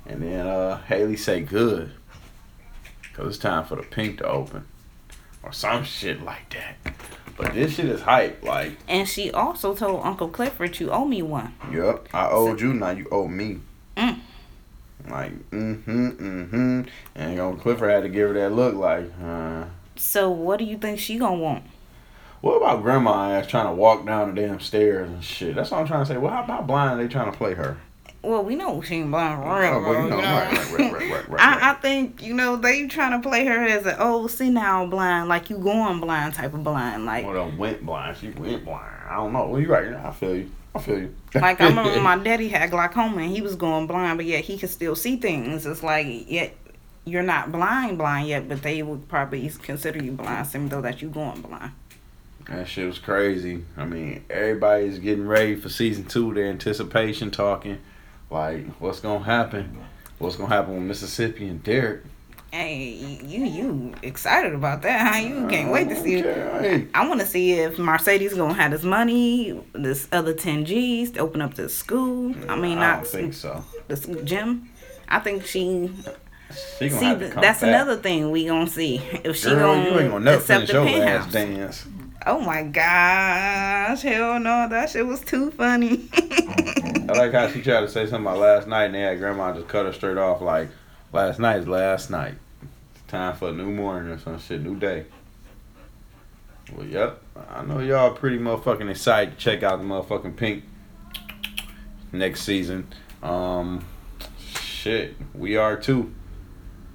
and 0.07 0.23
then 0.23 0.47
uh 0.47 0.83
Hailey 0.83 1.17
say 1.17 1.41
good, 1.41 1.93
cause 3.15 3.29
it's 3.29 3.39
time 3.39 3.65
for 3.65 3.77
the 3.77 3.83
pink 3.83 4.19
to 4.19 4.29
open, 4.29 4.67
or 5.43 5.53
some 5.53 5.85
shit 5.85 6.23
like 6.23 6.51
that. 6.55 6.95
But 7.39 7.55
this 7.55 7.77
shit 7.77 7.87
is 7.87 8.03
hype. 8.03 8.43
Like 8.45 8.77
And 8.87 9.09
she 9.09 9.31
also 9.31 9.75
told 9.75 10.05
Uncle 10.05 10.29
Clifford, 10.29 10.79
"You 10.79 10.91
owe 10.91 11.07
me 11.07 11.23
one." 11.23 11.55
Yup, 11.73 12.07
I 12.13 12.29
owed 12.29 12.61
you, 12.61 12.75
now 12.75 12.91
you 12.91 13.07
owe 13.11 13.29
me. 13.29 13.61
Mm. 13.97 14.19
Like, 15.11 15.51
mm-hmm, 15.51 16.09
mm-hmm. 16.11 16.83
And 17.15 17.41
Uncle 17.41 17.61
Clifford 17.61 17.91
had 17.91 18.03
to 18.05 18.09
give 18.09 18.29
her 18.29 18.35
that 18.35 18.53
look 18.53 18.75
like, 18.75 19.11
uh, 19.23 19.65
So 19.97 20.31
what 20.31 20.59
do 20.59 20.65
you 20.65 20.79
think 20.79 20.99
she 20.99 21.19
gonna 21.19 21.37
want? 21.37 21.65
what 22.41 22.55
about 22.55 22.83
grandma 22.83 23.33
ass 23.33 23.47
trying 23.47 23.67
to 23.67 23.73
walk 23.73 24.07
down 24.07 24.35
the 24.35 24.41
damn 24.41 24.61
stairs 24.61 25.09
and 25.09 25.23
shit? 25.23 25.55
That's 25.55 25.71
what 25.71 25.81
I'm 25.81 25.87
trying 25.87 26.03
to 26.03 26.07
say. 26.07 26.17
Well, 26.17 26.33
how, 26.33 26.45
about 26.45 26.67
blind 26.67 26.99
are 26.99 27.03
they 27.03 27.09
trying 27.09 27.31
to 27.31 27.37
play 27.37 27.55
her? 27.55 27.77
well, 28.23 28.45
we 28.45 28.55
know 28.55 28.83
she 28.83 28.97
ain't 28.97 29.11
blind 29.11 29.43
for 29.43 29.49
Oh, 29.49 29.59
real, 29.59 29.81
bro, 29.81 30.05
you 30.05 30.11
know, 30.11 30.17
right, 30.17 30.53
right, 30.53 30.71
right, 30.73 30.93
right, 30.93 31.11
right, 31.11 31.29
right, 31.31 31.41
I, 31.41 31.71
I 31.71 31.75
think 31.75 32.23
you 32.23 32.35
know 32.35 32.57
they 32.57 32.87
trying 32.87 33.21
to 33.21 33.27
play 33.27 33.47
her 33.47 33.65
as 33.65 33.87
an 33.87 33.99
old 33.99 34.31
senile 34.31 34.87
blind, 34.89 35.29
like 35.29 35.49
you 35.49 35.59
going 35.59 36.01
blind 36.01 36.35
type 36.35 36.53
of 36.53 36.63
blind, 36.63 37.07
like 37.07 37.25
Well, 37.27 37.51
went 37.57 37.85
blind. 37.85 38.19
She 38.19 38.29
went 38.31 38.65
blind. 38.65 38.93
I 39.09 39.17
don't 39.17 39.33
know. 39.33 39.49
Well, 39.49 39.61
you 39.61 39.69
right. 39.69 39.93
I 39.93 40.11
feel 40.13 40.37
you. 40.37 40.51
I 40.75 40.79
feel 40.79 40.99
you. 40.99 41.15
like 41.35 41.61
I 41.61 41.69
remember 41.69 42.01
my 42.01 42.17
daddy 42.25 42.49
had 42.49 42.71
glaucoma 42.71 43.23
and 43.23 43.31
he 43.31 43.43
was 43.43 43.57
going 43.57 43.87
blind, 43.87 44.19
but 44.19 44.27
yet 44.27 44.45
he 44.45 44.57
could 44.57 44.71
still 44.71 44.95
see 44.95 45.17
things. 45.17 45.67
It's 45.67 45.83
like 45.83 46.31
yet 46.31 46.55
you're 47.05 47.23
not 47.23 47.51
blind 47.51 47.99
blind 47.99 48.29
yet, 48.29 48.49
but 48.49 48.63
they 48.63 48.83
would 48.83 49.09
probably 49.09 49.51
consider 49.63 50.03
you 50.03 50.13
blind, 50.13 50.47
even 50.49 50.69
though 50.69 50.81
that 50.81 51.03
you 51.03 51.09
going 51.09 51.41
blind. 51.41 51.73
That 52.49 52.69
shit 52.69 52.87
was 52.87 52.99
crazy. 52.99 53.65
I 53.77 53.85
mean, 53.85 54.25
everybody's 54.31 54.99
getting 54.99 55.27
ready 55.27 55.57
for 55.57 55.69
season 55.69 56.05
two. 56.05 56.35
The 56.35 56.43
anticipation 56.43 57.31
talking, 57.31 57.79
like, 58.31 58.67
what's 58.81 59.01
gonna 59.01 59.25
happen? 59.25 59.79
What's 60.19 60.37
gonna 60.37 60.55
happen 60.55 60.75
with 60.75 60.83
Mississippi 60.83 61.49
and 61.49 61.63
Derek? 61.63 62.03
Hey, 62.53 63.19
you 63.25 63.45
you 63.45 63.95
excited 64.03 64.55
about 64.55 64.83
that? 64.83 65.15
Huh? 65.15 65.21
You 65.21 65.47
can't 65.47 65.71
wait 65.71 65.89
to 65.89 65.95
see 65.97 66.17
it. 66.17 66.89
I 66.95 67.07
want 67.07 67.21
to 67.21 67.27
see 67.27 67.53
if 67.53 67.79
Mercedes 67.79 68.35
gonna 68.35 68.55
have 68.55 68.73
this 68.73 68.83
money, 68.83 69.61
this 69.73 70.09
other 70.11 70.35
ten 70.35 70.65
G's 70.65 71.13
to 71.13 71.21
open 71.21 71.43
up 71.43 71.55
this 71.55 71.77
school. 71.77 72.35
I 72.49 72.57
mean, 72.57 72.79
I 72.79 72.81
not 72.81 72.97
don't 73.05 73.07
think 73.13 73.35
so. 73.35 73.65
this 73.87 74.05
gym. 74.25 74.69
I 75.09 75.21
think 75.21 75.45
she 75.45 75.93
She 76.79 76.89
gonna 76.89 77.01
see. 77.01 77.05
have 77.07 77.21
to 77.21 77.31
come 77.31 77.41
That's 77.41 77.61
back. 77.61 77.69
another 77.69 77.97
thing 77.97 78.33
we 78.33 78.47
gonna 78.47 78.67
see 78.69 78.97
if 79.23 79.37
she 79.37 79.51
Girl, 79.51 79.77
gonna, 79.77 79.89
you 79.89 80.01
ain't 80.01 80.11
gonna 80.11 80.25
never 80.25 80.39
accept 80.39 80.67
the 80.67 80.73
your 80.73 80.85
penthouse. 80.87 81.27
last 81.27 81.33
dance. 81.33 81.87
Oh 82.27 82.41
my 82.41 82.65
gosh! 82.65 84.03
Hell 84.03 84.41
no, 84.41 84.69
that 84.69 84.91
shit 84.91 85.07
was 85.07 85.21
too 85.21 85.53
funny. 85.53 86.09
I 87.09 87.13
like 87.17 87.33
how 87.33 87.49
she 87.49 87.63
tried 87.63 87.81
to 87.83 87.89
say 87.89 88.07
something 88.07 88.27
about 88.27 88.39
last 88.39 88.67
night, 88.69 88.87
and 88.87 88.95
they 88.95 89.01
had 89.01 89.19
grandma 89.21 89.55
just 89.55 89.69
cut 89.69 89.87
her 89.87 89.93
straight 89.93 90.19
off. 90.19 90.41
Like, 90.43 90.69
last 91.13 91.39
night 91.39 91.59
is 91.59 91.69
last 91.69 92.11
night. 92.11 92.35
It's 92.95 93.03
time 93.09 93.37
for 93.37 93.49
a 93.49 93.53
new 93.53 93.71
morning 93.71 94.13
or 94.13 94.19
some 94.19 94.39
shit, 94.39 94.63
new 94.63 94.77
day. 94.77 95.07
Well, 96.73 96.87
yep. 96.87 97.23
I 97.51 97.65
know 97.65 97.81
y'all 97.81 98.13
pretty 98.13 98.39
motherfucking 98.39 98.89
excited 98.91 99.33
to 99.33 99.37
check 99.39 99.63
out 99.63 99.81
the 99.81 99.85
motherfucking 99.85 100.35
Pynk 100.37 100.63
next 102.13 102.43
season. 102.43 102.87
Um, 103.23 103.85
shit, 104.39 105.17
we 105.35 105.57
are 105.57 105.77
too. 105.77 106.15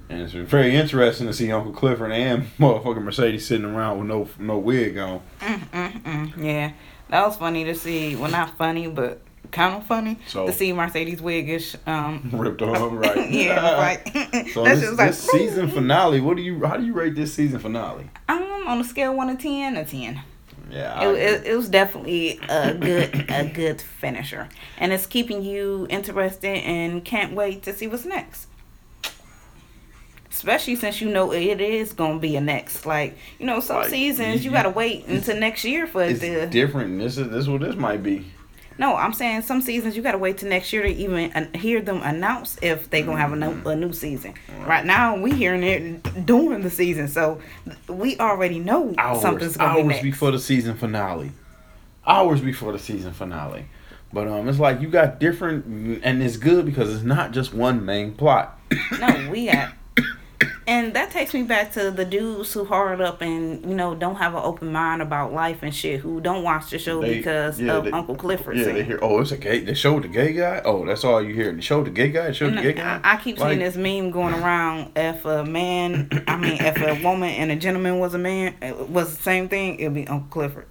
And 0.08 0.22
it's 0.22 0.32
very 0.32 0.74
interesting 0.74 1.26
to 1.26 1.32
see 1.32 1.50
Uncle 1.50 1.72
Clifford 1.72 2.12
and 2.12 2.44
motherfucking 2.58 3.02
Mercedes 3.02 3.46
sitting 3.46 3.66
around 3.66 3.98
with 3.98 4.08
no 4.08 4.28
no 4.38 4.58
wig 4.58 4.96
on. 4.98 5.20
Mm-mm-mm. 5.40 6.42
Yeah, 6.42 6.72
that 7.08 7.26
was 7.26 7.36
funny 7.36 7.64
to 7.64 7.74
see. 7.74 8.16
Well, 8.16 8.30
not 8.30 8.56
funny, 8.56 8.86
but 8.86 9.20
kind 9.50 9.74
of 9.76 9.86
funny 9.86 10.18
So- 10.28 10.46
to 10.46 10.52
see 10.52 10.72
Mercedes 10.72 11.20
Wiggish. 11.20 11.76
Um, 11.86 12.30
Ripped 12.32 12.62
on, 12.62 12.96
right? 12.96 13.30
yeah, 13.30 13.76
like 13.76 14.48
So 14.50 14.64
that 14.64 14.76
this, 14.76 14.88
was 14.90 14.98
like 14.98 15.08
this 15.10 15.18
season 15.30 15.68
finale, 15.68 16.20
what 16.20 16.36
do 16.36 16.42
you? 16.42 16.64
How 16.64 16.76
do 16.76 16.84
you 16.84 16.92
rate 16.92 17.14
this 17.14 17.32
season 17.34 17.58
finale? 17.58 18.08
Um, 18.28 18.42
on 18.66 18.80
a 18.80 18.84
scale 18.84 19.10
of 19.12 19.16
one 19.16 19.28
to 19.36 19.42
ten, 19.42 19.76
a 19.76 19.84
ten. 19.84 20.20
Yeah, 20.68 21.08
It, 21.10 21.14
it, 21.16 21.46
it 21.46 21.56
was 21.56 21.68
definitely 21.68 22.40
a 22.48 22.74
good 22.74 23.26
a 23.30 23.44
good 23.48 23.80
finisher, 23.80 24.48
and 24.78 24.92
it's 24.92 25.06
keeping 25.06 25.42
you 25.44 25.86
interested 25.88 26.56
and 26.58 27.04
can't 27.04 27.34
wait 27.34 27.62
to 27.62 27.72
see 27.72 27.86
what's 27.86 28.04
next. 28.04 28.48
Especially 30.30 30.76
since 30.76 31.00
you 31.00 31.08
know 31.08 31.32
it 31.32 31.60
is 31.60 31.92
gonna 31.92 32.18
be 32.18 32.36
a 32.36 32.40
next. 32.40 32.84
Like 32.84 33.16
you 33.38 33.46
know, 33.46 33.60
some 33.60 33.76
Like, 33.76 33.90
seasons 33.90 34.44
you- 34.44 34.50
you 34.50 34.56
gotta 34.56 34.70
wait 34.70 35.06
until 35.06 35.36
next 35.38 35.64
year 35.64 35.86
for 35.86 36.02
it 36.02 36.20
to. 36.20 36.46
different. 36.48 36.98
This 36.98 37.16
is 37.16 37.28
this 37.30 37.38
is 37.42 37.48
what 37.48 37.60
this 37.62 37.76
might 37.76 38.02
be. 38.02 38.26
No, 38.78 38.94
I'm 38.94 39.12
saying 39.12 39.42
some 39.42 39.60
seasons 39.62 39.96
you 39.96 40.02
gotta 40.02 40.18
wait 40.18 40.38
till 40.38 40.48
next 40.48 40.72
year 40.72 40.82
to 40.82 40.88
even 40.88 41.52
hear 41.54 41.80
them 41.80 42.02
announce 42.02 42.58
if 42.62 42.90
they 42.90 43.02
gonna 43.02 43.18
have 43.18 43.32
a 43.32 43.36
new, 43.36 43.68
a 43.68 43.74
new 43.74 43.92
season. 43.92 44.34
Right 44.66 44.84
now, 44.84 45.16
we 45.16 45.32
hearing 45.32 45.62
it 45.62 46.26
during 46.26 46.62
the 46.62 46.70
season, 46.70 47.08
so 47.08 47.40
we 47.88 48.18
already 48.18 48.58
know 48.58 48.94
Hours, 48.98 49.22
something's 49.22 49.56
gonna 49.56 49.74
be 49.74 49.80
hours 49.80 49.88
next. 49.88 50.02
before 50.02 50.30
the 50.30 50.38
season 50.38 50.76
finale. 50.76 51.32
Hours 52.06 52.40
before 52.40 52.72
the 52.72 52.78
season 52.78 53.12
finale. 53.12 53.66
But 54.12 54.28
um, 54.28 54.48
it's 54.48 54.58
like 54.58 54.80
you 54.80 54.88
got 54.88 55.18
different, 55.18 56.00
and 56.04 56.22
it's 56.22 56.36
good 56.36 56.64
because 56.64 56.94
it's 56.94 57.02
not 57.04 57.32
just 57.32 57.52
one 57.52 57.84
main 57.84 58.14
plot. 58.14 58.58
No, 59.00 59.28
we 59.30 59.46
got. 59.46 59.72
And 60.68 60.94
that 60.94 61.12
takes 61.12 61.32
me 61.32 61.44
back 61.44 61.70
to 61.74 61.92
the 61.92 62.04
dudes 62.04 62.52
who 62.52 62.64
hard 62.64 63.00
up 63.00 63.22
and 63.22 63.64
you 63.64 63.74
know 63.76 63.94
don't 63.94 64.16
have 64.16 64.34
an 64.34 64.40
open 64.42 64.72
mind 64.72 65.00
about 65.00 65.32
life 65.32 65.58
and 65.62 65.72
shit. 65.72 66.00
Who 66.00 66.20
don't 66.20 66.42
watch 66.42 66.70
the 66.70 66.78
show 66.80 67.00
They- 67.00 67.18
because 67.18 67.60
yeah, 67.60 67.74
of 67.74 67.84
they- 67.84 67.92
Uncle 67.92 68.16
Clifford. 68.16 68.56
Yeah, 68.56 68.72
they 68.72 68.82
hear. 68.82 68.98
Oh, 69.00 69.20
it's 69.20 69.30
a 69.30 69.36
gay. 69.36 69.60
They 69.60 69.74
showed 69.74 70.02
the 70.02 70.08
gay 70.08 70.32
guy. 70.32 70.62
Oh, 70.64 70.84
that's 70.84 71.04
all 71.04 71.22
you 71.22 71.34
hear. 71.34 71.52
They 71.52 71.60
showed 71.60 71.86
the 71.86 71.90
gay 71.90 72.10
guy. 72.10 72.32
Showed 72.32 72.54
the 72.56 72.62
gay 72.62 72.72
guy. 72.72 73.00
I, 73.04 73.14
I 73.14 73.16
keep 73.18 73.38
Like, 73.38 73.50
seeing 73.50 73.60
this 73.60 73.76
meme 73.76 74.10
going 74.10 74.34
around. 74.34 74.90
If 74.96 75.24
a 75.24 75.44
man, 75.44 76.24
I 76.26 76.36
mean, 76.36 76.56
if 76.60 76.80
a 76.82 77.00
woman 77.00 77.30
and 77.30 77.52
a 77.52 77.56
gentleman 77.56 78.00
was 78.00 78.14
a 78.14 78.18
man, 78.18 78.54
it 78.60 78.88
was 78.90 79.16
the 79.16 79.22
same 79.22 79.48
thing. 79.48 79.78
It'd 79.78 79.94
be 79.94 80.08
Uncle 80.08 80.28
Clifford. 80.30 80.66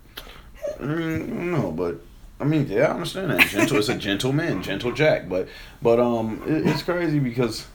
Mean, 0.79 1.51
no, 1.51 1.71
but 1.71 2.01
I 2.39 2.43
mean, 2.43 2.67
yeah, 2.67 2.87
I 2.87 2.91
understand 2.95 3.31
that. 3.31 3.47
Gentle, 3.47 3.77
it's 3.77 3.87
a 3.87 3.95
gentleman, 3.95 4.61
gentle 4.61 4.91
Jack. 4.91 5.29
But, 5.29 5.47
but 5.81 5.99
um, 6.01 6.41
it, 6.45 6.67
it's 6.67 6.83
crazy 6.83 7.19
because 7.19 7.65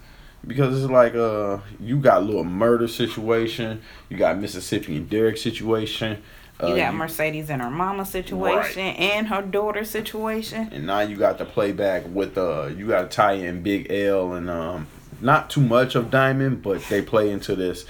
because 0.46 0.82
it's 0.82 0.90
like 0.90 1.14
uh, 1.14 1.58
you 1.78 1.98
got 1.98 2.22
a 2.22 2.24
Lil 2.24 2.44
Murda 2.44 2.88
situation. 2.88 3.82
You 4.08 4.16
got 4.16 4.38
Mississippi 4.38 4.96
and 4.96 5.08
Derek 5.08 5.36
situation. 5.36 6.22
Uh, 6.62 6.68
You 6.68 6.76
got 6.76 6.94
Mercedes 6.94 7.48
and 7.50 7.62
her 7.62 7.70
mama 7.70 8.04
situation 8.04 8.82
and 8.82 9.28
her 9.28 9.42
daughter 9.42 9.84
situation. 9.84 10.68
and 10.72 10.86
now 10.86 11.00
you 11.00 11.16
got 11.16 11.38
the 11.38 11.44
playback 11.44 12.02
with 12.08 12.36
uh, 12.36 12.66
you 12.76 12.86
got 12.88 13.10
to 13.10 13.16
tie 13.16 13.32
in 13.32 13.62
Big 13.62 13.90
L 13.90 14.32
and 14.34 14.50
um, 14.50 14.86
not 15.20 15.48
too 15.50 15.60
much 15.62 15.94
of 15.94 16.10
Diamond, 16.10 16.62
but 16.62 16.82
they 16.88 17.00
play 17.02 17.30
into 17.30 17.54
this 17.56 17.86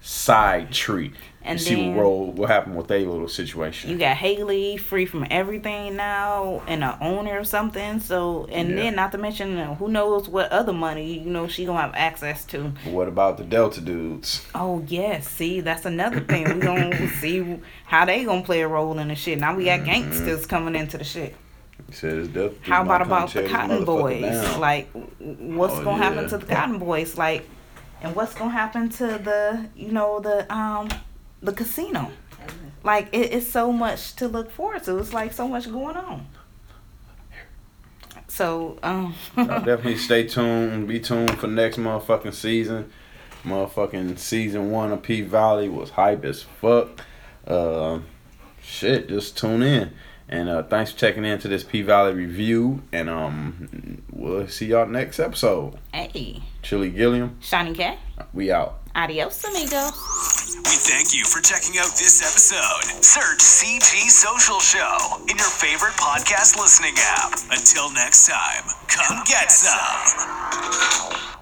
side 0.00 0.72
tree. 0.72 1.12
And 1.48 1.60
see 1.60 1.74
then- 1.74 1.94
what 1.94 2.02
role 2.02 2.26
what 2.32 2.50
happened 2.50 2.76
with 2.76 2.88
their 2.88 3.00
little 3.00 3.28
situation. 3.28 3.90
You 3.90 3.96
got 3.98 4.16
Hailey 4.16 4.76
free 4.76 5.06
from 5.06 5.26
everything 5.30 5.96
now 5.96 6.62
and 6.66 6.84
a 6.84 6.98
owner 7.00 7.38
or 7.40 7.44
something. 7.44 8.00
So 8.00 8.46
and 8.52 8.70
Yeah. 8.70 8.76
then 8.76 8.94
not 8.96 9.12
to 9.12 9.18
mention 9.18 9.56
who 9.76 9.88
knows 9.88 10.28
what 10.28 10.50
other 10.52 10.72
money 10.72 11.18
you 11.18 11.30
know 11.30 11.48
she 11.48 11.64
gonna 11.64 11.80
have 11.80 11.94
access 11.94 12.44
to. 12.46 12.72
But 12.84 12.92
what 12.92 13.08
about 13.08 13.36
the 13.38 13.44
Delta 13.44 13.80
dudes? 13.80 14.46
Oh 14.54 14.82
yes, 14.86 15.26
see 15.28 15.60
that's 15.60 15.84
another 15.86 16.20
thing 16.20 16.44
we 16.44 16.60
gonna 16.60 17.08
see 17.20 17.56
how 17.86 18.04
they 18.04 18.24
gonna 18.24 18.42
play 18.42 18.60
a 18.62 18.68
role 18.68 18.98
in 18.98 19.08
the 19.08 19.14
shit. 19.14 19.38
Now 19.38 19.56
we 19.56 19.64
got 19.64 19.84
gangsters 19.84 20.44
coming 20.46 20.74
into 20.76 20.98
the 20.98 21.04
shit. 21.04 21.34
How 22.62 22.82
about 22.82 23.02
about 23.02 23.32
the 23.32 23.44
Cotton 23.48 23.84
Boys? 23.84 24.20
down. 24.22 24.60
Like, 24.60 24.88
what's 25.18 25.74
Oh, 25.74 25.84
gonna 25.84 26.02
happen 26.02 26.28
to 26.28 26.36
the 26.38 26.44
Cotton 26.46 26.78
Boys? 26.78 27.16
Like, 27.16 27.48
and 28.02 28.14
what's 28.14 28.34
gonna 28.34 28.50
happen 28.50 28.88
to 28.90 29.06
the 29.06 29.66
you 29.74 29.92
know 29.92 30.20
the 30.20 30.52
um 30.54 30.88
the 31.42 31.52
casino? 31.52 32.10
Like, 32.82 33.08
it, 33.12 33.32
it's 33.32 33.48
so 33.48 33.72
much 33.72 34.14
to 34.16 34.28
look 34.28 34.50
forward 34.50 34.84
to. 34.84 34.98
It's 34.98 35.12
like 35.12 35.32
so 35.32 35.48
much 35.48 35.70
going 35.70 35.96
on. 35.96 36.26
So, 38.28 38.78
um, 38.82 39.14
definitely 39.36 39.96
stay 39.96 40.26
tuned. 40.26 40.86
Be 40.86 41.00
tuned 41.00 41.38
for 41.38 41.46
next 41.46 41.76
motherfucking 41.76 42.34
season. 42.34 42.90
Motherfucking 43.42 44.18
season 44.18 44.70
one 44.70 44.92
of 44.92 45.02
P 45.02 45.22
Valley 45.22 45.68
was 45.68 45.90
hype 45.90 46.24
as 46.24 46.42
fuck. 46.42 47.00
Uh, 47.46 48.00
shit, 48.62 49.08
just 49.08 49.36
tune 49.38 49.62
in. 49.62 49.92
And 50.28 50.48
uh, 50.48 50.62
thanks 50.64 50.92
for 50.92 50.98
checking 50.98 51.24
in 51.24 51.38
to 51.40 51.48
this 51.48 51.64
P 51.64 51.82
Valley 51.82 52.12
review. 52.14 52.82
And 52.92 53.08
um, 53.08 54.02
we'll 54.12 54.46
see 54.48 54.66
y'all 54.66 54.86
next 54.86 55.18
episode. 55.18 55.78
hey, 55.92 56.42
Chili 56.62 56.90
Gilliam, 56.90 57.38
Shani 57.40 57.74
K, 57.74 57.96
we 58.34 58.52
out. 58.52 58.80
adios, 58.94 59.42
amigos. 59.44 59.94
We 60.64 60.74
thank 60.76 61.14
you 61.14 61.24
for 61.24 61.40
checking 61.40 61.78
out 61.78 61.92
this 61.96 62.20
episode. 62.20 63.02
Search 63.02 63.38
CG 63.38 64.10
Social 64.10 64.60
Show 64.60 65.22
in 65.30 65.36
your 65.38 65.46
favorite 65.48 65.92
podcast 65.94 66.58
listening 66.58 66.94
app. 66.98 67.32
Until 67.50 67.90
next 67.92 68.28
time, 68.28 68.64
come 68.88 69.22
get 69.24 69.50
some. 69.52 71.37